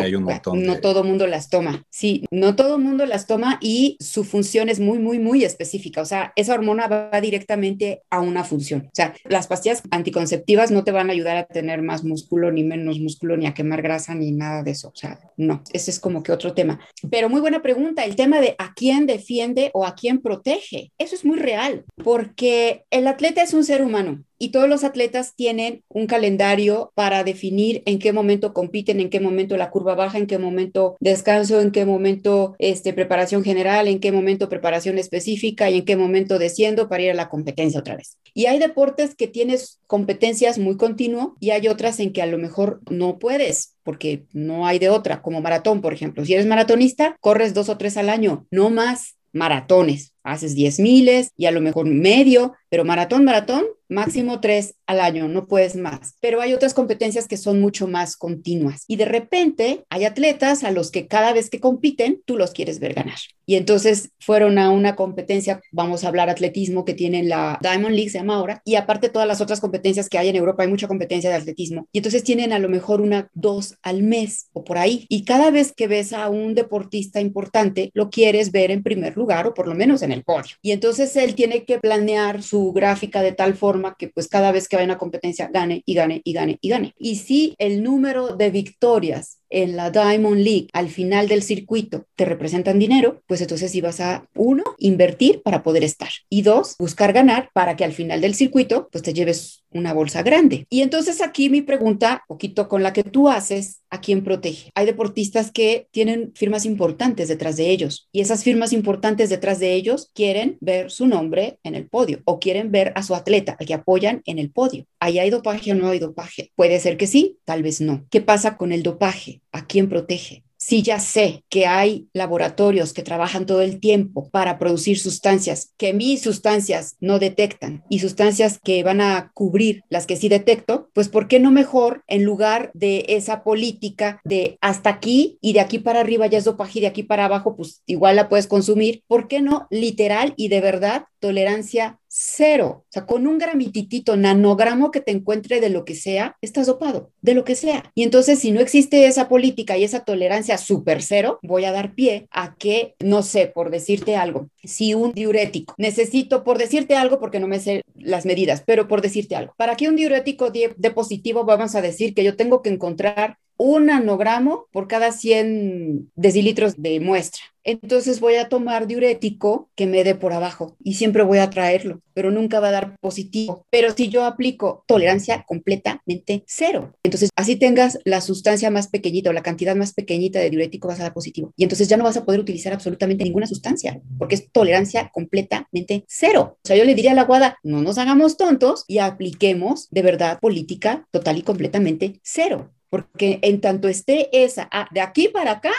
no 0.55 0.81
todo 0.81 1.05
mundo 1.05 1.27
las 1.27 1.49
toma. 1.49 1.85
Sí, 1.91 2.25
no 2.31 2.57
todo 2.57 2.79
mundo 2.79 3.07
las 3.07 3.27
toma 3.27 3.59
y 3.61 3.97
su 4.01 4.25
función 4.25 4.69
es 4.69 4.81
muy, 4.81 4.99
muy, 4.99 5.19
muy 5.19 5.45
específica. 5.45 6.03
O 6.03 6.05
sea, 6.05 6.33
esa 6.37 6.55
hormona 6.55 6.89
va 6.89 7.21
directamente 7.21 8.03
a 8.11 8.21
una 8.21 8.45
función. 8.45 8.87
O 8.87 8.95
sea, 8.95 9.15
las 9.25 9.47
pastillas 9.47 9.83
anticonceptivas 9.91 10.71
no 10.71 10.85
te 10.89 10.93
van 10.93 11.11
a 11.11 11.13
ayudar 11.13 11.37
a 11.37 11.45
tener 11.45 11.83
más 11.83 12.03
músculo, 12.03 12.51
ni 12.51 12.65
menos 12.65 12.99
músculo, 12.99 13.37
ni 13.37 13.47
a 13.47 13.53
quemar 13.53 13.83
grasa, 13.83 14.15
ni 14.15 14.33
nada 14.33 14.63
de 14.63 14.71
eso. 14.71 14.89
O 14.89 14.97
sea, 14.97 15.21
no, 15.37 15.63
ese 15.75 15.91
es 15.91 16.01
como 16.01 16.23
que 16.23 16.33
otro 16.33 16.55
tema. 16.55 16.81
Pero 17.11 17.29
muy 17.29 17.43
buena 17.43 17.61
pregunta, 17.61 18.07
el 18.07 18.17
tema 18.17 18.41
de 18.41 18.55
a 18.57 18.73
quién 18.73 19.05
defiende 19.05 19.71
o 19.75 19.85
a 19.85 19.95
quién 19.95 20.23
protege. 20.23 20.91
Eso 20.97 21.15
es 21.15 21.27
muy 21.27 21.37
real, 21.37 21.85
porque 22.03 22.85
el 22.91 23.07
atleta 23.07 23.43
es 23.43 23.53
un 23.53 23.65
ser 23.65 23.83
humano 23.83 24.25
y 24.39 24.51
todos 24.51 24.69
los 24.69 24.85
atletas 24.85 25.35
tienen 25.35 25.83
un 25.89 26.07
calendario 26.07 26.93
para 26.95 27.25
definir 27.25 27.83
en 27.87 27.99
qué 27.99 28.13
momento 28.13 28.55
compiten, 28.55 29.01
en 29.01 29.11
qué 29.11 29.21
momento 29.21 29.57
la 29.57 29.71
curva 29.71 29.95
baja, 29.95 30.19
en 30.19 30.27
qué 30.27 30.39
momento 30.39 30.97
descanso, 31.01 31.61
en 31.61 31.73
qué 31.73 31.85
momento 31.85 32.55
este, 32.59 32.93
preparación 32.93 33.45
general, 33.45 33.89
en 33.89 34.01
qué 34.01 34.13
momento 34.13 34.49
preparación 34.49 34.97
específica 34.99 35.71
y 35.71 35.79
en 35.79 35.85
qué 35.85 35.97
momento 35.97 36.39
desciendo 36.39 36.89
para 36.89 37.03
ir 37.03 37.11
a 37.11 37.15
la 37.15 37.29
competencia 37.29 37.81
otra 37.81 37.97
vez. 37.97 38.17
Y 38.39 38.47
hay 38.47 38.61
deportes 38.61 39.17
que 39.17 39.27
tienes 39.27 39.81
competencias 39.89 40.61
muy 40.61 40.77
continuo 40.77 41.37
y 41.41 41.51
hay 41.51 41.67
otras 41.67 41.99
en 41.99 42.13
que 42.13 42.23
a 42.23 42.27
lo 42.27 42.39
mejor 42.39 42.81
no 42.89 43.19
puedes 43.19 43.75
porque 43.83 44.27
no 44.33 44.65
hay 44.65 44.79
de 44.79 44.91
otra, 44.91 45.23
como 45.23 45.41
maratón, 45.41 45.81
por 45.81 45.93
ejemplo. 45.93 46.25
Si 46.25 46.35
eres 46.35 46.47
maratonista, 46.47 47.17
corres 47.19 47.53
dos 47.53 47.69
o 47.69 47.77
tres 47.77 47.97
al 47.97 48.09
año, 48.09 48.47
no 48.53 48.71
más 48.71 49.17
maratones. 49.33 50.15
Haces 50.23 50.55
diez 50.55 50.79
miles 50.79 51.31
y 51.37 51.47
a 51.47 51.51
lo 51.51 51.61
mejor 51.61 51.87
medio, 51.87 52.55
pero 52.69 52.85
maratón, 52.85 53.25
maratón, 53.25 53.65
máximo 53.89 54.41
tres 54.41 54.75
al 54.87 55.01
año, 55.01 55.29
no 55.29 55.47
puedes 55.47 55.77
más. 55.77 56.17
Pero 56.21 56.41
hay 56.41 56.53
otras 56.53 56.75
competencias 56.75 57.27
que 57.27 57.37
son 57.37 57.61
mucho 57.61 57.87
más 57.87 58.17
continuas. 58.17 58.85
Y 58.87 58.97
de 58.97 59.07
repente 59.07 59.85
hay 59.89 60.05
atletas 60.05 60.65
a 60.65 60.71
los 60.71 60.91
que 60.91 61.07
cada 61.07 61.33
vez 61.33 61.51
que 61.51 61.61
compiten, 61.61 62.23
tú 62.25 62.37
los 62.37 62.53
quieres 62.53 62.79
ver 62.79 62.95
ganar. 62.95 63.19
Y 63.47 63.55
entonces 63.57 64.11
fueron 64.21 64.59
a 64.59 64.71
una 64.71 64.95
competencia, 64.95 65.61
vamos 65.73 66.05
a 66.05 66.09
hablar 66.09 66.29
atletismo, 66.29 66.85
que 66.85 66.93
tienen 66.93 67.31
la 67.31 67.59
Diamond 67.63 67.95
League, 67.95 68.11
se 68.11 68.19
llama 68.19 68.37
ahora, 68.37 68.61
y 68.65 68.75
aparte 68.75 69.09
todas 69.09 69.27
las 69.27 69.41
otras 69.41 69.61
competencias 69.61 70.11
que 70.11 70.19
hay 70.19 70.29
en 70.29 70.37
Europa, 70.37 70.63
hay 70.63 70.69
mucha 70.69 70.89
competencia 70.89 71.31
de 71.31 71.37
atletismo. 71.37 71.89
Y 71.91 71.99
entonces 71.99 72.25
tienen 72.25 72.53
a 72.53 72.59
lo 72.59 72.69
mejor 72.69 73.01
una, 73.01 73.31
dos 73.33 73.77
al 73.83 74.03
mes 74.03 74.49
o 74.53 74.65
por 74.65 74.77
ahí. 74.77 75.07
Y 75.09 75.25
cada 75.25 75.51
vez 75.51 75.73
que 75.73 75.87
ves 75.87 76.13
a 76.13 76.29
un 76.29 76.55
deportista 76.55 77.21
importante, 77.23 77.91
lo 77.95 78.11
quieres 78.11 78.53
ver 78.53 78.71
en 78.71 78.83
primer 78.83 79.17
lugar 79.17 79.47
o 79.47 79.55
por 79.55 79.67
lo 79.67 79.75
menos 79.75 80.03
en 80.03 80.08
el 80.13 80.25
podio. 80.25 80.57
Y 80.63 80.73
entonces 80.73 81.15
él 81.17 81.35
tiene 81.35 81.65
que 81.65 81.79
planear 81.79 82.43
su 82.43 82.73
gráfica 82.73 83.23
de 83.23 83.33
tal 83.33 83.55
forma 83.55 83.97
que 83.99 84.09
pues 84.09 84.29
cada 84.29 84.53
vez 84.53 84.69
que 84.69 84.77
vaya 84.77 84.85
a 84.85 84.93
una 84.93 84.99
competencia 84.99 85.49
gane 85.53 85.83
y 85.85 85.95
gane 85.95 86.21
y 86.25 86.33
gane 86.33 86.59
y 86.61 86.69
gane. 86.69 86.95
Y 86.99 87.17
si 87.17 87.55
el 87.59 87.83
número 87.83 88.37
de 88.37 88.51
victorias 88.51 89.38
en 89.51 89.77
la 89.77 89.91
Diamond 89.91 90.41
League 90.41 90.69
al 90.73 90.89
final 90.89 91.29
del 91.29 91.43
circuito 91.43 92.07
te 92.17 92.25
representan 92.25 92.79
dinero, 92.79 93.23
pues 93.27 93.41
entonces 93.41 93.75
ibas 93.75 94.01
a, 94.01 94.29
uno, 94.35 94.65
invertir 94.79 95.43
para 95.43 95.63
poder 95.63 95.85
estar 95.85 96.11
y 96.29 96.43
dos, 96.43 96.77
buscar 96.79 97.13
ganar 97.13 97.51
para 97.53 97.77
que 97.77 97.85
al 97.85 97.93
final 97.93 98.21
del 98.21 98.35
circuito 98.35 98.89
pues 98.91 99.03
te 99.03 99.15
lleves 99.15 99.65
una 99.71 99.93
bolsa 99.93 100.23
grande. 100.23 100.67
Y 100.71 100.83
entonces 100.83 101.21
aquí 101.21 101.51
mi 101.51 101.63
pregunta, 101.63 102.25
poquito 102.27 102.69
con 102.69 102.83
la 102.83 102.93
que 102.93 103.05
tú 103.05 103.29
haces, 103.29 103.83
¿a 103.91 104.01
quién 104.01 104.25
protege? 104.25 104.71
Hay 104.75 104.87
deportistas 104.87 105.51
que 105.51 105.89
tienen 105.91 106.33
firmas 106.35 106.65
importantes 106.65 107.29
detrás 107.29 107.57
de 107.57 107.71
ellos 107.71 108.09
y 108.13 108.21
esas 108.21 108.45
firmas 108.45 108.73
importantes 108.73 109.31
detrás 109.31 109.59
de 109.59 109.75
ellos 109.75 110.11
quieren 110.15 110.57
ver 110.61 110.91
su 110.91 111.07
nombre 111.07 111.59
en 111.63 111.75
el 111.75 111.89
podio 111.89 112.21
o 112.25 112.41
quieren 112.41 112.71
ver 112.71 112.93
a 112.97 113.03
su 113.03 113.15
atleta, 113.15 113.57
al 113.59 113.67
que 113.67 113.75
apoyan 113.75 114.23
en 114.25 114.39
el 114.39 114.51
podio. 114.51 114.87
¿Ahí 115.01 115.19
hay 115.19 115.31
dopaje 115.31 115.73
o 115.73 115.75
no 115.75 115.89
hay 115.89 115.99
dopaje? 115.99 116.53
Puede 116.57 116.81
ser 116.81 116.97
que 116.97 117.07
sí, 117.07 117.39
tal 117.45 117.63
vez 117.63 117.81
no. 117.81 118.05
¿Qué 118.11 118.21
pasa 118.21 118.57
con 118.57 118.73
el 118.73 118.83
dopaje? 118.83 119.38
¿A 119.53 119.67
quién 119.67 119.89
protege? 119.89 120.45
si 120.59 120.83
ya 120.83 120.99
sé 120.99 121.45
que 121.49 121.67
hay 121.67 122.09
laboratorios 122.13 122.93
que 122.93 123.03
trabajan 123.03 123.47
todo 123.47 123.63
el 123.63 123.79
tiempo 123.81 124.29
para 124.31 124.59
producir 124.59 124.99
sustancias 124.99 125.73
que 125.79 125.95
mis 125.95 126.21
sustancias 126.21 126.97
no 127.01 127.19
detectan 127.21 127.85
y 127.89 128.01
sustancias 128.01 128.59
que 128.63 128.83
van 128.83 129.01
a 129.01 129.31
cubrir 129.35 129.85
las 129.89 130.07
que 130.07 130.17
sí 130.17 130.29
detecto, 130.29 130.91
pues 130.93 131.09
¿por 131.09 131.29
qué 131.29 131.39
no 131.39 131.53
mejor 131.53 132.03
en 132.09 132.25
lugar 132.25 132.73
de 132.75 133.07
esa 133.09 133.45
política 133.45 134.21
de 134.25 134.59
hasta 134.61 134.91
aquí 134.91 135.39
y 135.41 135.53
de 135.53 135.61
aquí 135.61 135.79
para 135.79 136.01
arriba 136.01 136.27
ya 136.27 136.39
es 136.39 136.45
dopaje 136.45 136.81
y 136.81 136.83
de 136.83 136.89
aquí 136.89 137.05
para 137.05 137.27
abajo 137.27 137.57
pues 137.57 137.83
igual 137.87 138.17
la 138.17 138.29
puedes 138.29 138.49
consumir, 138.49 139.05
¿por 139.07 139.29
qué 139.29 139.41
no 139.41 139.69
literal 139.71 140.35
y 140.37 140.49
de 140.49 140.61
verdad 140.61 141.05
tolerancia 141.21 141.98
cero. 142.21 142.85
O 142.89 142.91
sea, 142.91 143.07
con 143.07 143.29
un 143.29 143.39
gramititito, 143.39 144.17
nanogramo 144.17 144.91
que 144.91 145.01
te 145.01 145.13
encuentre 145.13 145.61
de 145.61 145.71
lo 145.71 145.85
que 145.85 145.95
sea, 145.95 146.37
estás 146.41 146.67
dopado, 146.67 147.13
de 147.23 147.35
lo 147.35 147.45
que 147.45 147.55
sea. 147.55 147.93
Y 147.95 148.03
entonces, 148.03 148.41
si 148.41 148.51
no 148.51 148.61
existe 148.61 149.07
esa 149.07 149.29
política 149.29 149.79
y 149.79 149.85
esa 149.85 150.01
tolerancia 150.01 150.59
súper 150.59 151.01
cero, 151.01 151.39
voy 151.43 151.65
a 151.65 151.71
dar 151.73 151.95
pie 151.95 152.27
a 152.33 152.57
que, 152.57 152.97
no 152.99 153.23
sé, 153.23 153.47
por 153.47 153.71
decirte 153.71 154.17
algo, 154.17 154.49
si 154.65 154.95
un 154.95 155.13
diurético, 155.13 155.75
necesito, 155.79 156.43
por 156.43 156.59
decirte 156.59 156.97
algo, 156.97 157.21
porque 157.21 157.39
no 157.39 157.47
me 157.47 157.61
sé 157.61 157.83
las 157.95 158.27
medidas, 158.27 158.65
pero 158.67 158.89
por 158.89 159.01
decirte 159.01 159.37
algo, 159.37 159.55
para 159.57 159.77
que 159.77 159.89
un 159.89 159.95
diurético 159.95 160.51
dé 160.51 160.91
positivo, 160.91 161.45
vamos 161.45 161.77
a 161.77 161.83
decir 161.83 162.15
que 162.15 162.25
yo 162.25 162.35
tengo 162.35 162.63
que 162.63 162.71
encontrar 162.71 163.39
un 163.59 163.87
nanogramo 163.87 164.67
por 164.73 164.89
cada 164.89 165.13
100 165.13 166.13
decilitros 166.15 166.81
de 166.81 167.01
muestra. 167.01 167.43
Entonces 167.65 168.21
voy 168.21 168.37
a 168.37 168.49
tomar 168.49 168.87
diurético 168.87 169.69
que 169.75 169.87
me 169.87 170.03
dé 170.03 170.15
por 170.15 170.33
abajo 170.33 170.79
y 170.83 170.95
siempre 170.95 171.23
voy 171.23 171.37
a 171.37 171.51
traerlo, 171.51 172.01
pero 172.15 172.31
nunca 172.31 172.61
va 172.61 172.69
a 172.69 172.73
dar 172.73 172.97
positivo. 172.99 173.67
Pero 173.69 173.93
si 173.95 174.09
yo 174.09 174.25
aplico 174.25 174.85
tolerancia 174.87 175.45
completamente 175.47 176.45
cero, 176.47 176.95
entonces 177.03 177.29
así 177.37 177.57
tengas 177.57 177.99
la 178.07 178.23
sustancia 178.23 178.71
más 178.71 178.89
pequeñita 178.89 179.29
o 179.29 179.35
la 179.35 179.43
cantidad 179.43 179.77
más 179.77 179.93
pequeñita 179.93 180.39
de 180.39 180.49
diurético 180.49 180.89
vas 180.89 181.01
a 181.01 181.03
dar 181.03 181.13
positivo. 181.13 181.53
Y 181.57 181.65
entonces 181.65 181.89
ya 181.89 181.99
no 181.99 182.05
vas 182.05 182.17
a 182.17 182.25
poder 182.25 182.41
utilizar 182.41 182.73
absolutamente 182.73 183.25
ninguna 183.25 183.47
sustancia 183.47 184.01
porque 184.19 184.37
es 184.37 184.51
tolerancia 184.51 185.11
completamente 185.13 186.05
cero. 186.09 186.57
O 186.65 186.67
sea, 186.67 186.77
yo 186.77 186.85
le 186.85 186.95
diría 186.95 187.13
a 187.13 187.17
la 187.17 187.25
guada, 187.25 187.59
no 187.63 187.83
nos 187.83 187.99
hagamos 187.99 188.39
tontos 188.39 188.85
y 188.87 188.97
apliquemos 188.99 189.91
de 189.91 190.01
verdad 190.01 190.39
política 190.41 191.07
total 191.11 191.37
y 191.37 191.43
completamente 191.43 192.19
cero 192.23 192.71
porque 192.91 193.39
en 193.43 193.61
tanto 193.61 193.89
esté 193.89 194.29
esa 194.45 194.69
ah, 194.73 194.89
de 194.91 195.01
aquí 195.01 195.29
para 195.29 195.53
acá, 195.53 195.73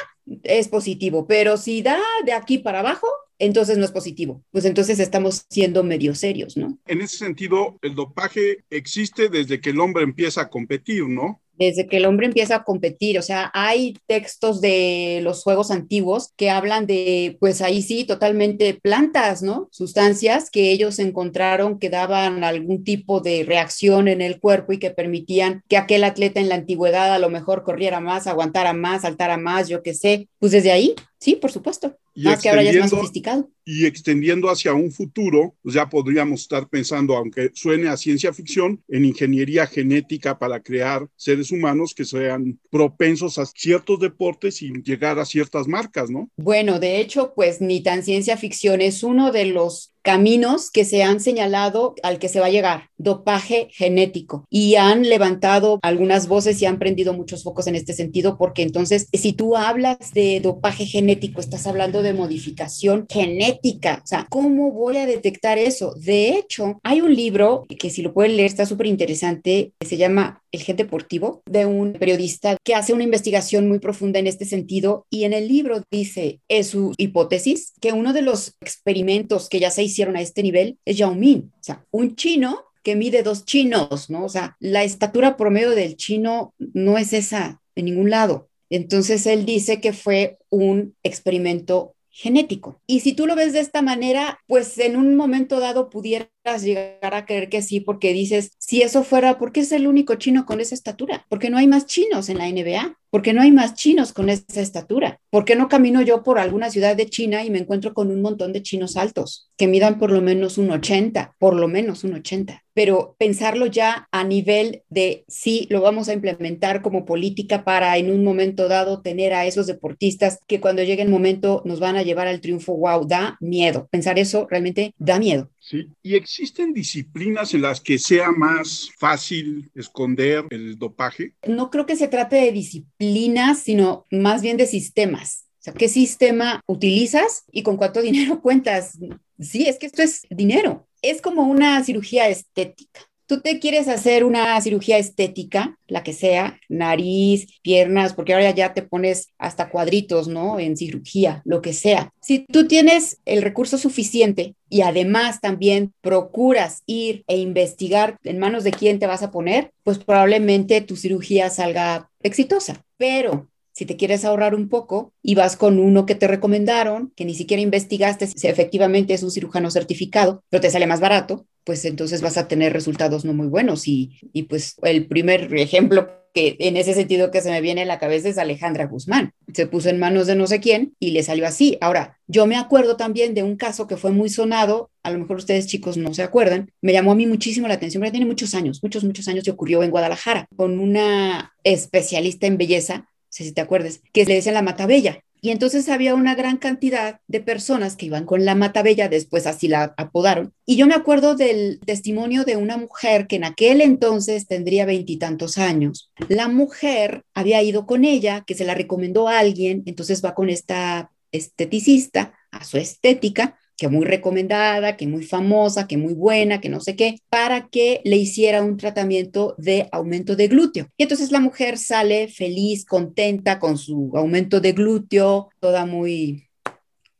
es 0.43 0.67
positivo, 0.67 1.25
pero 1.27 1.57
si 1.57 1.81
da 1.81 1.99
de 2.25 2.33
aquí 2.33 2.59
para 2.59 2.79
abajo, 2.79 3.07
entonces 3.39 3.77
no 3.77 3.85
es 3.85 3.91
positivo. 3.91 4.43
Pues 4.51 4.65
entonces 4.65 4.99
estamos 4.99 5.45
siendo 5.49 5.83
medio 5.83 6.13
serios, 6.13 6.57
¿no? 6.57 6.77
En 6.85 7.01
ese 7.01 7.17
sentido, 7.17 7.79
el 7.81 7.95
dopaje 7.95 8.65
existe 8.69 9.29
desde 9.29 9.61
que 9.61 9.71
el 9.71 9.79
hombre 9.79 10.03
empieza 10.03 10.41
a 10.41 10.49
competir, 10.49 11.07
¿no? 11.07 11.41
Desde 11.59 11.87
que 11.87 11.97
el 11.97 12.05
hombre 12.05 12.25
empieza 12.25 12.55
a 12.55 12.63
competir. 12.63 13.19
O 13.19 13.21
sea, 13.21 13.51
hay 13.53 13.95
textos 14.07 14.61
de 14.61 15.19
los 15.21 15.43
juegos 15.43 15.69
antiguos 15.69 16.33
que 16.37 16.49
hablan 16.49 16.87
de, 16.87 17.37
pues 17.39 17.61
ahí 17.61 17.81
sí, 17.81 18.05
totalmente 18.05 18.73
plantas, 18.73 19.43
¿no? 19.43 19.67
Sustancias 19.71 20.49
que 20.49 20.71
ellos 20.71 20.97
encontraron 20.99 21.77
que 21.77 21.89
daban 21.89 22.43
algún 22.43 22.83
tipo 22.83 23.19
de 23.19 23.43
reacción 23.45 24.07
en 24.07 24.21
el 24.21 24.39
cuerpo 24.39 24.73
y 24.73 24.79
que 24.79 24.89
permitían 24.89 25.63
que 25.67 25.77
aquel 25.77 26.05
atleta 26.05 26.39
en 26.39 26.49
la 26.49 26.55
antigüedad 26.55 27.13
a 27.13 27.19
lo 27.19 27.29
mejor 27.29 27.63
corriera 27.63 27.99
más, 27.99 28.25
aguantara 28.25 28.73
más, 28.73 29.01
saltara 29.01 29.37
más, 29.37 29.67
yo 29.67 29.83
qué 29.83 29.93
sé. 29.93 30.29
Pues 30.39 30.53
desde 30.53 30.71
ahí, 30.71 30.95
sí, 31.19 31.35
por 31.35 31.51
supuesto. 31.51 31.97
Y 32.15 32.23
más 32.23 32.41
que 32.41 32.49
ahora 32.49 32.63
ya 32.63 32.71
es 32.71 32.79
más 32.79 32.89
sofisticado. 32.89 33.49
Y 33.63 33.85
extendiendo 33.85 34.49
hacia 34.49 34.73
un 34.73 34.91
futuro, 34.91 35.55
pues 35.61 35.75
ya 35.75 35.87
podríamos 35.89 36.41
estar 36.41 36.67
pensando, 36.67 37.15
aunque 37.15 37.51
suene 37.53 37.87
a 37.87 37.97
ciencia 37.97 38.33
ficción, 38.33 38.83
en 38.87 39.05
ingeniería 39.05 39.67
genética 39.67 40.39
para 40.39 40.61
crear 40.61 41.07
seres 41.15 41.51
humanos 41.51 41.93
que 41.93 42.03
sean 42.03 42.59
propensos 42.71 43.37
a 43.37 43.45
ciertos 43.45 43.99
deportes 43.99 44.61
y 44.61 44.71
llegar 44.81 45.19
a 45.19 45.25
ciertas 45.25 45.67
marcas, 45.67 46.09
¿no? 46.09 46.29
Bueno, 46.37 46.79
de 46.79 46.99
hecho, 46.99 47.33
pues 47.35 47.61
ni 47.61 47.81
tan 47.81 48.03
ciencia 48.03 48.37
ficción 48.37 48.81
es 48.81 49.03
uno 49.03 49.31
de 49.31 49.45
los 49.45 49.93
caminos 50.09 50.71
que 50.71 50.85
se 50.85 51.03
han 51.03 51.19
señalado 51.19 51.93
al 52.01 52.17
que 52.17 52.29
se 52.29 52.39
va 52.39 52.47
a 52.47 52.49
llegar, 52.49 52.89
dopaje 52.97 53.67
genético. 53.69 54.43
Y 54.49 54.73
han 54.73 55.07
levantado 55.07 55.77
algunas 55.83 56.27
voces 56.27 56.59
y 56.59 56.65
han 56.65 56.79
prendido 56.79 57.13
muchos 57.13 57.43
focos 57.43 57.67
en 57.67 57.75
este 57.75 57.93
sentido, 57.93 58.35
porque 58.35 58.63
entonces, 58.63 59.07
si 59.13 59.33
tú 59.33 59.55
hablas 59.55 60.11
de 60.15 60.39
dopaje 60.39 60.87
genético, 60.87 61.41
estás 61.41 61.67
hablando 61.67 62.01
de 62.01 62.13
modificación 62.13 63.05
genética. 63.07 64.01
O 64.03 64.07
sea, 64.07 64.25
¿cómo 64.31 64.71
voy 64.71 64.97
a 64.97 65.05
detectar 65.05 65.59
eso? 65.59 65.93
De 65.95 66.29
hecho, 66.29 66.79
hay 66.81 67.01
un 67.01 67.13
libro 67.15 67.67
que 67.77 67.91
si 67.91 68.01
lo 68.01 68.11
pueden 68.11 68.35
leer 68.35 68.47
está 68.47 68.65
súper 68.65 68.87
interesante, 68.87 69.73
se 69.79 69.97
llama 69.97 70.41
El 70.51 70.61
gen 70.61 70.75
deportivo, 70.75 71.43
de 71.45 71.67
un 71.67 71.93
periodista 71.93 72.57
que 72.63 72.73
hace 72.73 72.93
una 72.93 73.03
investigación 73.03 73.67
muy 73.67 73.77
profunda 73.77 74.17
en 74.17 74.25
este 74.25 74.45
sentido. 74.45 75.05
Y 75.11 75.25
en 75.25 75.33
el 75.33 75.47
libro 75.47 75.83
dice, 75.91 76.39
es 76.47 76.69
su 76.69 76.93
hipótesis, 76.97 77.73
que 77.79 77.91
uno 77.91 78.11
de 78.11 78.23
los 78.23 78.55
experimentos 78.59 79.49
que 79.49 79.59
ya 79.59 79.69
se 79.69 79.83
hicieron 79.83 79.98
a 80.07 80.21
este 80.21 80.43
nivel 80.43 80.77
es 80.85 80.97
Yao 80.97 81.13
Ming, 81.13 81.51
o 81.53 81.63
sea, 81.63 81.85
un 81.91 82.15
chino 82.15 82.65
que 82.83 82.95
mide 82.95 83.23
dos 83.23 83.45
chinos, 83.45 84.09
¿no? 84.09 84.23
O 84.23 84.29
sea, 84.29 84.55
la 84.59 84.83
estatura 84.83 85.37
promedio 85.37 85.71
del 85.71 85.95
chino 85.95 86.53
no 86.57 86.97
es 86.97 87.13
esa 87.13 87.61
de 87.75 87.83
ningún 87.83 88.09
lado. 88.09 88.49
Entonces 88.69 89.25
él 89.25 89.45
dice 89.45 89.81
que 89.81 89.93
fue 89.93 90.37
un 90.49 90.95
experimento 91.03 91.95
genético. 92.09 92.81
Y 92.87 93.01
si 93.01 93.13
tú 93.13 93.27
lo 93.27 93.35
ves 93.35 93.53
de 93.53 93.59
esta 93.59 93.81
manera, 93.81 94.39
pues 94.47 94.77
en 94.77 94.95
un 94.95 95.15
momento 95.15 95.59
dado 95.59 95.89
pudieras 95.89 96.29
llegar 96.57 97.13
a 97.13 97.25
creer 97.25 97.49
que 97.49 97.61
sí, 97.61 97.79
porque 97.79 98.13
dices, 98.13 98.51
si 98.57 98.81
eso 98.81 99.03
fuera, 99.03 99.37
¿por 99.37 99.51
qué 99.51 99.61
es 99.61 99.71
el 99.71 99.87
único 99.87 100.15
chino 100.15 100.45
con 100.45 100.59
esa 100.59 100.75
estatura? 100.75 101.25
Porque 101.29 101.49
no 101.49 101.57
hay 101.57 101.67
más 101.67 101.85
chinos 101.85 102.29
en 102.29 102.37
la 102.37 102.49
NBA, 102.49 102.97
porque 103.09 103.33
no 103.33 103.41
hay 103.41 103.51
más 103.51 103.75
chinos 103.75 104.13
con 104.13 104.29
esa 104.29 104.61
estatura, 104.61 105.19
porque 105.29 105.55
no 105.55 105.67
camino 105.67 106.01
yo 106.01 106.23
por 106.23 106.39
alguna 106.39 106.69
ciudad 106.69 106.95
de 106.95 107.07
China 107.07 107.43
y 107.43 107.49
me 107.49 107.59
encuentro 107.59 107.93
con 107.93 108.11
un 108.11 108.21
montón 108.21 108.53
de 108.53 108.61
chinos 108.61 108.97
altos 108.97 109.49
que 109.57 109.67
midan 109.67 109.97
por 109.97 110.11
lo 110.11 110.21
menos 110.21 110.57
un 110.57 110.71
80, 110.71 111.35
por 111.39 111.55
lo 111.55 111.67
menos 111.67 112.03
un 112.03 112.13
80 112.15 112.63
pero 112.79 113.17
pensarlo 113.19 113.65
ya 113.65 114.07
a 114.09 114.23
nivel 114.23 114.83
de 114.87 115.25
sí, 115.27 115.67
lo 115.69 115.81
vamos 115.81 116.07
a 116.07 116.13
implementar 116.13 116.81
como 116.81 117.03
política 117.03 117.65
para 117.65 117.97
en 117.97 118.09
un 118.09 118.23
momento 118.23 118.69
dado 118.69 119.01
tener 119.01 119.33
a 119.33 119.45
esos 119.45 119.67
deportistas 119.67 120.39
que 120.47 120.61
cuando 120.61 120.81
llegue 120.83 121.01
el 121.01 121.09
momento 121.09 121.61
nos 121.65 121.81
van 121.81 121.97
a 121.97 122.03
llevar 122.03 122.27
al 122.27 122.39
triunfo, 122.39 122.77
wow, 122.77 123.05
da 123.05 123.35
miedo. 123.41 123.89
Pensar 123.91 124.17
eso 124.17 124.47
realmente 124.49 124.93
da 124.97 125.19
miedo. 125.19 125.49
Sí, 125.69 125.87
y 126.01 126.15
existen 126.15 126.73
disciplinas 126.73 127.53
en 127.53 127.61
las 127.61 127.79
que 127.79 127.99
sea 127.99 128.31
más 128.31 128.89
fácil 128.97 129.69
esconder 129.75 130.45
el 130.49 130.79
dopaje. 130.79 131.35
No 131.47 131.69
creo 131.69 131.85
que 131.85 131.95
se 131.95 132.07
trate 132.07 132.37
de 132.37 132.51
disciplinas, 132.51 133.59
sino 133.59 134.07
más 134.09 134.41
bien 134.41 134.57
de 134.57 134.65
sistemas. 134.65 135.45
O 135.59 135.61
sea, 135.61 135.73
¿qué 135.73 135.87
sistema 135.87 136.61
utilizas 136.65 137.43
y 137.51 137.61
con 137.61 137.77
cuánto 137.77 138.01
dinero 138.01 138.41
cuentas? 138.41 138.97
Sí, 139.39 139.67
es 139.67 139.77
que 139.77 139.85
esto 139.85 140.01
es 140.01 140.25
dinero 140.31 140.89
es 141.01 141.21
como 141.21 141.43
una 141.43 141.83
cirugía 141.83 142.27
estética. 142.27 143.01
Tú 143.29 143.41
te 143.41 143.59
quieres 143.59 143.87
hacer 143.87 144.23
una 144.23 144.59
cirugía 144.59 144.97
estética, 144.97 145.77
la 145.87 146.01
que 146.01 146.13
sea, 146.13 146.59
nariz, 146.67 147.45
piernas, 147.61 148.15
porque 148.15 148.33
ahora 148.33 148.49
ya 148.49 148.73
te 148.73 148.81
pones 148.81 149.29
hasta 149.37 149.69
cuadritos, 149.69 150.27
¿no? 150.27 150.59
En 150.59 150.75
cirugía, 150.75 151.43
lo 151.45 151.61
que 151.61 151.73
sea. 151.73 152.11
Si 152.21 152.39
tú 152.51 152.67
tienes 152.67 153.19
el 153.25 153.43
recurso 153.43 153.77
suficiente 153.77 154.55
y 154.67 154.81
además 154.81 155.41
también 155.41 155.93
procuras 156.01 156.81
ir 156.87 157.23
e 157.27 157.37
investigar 157.37 158.17
en 158.23 158.39
manos 158.39 158.63
de 158.63 158.71
quién 158.71 158.97
te 158.97 159.05
vas 159.05 159.21
a 159.21 159.29
poner, 159.29 159.73
pues 159.83 159.99
probablemente 159.99 160.81
tu 160.81 160.95
cirugía 160.95 161.51
salga 161.51 162.09
exitosa. 162.23 162.83
Pero 162.97 163.47
si 163.73 163.85
te 163.85 163.95
quieres 163.95 164.25
ahorrar 164.25 164.55
un 164.55 164.69
poco 164.69 165.13
y 165.21 165.35
vas 165.35 165.55
con 165.55 165.77
uno 165.79 166.07
que 166.07 166.15
te 166.15 166.27
recomendaron, 166.27 167.13
que 167.15 167.25
ni 167.25 167.35
siquiera 167.35 167.61
investigaste 167.61 168.25
si 168.25 168.47
efectivamente 168.47 169.13
es 169.13 169.21
un 169.21 169.29
cirujano 169.29 169.69
certificado, 169.69 170.43
pero 170.49 170.61
te 170.61 170.71
sale 170.71 170.87
más 170.87 170.99
barato, 170.99 171.45
pues 171.69 171.85
entonces 171.85 172.23
vas 172.23 172.35
a 172.35 172.47
tener 172.47 172.73
resultados 172.73 173.25
no 173.25 173.33
muy 173.33 173.45
buenos. 173.45 173.87
Y, 173.87 174.17
y 174.33 174.43
pues 174.43 174.73
el 174.81 175.05
primer 175.05 175.53
ejemplo 175.53 176.09
que 176.33 176.57
en 176.57 176.77
ese 176.77 176.95
sentido 176.95 177.29
que 177.29 177.41
se 177.41 177.51
me 177.51 177.61
viene 177.61 177.83
a 177.83 177.85
la 177.85 177.99
cabeza 177.99 178.27
es 178.27 178.39
Alejandra 178.39 178.87
Guzmán. 178.87 179.33
Se 179.53 179.67
puso 179.67 179.89
en 179.89 179.99
manos 179.99 180.25
de 180.25 180.35
no 180.35 180.47
sé 180.47 180.61
quién 180.61 180.95
y 180.99 181.11
le 181.11 181.21
salió 181.21 181.45
así. 181.45 181.77
Ahora, 181.79 182.17
yo 182.25 182.47
me 182.47 182.55
acuerdo 182.55 182.97
también 182.97 183.35
de 183.35 183.43
un 183.43 183.55
caso 183.55 183.85
que 183.85 183.97
fue 183.97 184.09
muy 184.09 184.29
sonado, 184.29 184.89
a 185.03 185.11
lo 185.11 185.19
mejor 185.19 185.37
ustedes 185.37 185.67
chicos 185.67 185.95
no 185.95 186.11
se 186.11 186.23
acuerdan, 186.23 186.71
me 186.81 186.91
llamó 186.91 187.11
a 187.11 187.15
mí 187.15 187.27
muchísimo 187.27 187.67
la 187.67 187.75
atención, 187.75 188.01
pero 188.01 188.13
tiene 188.13 188.25
muchos 188.25 188.55
años, 188.55 188.79
muchos, 188.81 189.03
muchos 189.03 189.27
años 189.27 189.45
y 189.45 189.51
ocurrió 189.51 189.83
en 189.83 189.91
Guadalajara 189.91 190.47
con 190.55 190.79
una 190.79 191.53
especialista 191.63 192.47
en 192.47 192.57
belleza 192.57 193.05
sé 193.29 193.43
si 193.43 193.51
te 193.51 193.61
acuerdas, 193.61 194.01
que 194.11 194.25
le 194.25 194.35
decían 194.35 194.55
la 194.55 194.61
matabella. 194.61 195.23
Y 195.41 195.51
entonces 195.51 195.89
había 195.89 196.15
una 196.15 196.35
gran 196.35 196.57
cantidad 196.57 197.19
de 197.27 197.39
personas 197.39 197.95
que 197.95 198.07
iban 198.07 198.25
con 198.25 198.45
la 198.45 198.55
matabella, 198.55 199.09
después 199.09 199.47
así 199.47 199.67
la 199.67 199.93
apodaron. 199.97 200.53
Y 200.65 200.75
yo 200.75 200.87
me 200.87 200.95
acuerdo 200.95 201.35
del 201.35 201.79
testimonio 201.85 202.43
de 202.43 202.57
una 202.57 202.77
mujer 202.77 203.27
que 203.27 203.37
en 203.37 203.45
aquel 203.45 203.81
entonces 203.81 204.47
tendría 204.47 204.85
veintitantos 204.85 205.57
años. 205.57 206.11
La 206.27 206.47
mujer 206.47 207.23
había 207.33 207.61
ido 207.63 207.85
con 207.85 208.05
ella, 208.05 208.43
que 208.45 208.55
se 208.55 208.65
la 208.65 208.75
recomendó 208.75 209.27
a 209.27 209.39
alguien, 209.39 209.83
entonces 209.85 210.23
va 210.23 210.33
con 210.33 210.49
esta 210.49 211.11
esteticista 211.31 212.33
a 212.51 212.63
su 212.63 212.77
estética 212.77 213.58
que 213.79 213.87
muy 213.87 214.05
recomendada, 214.05 214.97
que 214.97 215.07
muy 215.07 215.23
famosa, 215.23 215.87
que 215.87 215.97
muy 215.97 216.13
buena, 216.13 216.59
que 216.59 216.69
no 216.69 216.81
sé 216.81 216.95
qué, 216.95 217.15
para 217.29 217.69
que 217.69 218.01
le 218.03 218.17
hiciera 218.17 218.61
un 218.61 218.77
tratamiento 218.77 219.55
de 219.57 219.87
aumento 219.91 220.35
de 220.35 220.49
glúteo. 220.49 220.87
Y 220.97 221.03
entonces 221.03 221.31
la 221.31 221.39
mujer 221.39 221.77
sale 221.77 222.27
feliz, 222.27 222.85
contenta 222.85 223.57
con 223.57 223.77
su 223.77 224.11
aumento 224.15 224.59
de 224.59 224.73
glúteo, 224.73 225.49
toda 225.59 225.85
muy 225.85 226.45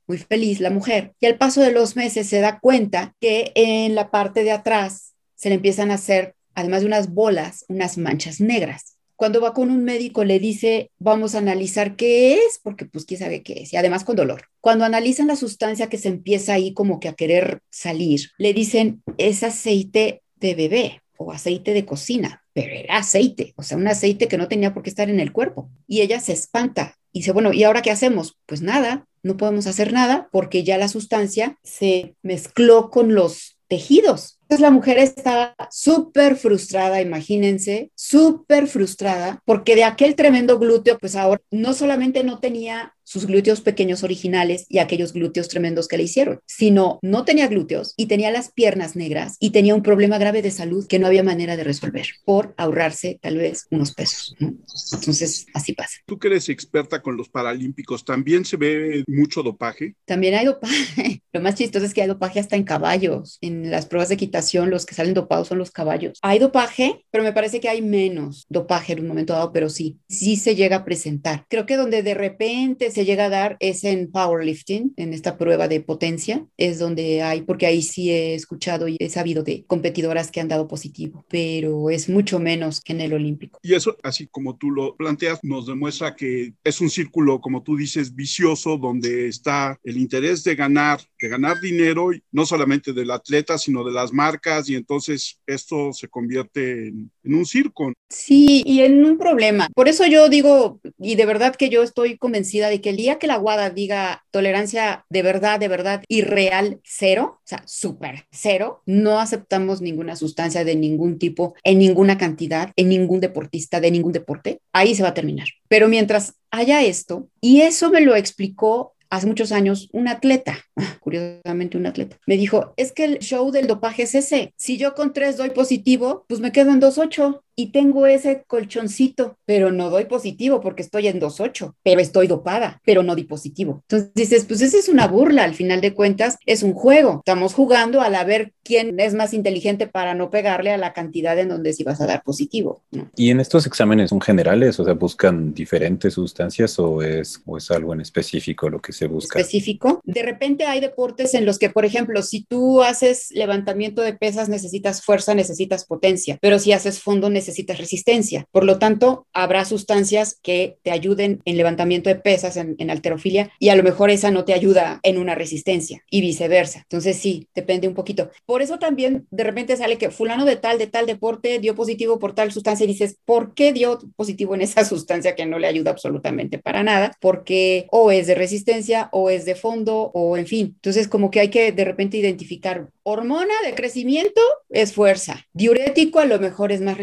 muy 0.06 0.18
feliz 0.18 0.60
la 0.60 0.72
mujer. 0.72 1.14
Y 1.20 1.28
al 1.28 1.38
paso 1.38 1.62
de 1.62 1.72
los 1.72 1.96
meses 1.96 2.28
se 2.28 2.42
da 2.42 2.60
cuenta 2.60 3.16
que 3.22 3.52
en 3.54 3.94
la 3.94 4.10
parte 4.10 4.44
de 4.44 4.52
atrás 4.52 5.14
se 5.36 5.50
le 5.50 5.56
empiezan 5.56 5.92
a 5.92 5.96
hacer, 5.96 6.36
además 6.56 6.82
de 6.82 6.88
unas 6.88 7.14
bolas, 7.14 7.64
unas 7.70 7.98
manchas 8.00 8.42
negras 8.42 8.99
cuando 9.20 9.42
va 9.42 9.54
con 9.54 9.70
un 9.70 9.84
médico 9.84 10.24
le 10.24 10.40
dice, 10.40 10.92
vamos 10.98 11.36
a 11.36 11.40
analizar 11.40 11.98
qué 11.98 12.36
es, 12.36 12.62
porque 12.64 12.86
pues 12.86 13.04
quién 13.04 13.20
sabe 13.20 13.44
qué 13.44 13.64
es, 13.64 13.74
y 13.74 13.76
además 13.76 14.06
con 14.06 14.16
dolor. 14.16 14.44
Cuando 14.62 14.86
analizan 14.86 15.28
la 15.28 15.36
sustancia 15.36 15.90
que 15.90 15.98
se 15.98 16.08
empieza 16.08 16.54
ahí 16.54 16.74
como 16.74 17.02
que 17.02 17.10
a 17.10 17.16
querer 17.16 17.60
salir, 17.70 18.32
le 18.38 18.54
dicen, 18.54 19.04
es 19.18 19.44
aceite 19.44 20.24
de 20.38 20.56
bebé 20.56 21.02
o 21.18 21.34
aceite 21.34 21.74
de 21.74 21.84
cocina, 21.84 22.46
pero 22.54 22.74
era 22.74 22.96
aceite, 22.96 23.54
o 23.58 23.64
sea, 23.64 23.76
un 23.76 23.90
aceite 23.90 24.30
que 24.30 24.38
no 24.38 24.48
tenía 24.48 24.74
por 24.74 24.84
qué 24.84 24.90
estar 24.90 25.10
en 25.10 25.20
el 25.20 25.34
cuerpo. 25.34 25.70
Y 25.86 26.00
ella 26.00 26.22
se 26.22 26.32
espanta 26.32 26.96
y 27.12 27.20
dice, 27.20 27.34
bueno, 27.34 27.52
¿y 27.52 27.66
ahora 27.66 27.82
qué 27.82 27.92
hacemos? 27.92 28.38
Pues 28.46 28.62
nada, 28.62 29.06
no 29.22 29.36
podemos 29.36 29.68
hacer 29.68 29.92
nada 29.92 30.30
porque 30.32 30.64
ya 30.64 30.78
la 30.78 30.88
sustancia 30.88 31.60
se 31.62 32.16
mezcló 32.22 32.90
con 32.90 33.14
los 33.16 33.60
tejidos. 33.68 34.39
Entonces 34.50 34.62
la 34.64 34.72
mujer 34.72 34.98
estaba 34.98 35.56
súper 35.70 36.36
frustrada, 36.36 37.02
imagínense, 37.02 37.92
súper 37.94 38.66
frustrada, 38.66 39.44
porque 39.46 39.76
de 39.76 39.84
aquel 39.84 40.16
tremendo 40.16 40.58
glúteo, 40.58 40.98
pues 40.98 41.16
ahora 41.16 41.40
no 41.52 41.76
solamente 41.76 42.24
no 42.24 42.40
tenía 42.40 42.96
sus 43.10 43.26
glúteos 43.26 43.62
pequeños 43.62 44.04
originales 44.04 44.68
y 44.70 44.78
aquellos 44.78 45.14
glúteos 45.14 45.48
tremendos 45.48 45.88
que 45.88 45.98
le 45.98 46.04
hicieron, 46.04 46.42
sino 46.46 47.00
no 47.02 47.26
tenía 47.26 47.48
glúteos 47.48 47.96
y 47.98 48.06
tenía 48.06 48.30
las 48.30 48.52
piernas 48.52 48.96
negras 48.96 49.36
y 49.40 49.50
tenía 49.50 49.74
un 49.74 49.82
problema 49.82 50.20
grave 50.20 50.44
de 50.44 50.52
salud 50.52 50.86
que 50.86 51.00
no 51.00 51.08
había 51.08 51.24
manera 51.24 51.58
de 51.58 51.64
resolver 51.64 52.06
por 52.24 52.54
ahorrarse 52.56 53.18
tal 53.20 53.38
vez 53.38 53.66
unos 53.72 53.96
pesos. 53.96 54.36
Entonces, 54.40 55.48
así 55.56 55.74
pasa. 55.74 55.98
Tú 56.06 56.20
que 56.20 56.28
eres 56.28 56.50
experta 56.50 57.02
con 57.02 57.18
los 57.18 57.30
paralímpicos, 57.30 58.06
¿también 58.06 58.46
se 58.46 58.58
ve 58.58 59.04
mucho 59.08 59.42
dopaje? 59.42 59.96
También 60.06 60.36
hay 60.36 60.46
dopaje. 60.46 61.24
Lo 61.34 61.42
más 61.42 61.56
chistoso 61.56 61.88
es 61.88 61.96
que 61.96 62.04
hay 62.04 62.08
dopaje 62.08 62.40
hasta 62.40 62.58
en 62.58 62.64
caballos. 62.64 63.40
En 63.42 63.72
las 63.72 63.88
pruebas 63.88 64.10
de 64.10 64.16
equitación, 64.16 64.70
los 64.70 64.86
que 64.86 64.94
salen 64.94 65.16
dopados 65.16 65.48
son 65.48 65.58
los 65.58 65.72
caballos. 65.72 66.20
Hay 66.22 66.38
dopaje, 66.38 67.06
pero 67.10 67.24
me 67.24 67.34
parece 67.34 67.60
que 67.60 67.70
hay 67.70 67.82
menos 67.82 68.46
dopaje 68.50 68.94
en 68.94 69.00
un 69.00 69.08
momento 69.08 69.34
dado, 69.34 69.52
pero 69.52 69.72
sí, 69.72 69.98
sí 70.08 70.36
se 70.36 70.56
llega 70.56 70.78
a 70.78 70.86
presentar. 70.86 71.46
Creo 71.50 71.66
que 71.66 71.76
donde 71.76 72.04
de 72.04 72.14
repente 72.14 72.92
se 72.92 72.99
se 73.00 73.06
llega 73.06 73.28
a 73.28 73.30
dar 73.30 73.56
es 73.62 73.86
en 73.86 74.12
powerlifting, 74.12 74.94
en 74.98 75.14
esta 75.14 75.38
prueba 75.38 75.70
de 75.70 75.80
potencia, 75.80 76.46
es 76.58 76.80
donde 76.80 77.22
hay, 77.22 77.44
porque 77.44 77.66
ahí 77.66 77.82
sí 77.82 78.12
he 78.12 78.36
escuchado 78.36 78.90
y 78.90 78.98
he 79.00 79.10
sabido 79.10 79.42
de 79.42 79.64
competidoras 79.68 80.32
que 80.32 80.42
han 80.42 80.50
dado 80.50 80.68
positivo, 80.68 81.24
pero 81.30 81.90
es 81.92 82.10
mucho 82.10 82.40
menos 82.40 82.82
que 82.82 82.92
en 82.92 83.00
el 83.00 83.14
olímpico. 83.14 83.58
Y 83.64 83.74
eso, 83.74 83.96
así 84.04 84.28
como 84.28 84.58
tú 84.58 84.70
lo 84.70 84.98
planteas, 84.98 85.40
nos 85.44 85.66
demuestra 85.66 86.14
que 86.14 86.56
es 86.62 86.82
un 86.82 86.90
círculo, 86.90 87.40
como 87.40 87.64
tú 87.64 87.78
dices, 87.78 88.14
vicioso, 88.14 88.78
donde 88.78 89.30
está 89.30 89.80
el 89.86 89.96
interés 89.96 90.44
de 90.44 90.56
ganar, 90.56 91.00
de 91.22 91.30
ganar 91.30 91.62
dinero, 91.62 92.12
no 92.34 92.46
solamente 92.46 92.92
del 92.92 93.12
atleta, 93.12 93.58
sino 93.58 93.86
de 93.86 93.94
las 93.94 94.12
marcas, 94.12 94.70
y 94.70 94.76
entonces 94.76 95.40
esto 95.48 95.94
se 95.94 96.10
convierte 96.10 96.90
en, 96.90 97.10
en 97.24 97.34
un 97.34 97.46
circo. 97.46 97.94
Sí, 98.10 98.62
y 98.66 98.82
en 98.82 99.06
un 99.06 99.18
problema. 99.18 99.70
Por 99.74 99.88
eso 99.88 100.06
yo 100.06 100.28
digo, 100.28 100.82
y 100.98 101.16
de 101.16 101.26
verdad 101.26 101.56
que 101.56 101.70
yo 101.70 101.82
estoy 101.82 102.18
convencida 102.18 102.68
de 102.68 102.82
que 102.82 102.89
el 102.90 102.98
día 102.98 103.20
que 103.20 103.28
la 103.28 103.40
WADA 103.40 103.70
diga 103.70 104.26
tolerancia 104.32 105.06
de 105.10 105.22
verdad, 105.22 105.60
de 105.60 105.68
verdad 105.68 106.04
y 106.08 106.22
real 106.22 106.80
cero, 106.84 107.38
o 107.38 107.48
sea, 107.48 107.64
súper 107.66 108.26
cero, 108.32 108.82
no 108.86 109.20
aceptamos 109.20 109.82
ninguna 109.82 110.16
sustancia 110.16 110.64
de 110.64 110.76
ningún 110.76 111.20
tipo, 111.20 111.56
en 111.64 111.80
ninguna 111.80 112.18
cantidad, 112.18 112.72
en 112.76 112.90
ningún 112.90 113.20
deportista, 113.20 113.80
de 113.80 113.92
ningún 113.92 114.12
deporte, 114.12 114.62
ahí 114.74 114.96
se 114.96 115.04
va 115.04 115.10
a 115.10 115.14
terminar. 115.14 115.48
Pero 115.68 115.88
mientras 115.88 116.36
haya 116.52 116.84
esto, 116.84 117.30
y 117.42 117.62
eso 117.62 117.90
me 117.90 118.02
lo 118.02 118.16
explicó 118.16 118.96
hace 119.10 119.28
muchos 119.28 119.52
años 119.52 119.90
un 119.92 120.08
atleta, 120.08 120.58
curiosamente 121.00 121.78
un 121.78 121.86
atleta, 121.86 122.18
me 122.28 122.38
dijo, 122.38 122.74
es 122.78 122.92
que 122.92 123.06
el 123.06 123.20
show 123.20 123.52
del 123.52 123.68
dopaje 123.68 124.04
es 124.04 124.16
ese. 124.16 124.54
Si 124.58 124.78
yo 124.78 124.94
con 124.94 125.14
tres 125.14 125.38
doy 125.38 125.50
positivo, 125.50 126.26
pues 126.28 126.40
me 126.40 126.52
quedo 126.52 126.72
en 126.72 126.80
dos 126.80 126.98
ocho 126.98 127.44
y 127.60 127.74
tengo 127.74 128.06
ese 128.06 128.46
colchoncito, 128.48 129.38
pero 129.46 129.70
no 129.70 129.90
doy 129.90 130.06
positivo 130.06 130.62
porque 130.62 130.82
estoy 130.82 131.08
en 131.10 131.20
2.8, 131.20 131.74
pero 131.84 132.00
estoy 132.00 132.28
dopada, 132.28 132.82
pero 132.86 133.04
no 133.04 133.16
di 133.16 133.26
positivo. 133.26 133.84
Entonces 133.90 134.12
dices, 134.16 134.46
pues 134.46 134.62
esa 134.62 134.78
es 134.78 134.88
una 134.88 135.08
burla, 135.08 135.44
al 135.44 135.56
final 135.56 135.82
de 135.82 135.94
cuentas 135.94 136.38
es 136.46 136.64
un 136.64 136.74
juego. 136.74 137.18
Estamos 137.18 137.54
jugando 137.54 138.00
a 138.00 138.10
la 138.10 138.24
ver 138.24 138.54
quién 138.64 138.98
es 139.02 139.14
más 139.14 139.34
inteligente 139.34 139.88
para 139.88 140.14
no 140.14 140.30
pegarle 140.30 140.72
a 140.72 140.78
la 140.78 140.94
cantidad 140.94 141.38
en 141.38 141.50
donde 141.50 141.74
sí 141.74 141.84
vas 141.84 142.00
a 142.00 142.06
dar 142.06 142.24
positivo. 142.24 142.82
¿Y 143.18 143.30
en 143.30 143.42
estos 143.42 143.68
exámenes 143.68 144.12
son 144.12 144.22
generales? 144.22 144.80
O 144.80 144.86
sea, 144.86 144.94
¿buscan 144.94 145.54
diferentes 145.54 146.14
sustancias 146.14 146.80
o 146.80 147.02
es, 147.02 147.42
o 147.46 147.58
es 147.58 147.70
algo 147.72 147.94
en 147.94 148.00
específico 148.00 148.70
lo 148.70 148.80
que 148.80 148.94
se 148.94 149.08
busca? 149.08 149.38
Específico. 149.38 150.00
De 150.06 150.24
repente 150.24 150.64
hay 150.66 150.80
deportes 150.80 151.34
en 151.34 151.46
los 151.46 151.60
que, 151.60 151.70
por 151.70 151.84
ejemplo, 151.84 152.22
si 152.22 152.46
tú 152.46 152.84
haces 152.84 153.32
levantamiento 153.32 154.02
de 154.02 154.14
pesas, 154.14 154.48
necesitas 154.48 155.02
fuerza, 155.02 155.36
necesitas 155.36 155.84
potencia, 155.84 156.38
pero 156.40 156.58
si 156.58 156.72
haces 156.72 157.02
fondo, 157.02 157.30
necesitas 157.30 157.49
resistencia. 157.78 158.46
Por 158.52 158.64
lo 158.64 158.80
tanto, 158.80 159.28
habrá 159.34 159.66
sustancias 159.66 160.40
que 160.42 160.78
te 160.84 160.92
ayuden 160.92 161.42
en 161.46 161.58
levantamiento 161.58 162.10
de 162.10 162.16
pesas, 162.16 162.58
en, 162.58 162.76
en 162.78 162.90
alterofilia, 162.90 163.52
y 163.60 163.70
a 163.70 163.76
lo 163.76 163.84
mejor 163.84 164.10
esa 164.10 164.32
no 164.32 164.46
te 164.46 164.54
ayuda 164.54 165.00
en 165.04 165.18
una 165.18 165.36
resistencia 165.36 166.04
y 166.10 166.22
viceversa. 166.22 166.80
Entonces, 166.80 167.18
sí, 167.18 167.48
depende 167.56 167.88
un 167.88 167.94
poquito. 167.94 168.30
Por 168.46 168.62
eso 168.62 168.80
también 168.80 169.28
de 169.32 169.44
repente 169.44 169.78
sale 169.78 169.98
que 169.98 170.10
fulano 170.10 170.46
de 170.46 170.56
tal, 170.56 170.78
de 170.78 170.88
tal 170.88 171.06
deporte 171.06 171.60
dio 171.60 171.76
positivo 171.76 172.20
por 172.20 172.34
tal 172.34 172.52
sustancia 172.52 172.84
y 172.84 172.88
dices, 172.88 173.18
¿por 173.26 173.54
qué 173.54 173.74
dio 173.74 174.00
positivo 174.16 174.56
en 174.56 174.62
esa 174.62 174.86
sustancia 174.86 175.36
que 175.36 175.46
no 175.46 175.60
le 175.60 175.68
ayuda 175.68 175.92
absolutamente 175.92 176.60
para 176.60 176.84
nada? 176.84 177.12
Porque 177.20 177.88
o 177.92 178.12
es 178.12 178.28
de 178.28 178.36
resistencia 178.36 179.10
o 179.12 179.30
es 179.30 179.46
de 179.46 179.56
fondo 179.56 180.12
o 180.14 180.38
en 180.38 180.48
fin. 180.48 180.74
Entonces, 180.76 181.08
como 181.08 181.32
que 181.32 181.40
hay 181.40 181.50
que 181.50 181.72
de 181.72 181.86
repente 181.86 182.18
identificar 182.18 182.90
hormona 183.04 183.54
de 183.64 183.74
crecimiento 183.74 184.42
es 184.70 184.94
fuerza, 184.94 185.48
diurético 185.54 186.20
a 186.20 186.26
lo 186.26 186.40
mejor 186.40 186.72
es 186.72 186.82
más 186.82 186.98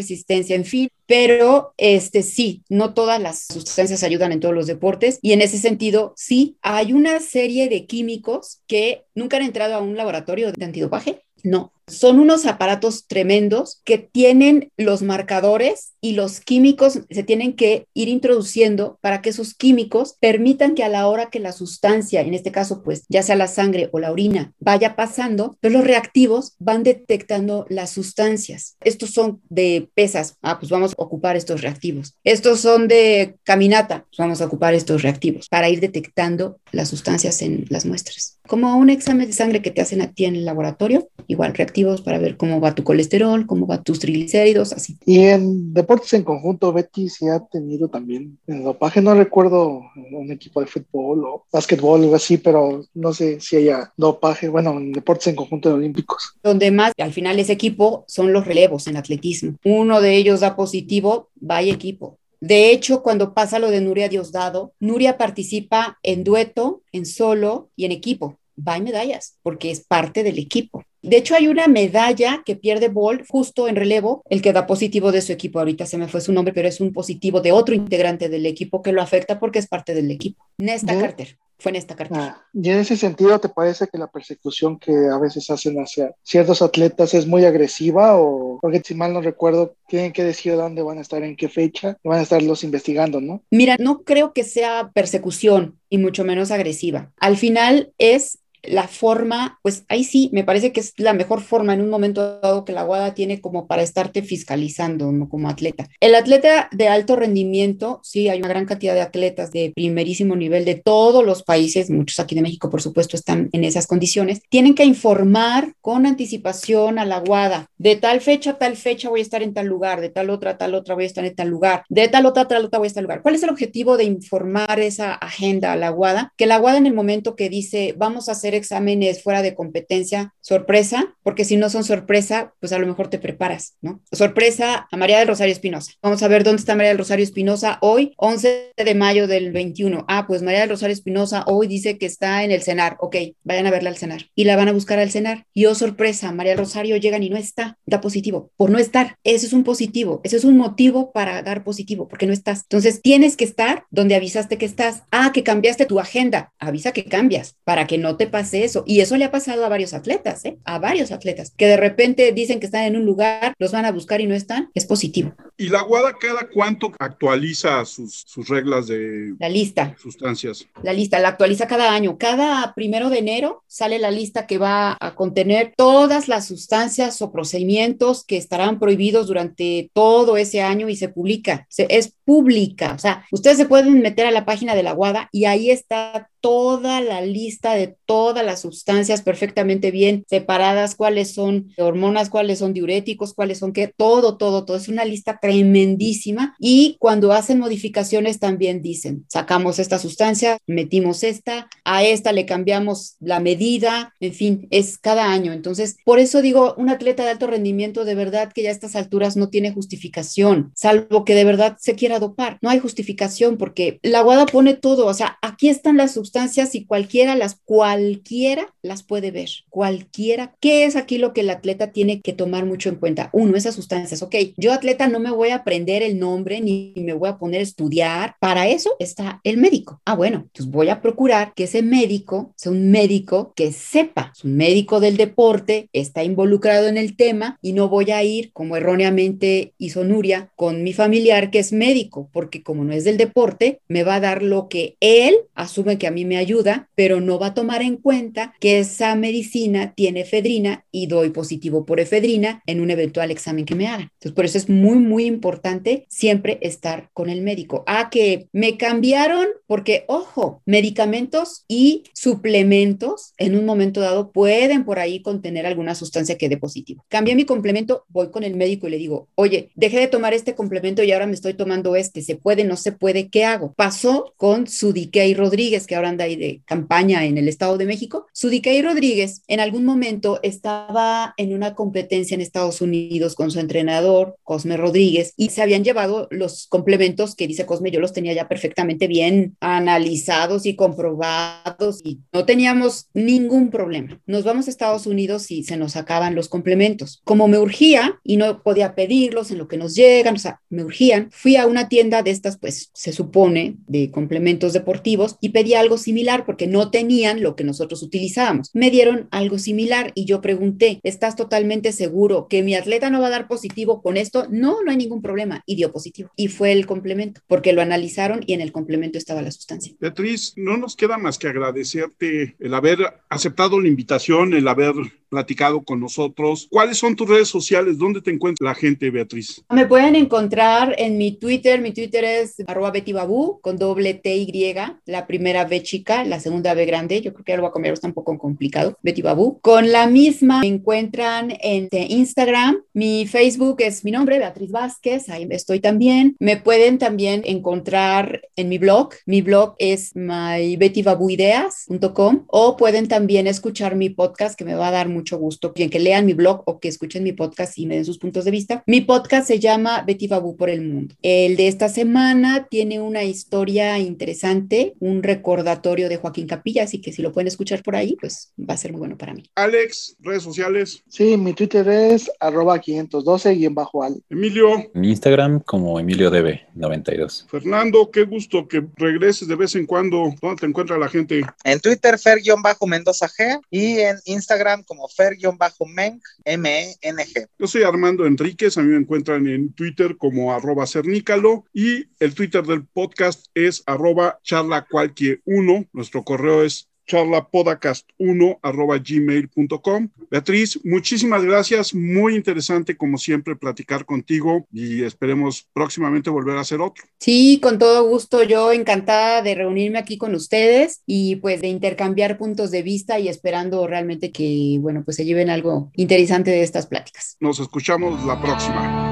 en 0.51 0.64
fin, 0.64 0.89
pero 1.07 1.72
este 1.76 2.22
sí, 2.22 2.62
no 2.68 2.95
todas 2.95 3.20
las 3.20 3.47
sustancias 3.47 4.03
ayudan 4.03 4.32
en 4.32 4.41
todos 4.41 4.55
los 4.55 4.66
deportes 4.66 5.18
y 5.22 5.32
en 5.32 5.43
ese 5.43 5.59
sentido 5.59 6.12
sí 6.16 6.57
hay 6.62 6.93
una 6.93 7.20
serie 7.20 7.68
de 7.68 7.87
químicos 7.87 8.61
que 8.66 9.05
nunca 9.14 9.37
han 9.37 9.45
entrado 9.45 9.74
a 9.74 9.80
un 9.80 9.97
laboratorio 9.97 10.53
de 10.53 10.64
antidopaje. 10.64 11.22
No, 11.43 11.72
son 11.89 12.18
unos 12.18 12.47
aparatos 12.47 13.07
tremendos 13.07 13.80
que 13.84 13.99
tienen 13.99 14.72
los 14.76 15.03
marcadores 15.03 15.93
y 16.01 16.12
los 16.12 16.41
químicos 16.41 17.01
se 17.09 17.22
tienen 17.22 17.55
que 17.55 17.87
ir 17.95 18.09
introduciendo 18.09 18.99
para 19.01 19.22
que 19.22 19.30
esos 19.30 19.55
químicos 19.55 20.16
permitan 20.20 20.74
que 20.74 20.82
a 20.82 20.89
la 20.89 21.07
hora 21.07 21.30
que 21.30 21.39
la 21.39 21.53
sustancia, 21.53 22.22
en 22.22 22.34
este 22.34 22.51
caso 22.51 22.82
pues 22.82 23.05
ya 23.09 23.22
sea 23.22 23.37
la 23.37 23.47
sangre 23.47 23.89
o 23.93 24.01
la 24.01 24.11
orina, 24.11 24.53
vaya 24.59 24.97
pasando, 24.97 25.57
pues 25.61 25.72
los 25.72 25.84
reactivos 25.84 26.55
van 26.59 26.82
detectando 26.82 27.66
las 27.68 27.91
sustancias. 27.91 28.76
Estos 28.80 29.11
son 29.11 29.41
de 29.49 29.89
pesas, 29.95 30.37
ah, 30.43 30.59
pues 30.59 30.70
vamos 30.70 30.93
a 30.93 31.03
ocupar 31.03 31.37
estos 31.37 31.62
reactivos. 31.62 32.16
Estos 32.24 32.61
son 32.61 32.89
de 32.89 33.37
caminata, 33.45 34.07
pues 34.09 34.18
vamos 34.18 34.41
a 34.41 34.47
ocupar 34.47 34.74
estos 34.74 35.03
reactivos 35.03 35.49
para 35.49 35.68
ir 35.68 35.80
detectando 35.80 36.59
las 36.72 36.89
sustancias 36.89 37.43
en 37.43 37.64
las 37.68 37.87
muestras. 37.87 38.39
Como 38.47 38.76
un 38.76 38.91
examen 38.91 39.26
de 39.26 39.32
sangre 39.32 39.62
que 39.62 39.70
te 39.70 39.80
hacen 39.80 40.01
a 40.03 40.12
ti 40.12 40.24
en 40.24 40.37
el 40.37 40.45
laboratorio, 40.45 41.09
igual 41.26 41.55
reactivos 41.55 41.76
para 42.03 42.18
ver 42.18 42.37
cómo 42.37 42.61
va 42.61 42.74
tu 42.74 42.85
colesterol, 42.85 43.47
cómo 43.47 43.66
va 43.66 43.83
tus 43.83 43.99
triglicéridos, 43.99 44.72
así. 44.72 44.97
Y 45.05 45.20
en 45.20 45.74
deportes 45.74 46.12
en 46.14 46.24
conjunto, 46.24 46.72
Betty 46.72 47.09
sí 47.09 47.29
ha 47.29 47.41
tenido 47.41 47.89
también 47.89 48.39
en 48.47 48.64
dopaje, 48.64 49.03
no 49.03 49.14
recuerdo 49.14 49.83
un 50.12 50.31
equipo 50.33 50.61
de 50.61 50.66
fútbol 50.66 51.24
o 51.24 51.45
básquetbol 51.53 52.01
o 52.01 52.05
algo 52.05 52.16
así, 52.16 52.39
pero 52.39 52.85
no 52.95 53.12
sé 53.12 53.41
si 53.41 53.57
haya 53.57 53.93
dopaje, 53.97 54.49
bueno, 54.49 54.79
en 54.79 54.93
deportes 54.93 55.27
en 55.29 55.37
conjunto 55.37 55.74
olímpicos. 55.74 56.35
Donde 56.43 56.70
más 56.70 56.93
al 56.99 57.12
final 57.12 57.39
ese 57.39 57.53
equipo 57.53 58.05
son 58.07 58.33
los 58.33 58.47
relevos 58.47 58.87
en 58.87 58.97
atletismo. 58.97 59.57
Uno 59.64 60.01
de 60.01 60.16
ellos 60.16 60.41
da 60.41 60.57
positivo, 60.57 61.29
vaya 61.35 61.72
equipo. 61.72 62.18
De 62.41 62.70
hecho, 62.70 63.03
cuando 63.03 63.33
pasa 63.35 63.59
lo 63.59 63.70
de 63.70 63.81
Nuria 63.81 64.09
Diosdado, 64.09 64.72
Nuria 64.79 65.16
participa 65.16 65.99
en 66.03 66.22
dueto, 66.22 66.83
en 66.93 67.07
solo 67.07 67.70
y 67.77 67.87
en 67.87 67.93
equipo. 67.93 68.39
Va 68.57 68.79
y 68.79 68.83
medallas, 68.83 69.39
porque 69.43 69.70
es 69.70 69.81
parte 69.81 70.22
del 70.22 70.39
equipo. 70.39 70.85
De 71.07 71.17
hecho, 71.17 71.35
hay 71.35 71.47
una 71.47 71.69
medalla 71.69 72.43
que 72.45 72.57
pierde 72.57 72.89
Bolt 72.89 73.25
justo 73.29 73.69
en 73.69 73.77
relevo, 73.77 74.23
el 74.29 74.43
que 74.43 74.53
da 74.53 74.67
positivo 74.67 75.13
de 75.13 75.23
su 75.23 75.33
equipo. 75.33 75.59
Ahorita 75.59 75.87
se 75.87 75.99
me 75.99 76.09
fue 76.09 76.21
su 76.21 76.33
nombre, 76.33 76.53
pero 76.53 76.67
es 76.67 76.81
un 76.81 76.93
positivo 76.93 77.41
de 77.41 77.53
otro 77.53 77.75
integrante 77.75 78.29
del 78.29 78.45
equipo 78.47 78.83
que 78.83 78.93
lo 78.93 79.03
afecta 79.03 79.39
porque 79.39 79.61
es 79.61 79.69
parte 79.69 79.95
del 79.95 80.11
equipo. 80.11 80.45
Nesta 80.59 80.99
Carter. 80.99 81.39
Fue 81.59 81.73
Nesta 81.73 81.97
Carter. 81.97 82.19
Ah, 82.19 82.45
y 82.53 82.69
en 82.71 82.79
ese 82.79 82.97
sentido, 82.97 83.39
¿te 83.39 83.49
parece 83.49 83.87
que 83.87 83.97
la 83.97 84.09
persecución 84.09 84.79
que 84.79 84.93
a 84.93 85.19
veces 85.19 85.49
hacen 85.49 85.79
hacia 85.79 86.15
ciertos 86.23 86.61
atletas 86.61 87.15
es 87.15 87.27
muy 87.27 87.45
agresiva? 87.45 88.19
O, 88.19 88.59
porque 88.61 88.83
si 88.85 88.95
mal 88.95 89.13
no 89.13 89.23
recuerdo, 89.23 89.75
tienen 89.89 90.13
que 90.13 90.25
decir 90.25 90.55
dónde 90.55 90.83
van 90.83 90.99
a 90.99 91.03
estar, 91.03 91.23
en 91.23 91.37
qué 91.37 91.49
fecha, 91.49 91.97
van 92.05 92.19
a 92.19 92.23
estar 92.23 92.43
los 92.43 92.63
investigando, 92.63 93.21
¿no? 93.21 93.43
Mira, 93.51 93.77
no 93.79 94.03
creo 94.03 94.33
que 94.33 94.45
sea 94.45 94.91
persecución 94.93 95.79
y 95.89 95.99
mucho 95.99 96.25
menos 96.25 96.51
agresiva. 96.51 97.13
Al 97.19 97.37
final 97.37 97.93
es 97.97 98.39
la 98.69 98.89
forma, 98.89 99.59
pues 99.62 99.85
ahí 99.89 100.05
sí, 100.05 100.31
me 100.33 100.45
parece 100.45 100.73
que 100.73 100.81
es 100.81 100.95
la 100.97 101.12
mejor 101.12 101.41
forma 101.41 101.75
en 101.75 101.81
un 101.81 101.91
momento 101.91 102.41
dado 102.41 102.64
que 102.64 102.73
la 102.73 102.85
WADA 102.85 103.14
tiene 103.14 103.41
como 103.41 103.67
para 103.67 103.83
estarte 103.83 104.23
fiscalizando 104.23 105.12
¿no? 105.12 105.29
como 105.29 105.49
atleta. 105.49 105.89
El 106.01 106.14
atleta 106.14 106.69
de 106.73 106.89
alto 106.89 107.17
rendimiento, 107.17 108.01
sí, 108.03 108.29
hay 108.29 108.39
una 108.39 108.49
gran 108.49 108.67
cantidad 108.67 108.95
de 108.95 109.01
atletas 109.01 109.51
de 109.51 109.73
primerísimo 109.75 110.37
nivel 110.37 110.64
de 110.64 110.75
todos 110.75 111.25
los 111.25 111.43
países, 111.43 111.91
muchos 111.91 112.21
aquí 112.21 112.35
de 112.35 112.43
México, 112.43 112.71
por 112.71 112.83
supuesto, 112.83 113.17
están 113.17 113.49
en 113.53 113.64
esas 113.64 113.87
condiciones, 113.87 114.41
tienen 114.49 114.75
que 114.75 114.85
informar 114.85 115.75
con 115.81 116.07
anticipación 116.07 116.99
a 116.99 117.05
la 117.05 117.21
WADA, 117.21 117.71
de 117.79 117.97
tal 117.97 118.21
fecha 118.21 118.53
a 118.53 118.59
tal 118.59 118.77
fecha 118.77 119.09
voy 119.09 119.21
a 119.21 119.23
estar 119.23 119.43
en 119.43 119.55
tal 119.55 119.67
lugar, 119.67 120.01
de 120.01 120.09
tal 120.09 120.31
otra 120.31 120.53
a 120.53 120.59
tal 120.59 120.75
otra 120.75 120.95
voy 120.95 121.05
a 121.05 121.07
estar 121.07 121.25
en 121.25 121.35
tal 121.35 121.49
lugar, 121.49 121.85
de 121.89 122.09
tal 122.09 122.27
otra 122.27 122.43
a 122.43 122.49
tal 122.49 122.64
otra 122.64 122.79
voy 122.79 122.87
a 122.87 122.89
estar 122.89 123.03
en 123.03 123.07
tal 123.07 123.17
lugar. 123.17 123.23
¿Cuál 123.23 123.35
es 123.35 123.43
el 123.43 123.51
objetivo 123.51 123.97
de 123.97 124.05
informar 124.05 124.81
esa 124.81 125.14
agenda 125.14 125.73
a 125.73 125.77
la 125.77 125.93
WADA? 125.93 126.33
Que 126.37 126.47
la 126.47 126.61
WADA 126.61 126.79
en 126.79 126.87
el 126.87 126.95
momento 126.95 127.37
que 127.37 127.49
dice, 127.49 127.95
vamos 127.97 128.29
a 128.29 128.33
hacer 128.33 128.55
exámenes 128.57 129.23
fuera 129.23 129.43
de 129.43 129.55
competencia, 129.55 130.35
sorpresa, 130.41 131.15
porque 131.23 131.45
si 131.45 131.57
no 131.57 131.71
son 131.71 131.85
sorpresa, 131.85 132.55
pues 132.61 132.73
a 132.73 132.79
lo 132.79 132.87
mejor 132.87 133.09
te 133.09 133.19
preparas, 133.19 133.77
¿no? 133.81 134.01
Sorpresa 134.13 134.87
a 134.91 134.97
María 134.97 135.19
del 135.19 135.29
Rosario 135.29 135.53
Espinosa. 135.53 135.93
Vamos 136.03 136.23
a 136.23 136.29
ver 136.29 136.45
dónde 136.45 136.61
está 136.61 136.75
María 136.75 136.91
del 136.91 136.99
Rosario 136.99 137.25
Espinosa 137.25 137.79
hoy, 137.81 138.15
11 138.17 138.73
de 138.77 138.95
mayo 138.95 139.27
del 139.27 139.53
21. 139.53 140.05
Ah, 140.09 140.27
pues 140.27 140.43
María 140.43 140.61
del 140.61 140.71
Rosario 140.71 140.95
Espinosa 140.95 141.45
hoy 141.47 141.67
dice 141.67 141.99
que 141.99 142.07
está 142.07 142.45
en 142.45 142.51
el 142.51 142.63
cenar. 142.63 142.97
Ok, 143.01 143.17
vayan 143.45 143.67
a 143.67 143.71
verla 143.71 143.91
al 143.91 143.97
cenar. 143.97 144.27
Y 144.35 144.45
la 144.45 144.57
van 144.57 144.69
a 144.69 144.73
buscar 144.73 144.99
al 144.99 145.11
cenar. 145.11 145.47
Y 145.53 145.67
oh, 145.67 145.75
sorpresa, 145.75 146.33
María 146.33 146.53
del 146.53 146.61
Rosario 146.61 146.97
llegan 146.97 147.23
y 147.23 147.31
no 147.31 147.37
está, 147.37 147.79
da 147.87 148.01
positivo, 148.01 148.51
por 148.57 148.71
no 148.71 148.79
estar. 148.79 149.17
Ese 149.25 149.47
es 149.47 149.53
un 149.53 149.65
positivo, 149.65 150.21
ese 150.25 150.37
es 150.37 150.45
un 150.45 150.57
motivo 150.57 151.13
para 151.13 151.43
dar 151.43 151.65
positivo, 151.65 152.09
porque 152.09 152.27
no 152.27 152.33
estás. 152.33 152.63
Entonces, 152.63 153.03
tienes 153.03 153.37
que 153.37 153.45
estar 153.45 153.85
donde 153.91 154.15
avisaste 154.15 154.59
que 154.59 154.67
estás. 154.67 155.03
Ah, 155.11 155.33
que 155.33 155.43
cambiaste 155.43 155.87
tu 155.87 156.01
agenda. 156.01 156.53
Avisa 156.59 156.93
que 156.93 157.05
cambias 157.05 157.57
para 157.65 157.87
que 157.87 157.99
no 157.99 158.17
te 158.17 158.27
pase 158.27 158.45
eso. 158.55 158.84
Y 158.86 159.01
eso 159.01 159.16
le 159.16 159.24
ha 159.24 159.30
pasado 159.30 159.64
a 159.64 159.68
varios 159.68 159.94
atletas, 159.94 160.44
¿eh? 160.44 160.59
a 160.64 160.78
varios 160.78 161.12
atletas, 161.12 161.53
que 161.57 161.66
de 161.66 161.76
repente 161.76 162.32
dicen 162.32 162.61
que 162.61 162.66
están 162.66 162.84
en 162.84 162.97
un 162.97 163.05
lugar, 163.05 163.55
los 163.59 163.72
van 163.72 163.84
a 163.84 163.92
buscar 163.92 164.20
y 164.20 164.26
no 164.26 164.34
están, 164.34 164.70
es 164.74 164.86
positivo. 164.86 165.34
¿Y 165.57 165.68
la 165.68 165.84
WADA 165.84 166.16
cada 166.18 166.49
cuánto 166.49 166.92
actualiza 166.99 167.84
sus, 167.84 168.24
sus 168.26 168.49
reglas 168.49 168.86
de 168.86 169.34
la 169.38 169.49
lista. 169.49 169.97
sustancias? 169.99 170.66
La 170.82 170.92
lista 170.92 171.18
la 171.18 171.28
actualiza 171.28 171.66
cada 171.66 171.92
año. 171.92 172.18
Cada 172.18 172.74
primero 172.74 173.11
de 173.11 173.18
enero 173.18 173.64
sale 173.66 173.99
la 173.99 174.11
lista 174.11 174.47
que 174.47 174.59
va 174.59 174.97
a 175.01 175.14
contener 175.14 175.72
todas 175.76 176.28
las 176.28 176.47
sustancias 176.47 177.22
o 177.22 177.32
procedimientos 177.32 178.24
que 178.24 178.36
estarán 178.36 178.78
prohibidos 178.78 179.26
durante 179.28 179.90
todo 179.92 180.36
ese 180.36 180.62
año 180.62 180.88
y 180.88 180.97
se 180.97 181.09
publica. 181.09 181.66
Se, 181.70 181.86
es 181.88 182.12
pública. 182.24 182.92
O 182.94 182.99
sea, 182.99 183.24
ustedes 183.30 183.57
se 183.57 183.66
pueden 183.66 184.01
meter 184.01 184.26
a 184.26 184.30
la 184.30 184.44
página 184.44 184.74
de 184.74 184.82
la 184.82 184.94
WADA 184.94 185.28
y 185.32 185.47
ahí 185.47 185.70
está 185.70 186.28
toda 186.47 187.01
la 187.01 187.22
lista 187.22 187.74
de 187.74 187.97
todas 188.07 188.47
las 188.47 188.61
sustancias 188.61 189.20
perfectamente 189.20 189.90
bien 189.90 190.24
separadas, 190.28 190.94
cuáles 190.94 191.34
son 191.34 191.72
hormonas, 191.76 192.30
cuáles 192.30 192.61
son 192.61 192.72
diuréticos, 192.72 193.34
cuáles 193.34 193.59
son 193.59 193.72
qué, 193.72 193.88
todo, 193.88 194.36
todo, 194.36 194.64
todo. 194.64 194.76
Es 194.76 194.86
una 194.86 195.05
lista 195.05 195.40
tremendísima 195.42 196.55
y 196.61 196.99
cuando 197.01 197.32
hacen 197.32 197.59
modificaciones 197.59 198.38
también 198.38 198.80
dicen, 198.80 199.26
sacamos 199.28 199.80
esta 199.80 199.99
sustancia, 199.99 200.59
metimos 200.68 201.24
esta, 201.24 201.68
a 201.84 202.05
esta 202.05 202.30
le 202.30 202.47
cambiamos 202.47 203.16
la 203.18 203.40
medida, 203.40 204.14
en 204.20 204.32
fin, 204.32 204.68
es 204.70 204.99
cada 204.99 205.32
año. 205.32 205.53
Entonces, 205.53 205.97
por 206.05 206.20
eso 206.20 206.42
digo, 206.42 206.76
un 206.78 206.90
atleta 206.90 207.24
de 207.24 207.30
alto 207.30 207.49
rendimiento 207.49 208.05
de 208.05 208.14
verdad 208.14 208.53
que 208.53 208.62
ya 208.62 208.68
a 208.68 208.72
estas 208.72 208.94
alturas 208.94 209.36
no 209.36 209.49
tiene 209.49 209.72
justificación, 209.72 210.70
salvo 210.76 211.24
que 211.24 211.34
de 211.34 211.44
verdad 211.44 211.76
se 211.80 211.97
quiera 211.97 212.20
dopar. 212.20 212.59
No 212.62 212.70
hay 212.70 212.78
justificación 212.78 213.57
porque 213.57 213.99
la 214.05 214.22
WADA 214.22 214.47
pone 214.47 214.74
todo, 214.74 215.07
o 215.07 215.14
sea, 215.14 215.38
aquí 215.42 215.68
están 215.68 215.97
las 215.97 216.12
sustancias 216.12 216.36
sustancias 216.37 216.74
y 216.74 216.84
cualquiera 216.84 217.34
las, 217.34 217.55
cualquiera 217.64 218.74
las 218.82 219.03
puede 219.03 219.30
ver, 219.30 219.49
cualquiera. 219.70 220.55
¿Qué 220.61 220.84
es 220.84 220.95
aquí 220.95 221.16
lo 221.16 221.32
que 221.32 221.41
el 221.41 221.49
atleta 221.49 221.93
tiene 221.93 222.20
que 222.20 222.34
tomar 222.34 222.66
mucho 222.66 222.91
en 222.91 222.97
cuenta? 222.97 223.30
Uno, 223.32 223.57
esas 223.57 223.74
sustancias. 223.74 224.22
Ok, 224.22 224.34
yo 224.59 224.74
atleta 224.74 225.09
no 225.09 225.18
me 225.18 225.30
voy 225.30 225.49
a 225.49 225.57
aprender 225.57 226.03
el 226.03 226.18
nombre 226.18 226.61
ni 226.61 226.93
me 226.97 227.14
voy 227.14 227.30
a 227.30 227.39
poner 227.39 227.61
a 227.61 227.62
estudiar. 227.62 228.37
Para 228.39 228.68
eso 228.68 228.97
está 228.99 229.41
el 229.45 229.57
médico. 229.57 230.03
Ah, 230.05 230.14
bueno, 230.14 230.47
pues 230.53 230.68
voy 230.68 230.91
a 230.91 231.01
procurar 231.01 231.55
que 231.55 231.64
ese 231.64 231.80
médico 231.80 232.53
sea 232.55 232.70
un 232.70 232.91
médico 232.91 233.55
que 233.57 233.72
sepa, 233.72 234.32
es 234.37 234.45
un 234.45 234.57
médico 234.57 235.01
del 235.01 235.16
deporte, 235.16 235.89
está 235.95 236.22
involucrado 236.22 236.87
en 236.87 236.99
el 236.99 237.16
tema 237.16 237.59
y 237.62 237.72
no 237.72 237.89
voy 237.89 238.11
a 238.11 238.22
ir, 238.22 238.53
como 238.53 238.76
erróneamente 238.76 239.72
hizo 239.78 240.05
Nuria, 240.05 240.51
con 240.55 240.82
mi 240.82 240.93
familiar 240.93 241.51
que 241.51 241.61
es 241.61 241.72
médico, 241.72 242.28
porque 242.30 242.62
como 242.62 242.84
no 242.84 242.93
es 242.93 243.05
del 243.05 243.16
deporte, 243.16 243.80
me 243.89 244.05
va 244.05 244.16
a 244.16 244.20
dar 244.20 244.43
lo 244.43 244.68
que 244.68 244.99
él 245.01 245.34
asume 245.55 245.97
que 245.97 246.07
a 246.07 246.11
mí 246.11 246.16
me 246.25 246.37
ayuda, 246.37 246.89
pero 246.95 247.21
no 247.21 247.39
va 247.39 247.49
a 247.49 247.55
tomar 247.55 247.83
en 247.83 247.97
cuenta 247.97 248.55
que 248.61 248.79
esa 248.79 249.14
medicina 249.14 249.95
tiene 249.95 250.21
efedrina 250.21 250.85
y 250.91 251.07
doy 251.07 251.31
positivo 251.31 251.85
por 251.85 252.01
efedrina 252.01 252.62
en 252.67 252.81
un 252.81 252.91
eventual 252.91 253.31
examen 253.31 253.64
que 253.64 253.75
me 253.75 253.87
hagan. 253.87 254.11
Entonces, 254.14 254.33
por 254.33 254.45
eso 254.45 254.59
es 254.59 254.69
muy, 254.69 254.97
muy 254.97 255.25
importante 255.25 256.07
siempre 256.09 256.59
estar 256.62 257.11
con 257.12 257.29
el 257.29 257.43
médico. 257.43 257.85
Ah, 257.87 258.09
que 258.11 258.49
me 258.53 258.77
cambiaron 258.77 259.47
porque, 259.67 260.05
ojo, 260.09 260.62
medicamentos 260.64 261.64
y 261.69 262.05
suplementos 262.14 263.33
en 263.39 263.57
un 263.57 263.64
momento 263.64 264.01
dado 264.01 264.33
pueden 264.33 264.85
por 264.85 264.99
ahí 264.99 265.21
contener 265.23 265.67
alguna 265.67 265.95
sustancia 265.95 266.39
que 266.39 266.49
dé 266.49 266.57
positivo. 266.57 267.05
Cambié 267.09 267.35
mi 267.35 267.45
complemento, 267.45 268.05
voy 268.09 268.31
con 268.31 268.45
el 268.45 268.57
médico 268.57 268.87
y 268.87 268.91
le 268.91 268.99
digo, 268.99 269.29
oye, 269.35 269.71
dejé 269.75 270.01
de 270.01 270.07
tomar 270.09 270.35
este 270.35 270.55
complemento 270.55 271.03
y 271.03 271.12
ahora 271.12 271.27
me 271.27 271.35
estoy 271.35 271.55
tomando 271.55 271.97
este. 271.97 272.23
¿Se 272.23 272.37
puede? 272.37 272.64
¿No 272.64 272.77
se 272.77 272.93
puede? 272.93 273.29
¿Qué 273.29 273.45
hago? 273.45 273.75
Pasó 273.75 274.35
con 274.37 274.67
Sudikei 274.67 275.35
Rodríguez, 275.35 275.87
que 275.87 275.97
ahora 275.97 276.06
ahí 276.07 276.37
de 276.37 276.63
campaña 276.65 277.25
en 277.25 277.39
el 277.39 277.49
Estado 277.49 277.77
de 277.79 277.87
México. 277.87 278.27
Sudikei 278.33 278.81
Rodríguez 278.83 279.43
en 279.49 279.61
algún 279.61 279.85
momento 279.85 280.41
estaba 280.43 281.35
en 281.37 281.55
una 281.55 281.75
competencia 281.75 282.35
en 282.35 282.41
Estados 282.41 282.81
Unidos 282.81 283.35
con 283.35 283.51
su 283.51 283.61
entrenador, 283.61 284.37
Cosme 284.43 284.77
Rodríguez, 284.77 285.33
y 285.37 285.51
se 285.51 285.63
habían 285.63 285.85
llevado 285.85 286.29
los 286.31 286.67
complementos 286.69 287.35
que 287.35 287.47
dice 287.47 287.67
Cosme, 287.67 287.91
yo 287.91 288.01
los 288.01 288.13
tenía 288.13 288.33
ya 288.33 288.49
perfectamente 288.49 289.07
bien 289.07 289.57
analizados 289.61 290.67
y 290.67 290.77
comprobados 290.77 292.01
y 292.05 292.21
no 292.33 292.45
teníamos 292.45 293.09
ningún 293.15 293.71
problema. 293.71 294.21
Nos 294.27 294.45
vamos 294.45 294.67
a 294.67 294.71
Estados 294.71 295.07
Unidos 295.07 295.51
y 295.51 295.65
se 295.65 295.77
nos 295.77 295.97
acaban 295.97 296.35
los 296.35 296.49
complementos. 296.49 297.21
Como 297.25 297.49
me 297.49 297.59
urgía 297.59 298.21
y 298.23 298.37
no 298.37 298.63
podía 298.63 298.95
pedirlos 298.95 299.51
en 299.51 299.59
lo 299.59 299.69
que 299.69 299.77
nos 299.77 299.95
llegan, 299.95 300.37
o 300.37 300.39
sea, 300.39 300.61
me 300.69 300.85
urgían, 300.85 301.29
fui 301.31 301.57
a 301.57 301.67
una 301.67 301.89
tienda 301.89 302.23
de 302.23 302.31
estas, 302.31 302.59
pues 302.59 302.91
se 302.93 303.13
supone, 303.13 303.77
de 303.87 304.11
complementos 304.11 304.73
deportivos 304.73 305.37
y 305.41 305.51
pedí 305.51 305.75
algo 305.75 305.95
similar 305.97 306.44
porque 306.44 306.66
no 306.66 306.90
tenían 306.90 307.42
lo 307.42 307.57
que 307.57 307.64
nosotros 307.64 308.03
utilizábamos. 308.03 308.70
Me 308.72 308.90
dieron 308.90 309.28
algo 309.30 309.59
similar 309.59 310.12
y 310.14 310.24
yo 310.24 310.40
pregunté, 310.40 311.01
¿estás 311.03 311.36
totalmente 311.36 311.92
seguro 311.92 312.47
que 312.49 312.62
mi 312.62 312.74
atleta 312.74 313.11
no 313.11 313.20
va 313.20 313.28
a 313.28 313.30
dar 313.30 313.49
positivo 313.49 314.03
con 314.03 314.16
esto? 314.16 314.47
No, 314.51 314.82
no 314.82 314.90
hay 314.90 314.97
ningún 314.97 315.22
problema 315.22 315.62
y 315.66 315.76
dio 315.76 315.92
positivo. 315.92 316.30
Y 316.36 316.49
fue 316.49 316.72
el 316.72 316.86
complemento 316.86 317.40
porque 317.47 317.72
lo 317.72 317.82
analizaron 317.82 318.40
y 318.47 318.53
en 318.55 318.61
el 318.61 318.72
complemento 318.72 319.18
estaba 319.18 319.42
la 319.42 319.51
sustancia. 319.51 319.94
Beatriz, 320.01 320.55
no 320.57 320.76
nos 320.76 320.97
queda 320.97 321.18
más 321.18 321.38
que 321.38 321.49
agradecerte 321.49 322.57
el 322.59 322.74
haber 322.74 322.99
aceptado 323.28 323.80
la 323.80 323.88
invitación, 323.88 324.55
el 324.55 324.68
haber 324.68 324.94
platicado 325.28 325.82
con 325.82 326.01
nosotros. 326.01 326.68
¿Cuáles 326.70 326.99
son 326.99 327.16
tus 327.16 327.28
redes 327.28 327.49
sociales? 327.49 327.99
¿Dónde 327.99 328.22
te 328.22 328.30
encuentra 328.30 328.64
la 328.64 328.74
gente, 328.74 329.11
Beatriz? 329.11 329.62
Me 329.70 329.86
pueden 329.86 330.14
encontrar 330.14 330.94
en 330.99 331.18
mi 331.18 331.32
Twitter. 331.32 331.80
Mi 331.80 331.92
Twitter 331.92 332.24
es 332.24 332.62
arroba 332.66 332.92
Betty 332.92 333.12
Babu 333.12 333.61
con 333.61 333.76
doble 333.76 334.14
T 334.14 334.36
Y, 334.36 334.74
la 335.05 335.26
primera 335.26 335.64
B 335.64 335.82
chica, 335.87 336.24
la 336.24 336.41
segunda 336.41 336.74
B 336.74 336.84
grande. 336.84 337.22
Yo 337.22 337.32
creo 337.32 337.45
que 337.45 337.53
ya 337.53 337.57
lo 337.57 337.62
voy 337.62 337.70
a 337.70 337.72
cambiar, 337.72 337.95
está 337.95 338.09
un 338.09 338.12
poco 338.12 338.37
complicado. 338.37 338.99
Betty 339.03 339.22
Babu. 339.22 339.59
Con 339.61 339.91
la 339.93 340.07
misma 340.07 340.61
me 340.61 340.66
encuentran 340.66 341.57
en 341.62 341.89
Instagram. 341.93 342.82
Mi 342.93 343.26
Facebook 343.26 343.76
es 343.78 344.05
mi 344.05 344.11
nombre, 344.11 344.39
Beatriz 344.39 344.70
Vázquez. 344.70 345.30
Ahí 345.30 345.47
estoy 345.51 345.80
también. 345.80 346.37
Me 346.41 346.57
pueden 346.57 346.97
también 346.99 347.43
encontrar 347.45 348.41
en 348.57 348.68
mi 348.68 348.78
blog. 348.78 349.11
Mi 349.24 349.43
blog 349.43 349.76
es 349.78 350.16
mybettybabuideas.com 350.16 352.47
o 352.49 352.76
pueden 352.76 353.07
también 353.09 353.47
escuchar 353.47 353.95
mi 353.95 354.11
podcast 354.11 354.59
que 354.59 354.64
me 354.64 354.74
va 354.74 354.89
a 354.89 354.93
dar 354.93 355.09
mucho 355.09 355.39
gusto, 355.39 355.72
bien 355.72 355.91
que 355.91 356.01
lean 356.01 356.26
mi 356.26 356.32
blog 356.32 356.64
o 356.66 356.80
que 356.80 356.89
escuchen 356.89 357.22
mi 357.22 357.30
podcast 357.32 357.78
y 357.78 357.87
me 357.87 357.95
den 357.95 358.05
sus 358.05 358.18
puntos 358.18 358.45
de 358.45 358.51
vista. 358.51 358.82
Mi 358.87 359.03
podcast 359.03 359.47
se 359.47 359.61
llama 359.61 360.03
Betty 360.07 360.26
Babu 360.26 360.57
por 360.57 360.68
el 360.68 360.82
Mundo. 360.82 361.14
El 361.22 361.57
de 361.57 361.68
esta 361.68 361.89
semana 361.89 362.66
tiene 362.68 363.01
una 363.01 363.22
historia 363.24 363.99
interesante, 363.99 364.95
un 365.01 365.22
recordatorio 365.22 365.76
de 365.83 366.16
Joaquín 366.16 366.47
Capilla, 366.47 366.83
así 366.85 367.01
que 367.01 367.12
si 367.12 367.22
lo 367.22 367.33
pueden 367.33 367.49
escuchar 367.49 367.83
por 367.83 367.97
ahí, 367.97 368.16
pues 368.20 368.53
va 368.59 368.74
a 368.74 368.77
ser 368.77 368.93
muy 368.93 369.01
bueno 369.01 369.16
para 369.16 369.35
mí. 369.35 369.45
Alex, 369.55 370.16
redes 370.20 370.43
sociales. 370.43 371.03
Sí, 371.09 371.37
mi 371.37 371.53
Twitter 371.53 371.89
es 371.89 372.31
arroba 372.41 372.81
512-al. 372.81 374.22
Emilio. 374.29 374.91
En 374.95 375.05
Instagram 375.05 375.61
como 375.61 375.99
Emilio 376.01 376.31
Debe 376.31 376.66
92. 376.74 377.47
Fernando, 377.51 378.11
qué 378.11 378.24
gusto 378.24 378.66
que 378.68 378.85
regreses 378.97 379.49
de 379.49 379.55
vez 379.55 379.74
en 379.74 379.87
cuando. 379.87 380.35
¿Dónde 380.41 380.61
te 380.61 380.66
encuentra 380.66 380.99
la 380.99 381.09
gente? 381.09 381.43
En 381.64 381.81
Twitter, 381.81 382.18
Fer-Mendoza 382.18 383.29
G 383.29 383.61
y 383.70 383.99
en 383.99 384.16
Instagram 384.24 384.83
como 384.85 385.09
Fer-Meng, 385.09 386.20
M-E-N-G. 386.45 387.47
Yo 387.59 387.66
soy 387.66 387.83
Armando 387.83 388.27
Enríquez, 388.27 388.77
a 388.79 388.83
mí 388.83 388.89
me 388.89 388.99
encuentran 388.99 389.47
en 389.47 389.72
Twitter 389.72 390.16
como 390.16 390.53
arroba 390.53 390.87
cernícalo 390.87 391.64
y 391.72 392.05
el 392.18 392.35
Twitter 392.35 392.64
del 392.64 392.85
podcast 392.85 393.47
es 393.55 393.83
arroba 393.87 394.39
charla 394.43 394.87
cualquier 394.91 395.41
uno. 395.45 395.66
Nuestro 395.93 396.23
correo 396.23 396.62
es 396.62 396.89
charlapodcast1 397.07 398.59
arroba 398.62 398.99
gmail.com. 398.99 400.09
Beatriz, 400.31 400.81
muchísimas 400.85 401.45
gracias. 401.45 401.95
Muy 401.95 402.35
interesante, 402.35 402.97
como 402.97 403.17
siempre, 403.17 403.57
platicar 403.57 404.05
contigo 404.05 404.67
y 404.73 405.05
esperemos 405.05 405.69
próximamente 405.73 406.31
volver 406.31 406.57
a 406.59 406.62
hacer 406.62 406.81
otro. 406.81 407.05
Sí, 407.21 407.61
con 407.62 407.79
todo 407.79 408.09
gusto. 408.09 408.43
Yo 408.43 408.73
encantada 408.73 409.43
de 409.43 409.55
reunirme 409.55 409.99
aquí 409.99 410.19
con 410.19 410.35
ustedes 410.35 411.03
y 411.07 411.37
pues 411.37 411.61
de 411.61 411.69
intercambiar 411.69 412.39
puntos 412.39 412.71
de 412.71 412.83
vista 412.83 413.19
y 413.19 413.29
esperando 413.29 413.87
realmente 413.87 414.33
que, 414.33 414.79
bueno, 414.81 415.03
pues 415.05 415.17
se 415.17 415.25
lleven 415.25 415.49
algo 415.49 415.91
interesante 415.95 416.51
de 416.51 416.62
estas 416.62 416.87
pláticas. 416.87 417.37
Nos 417.41 417.61
escuchamos 417.61 418.25
la 418.25 418.41
próxima. 418.41 419.06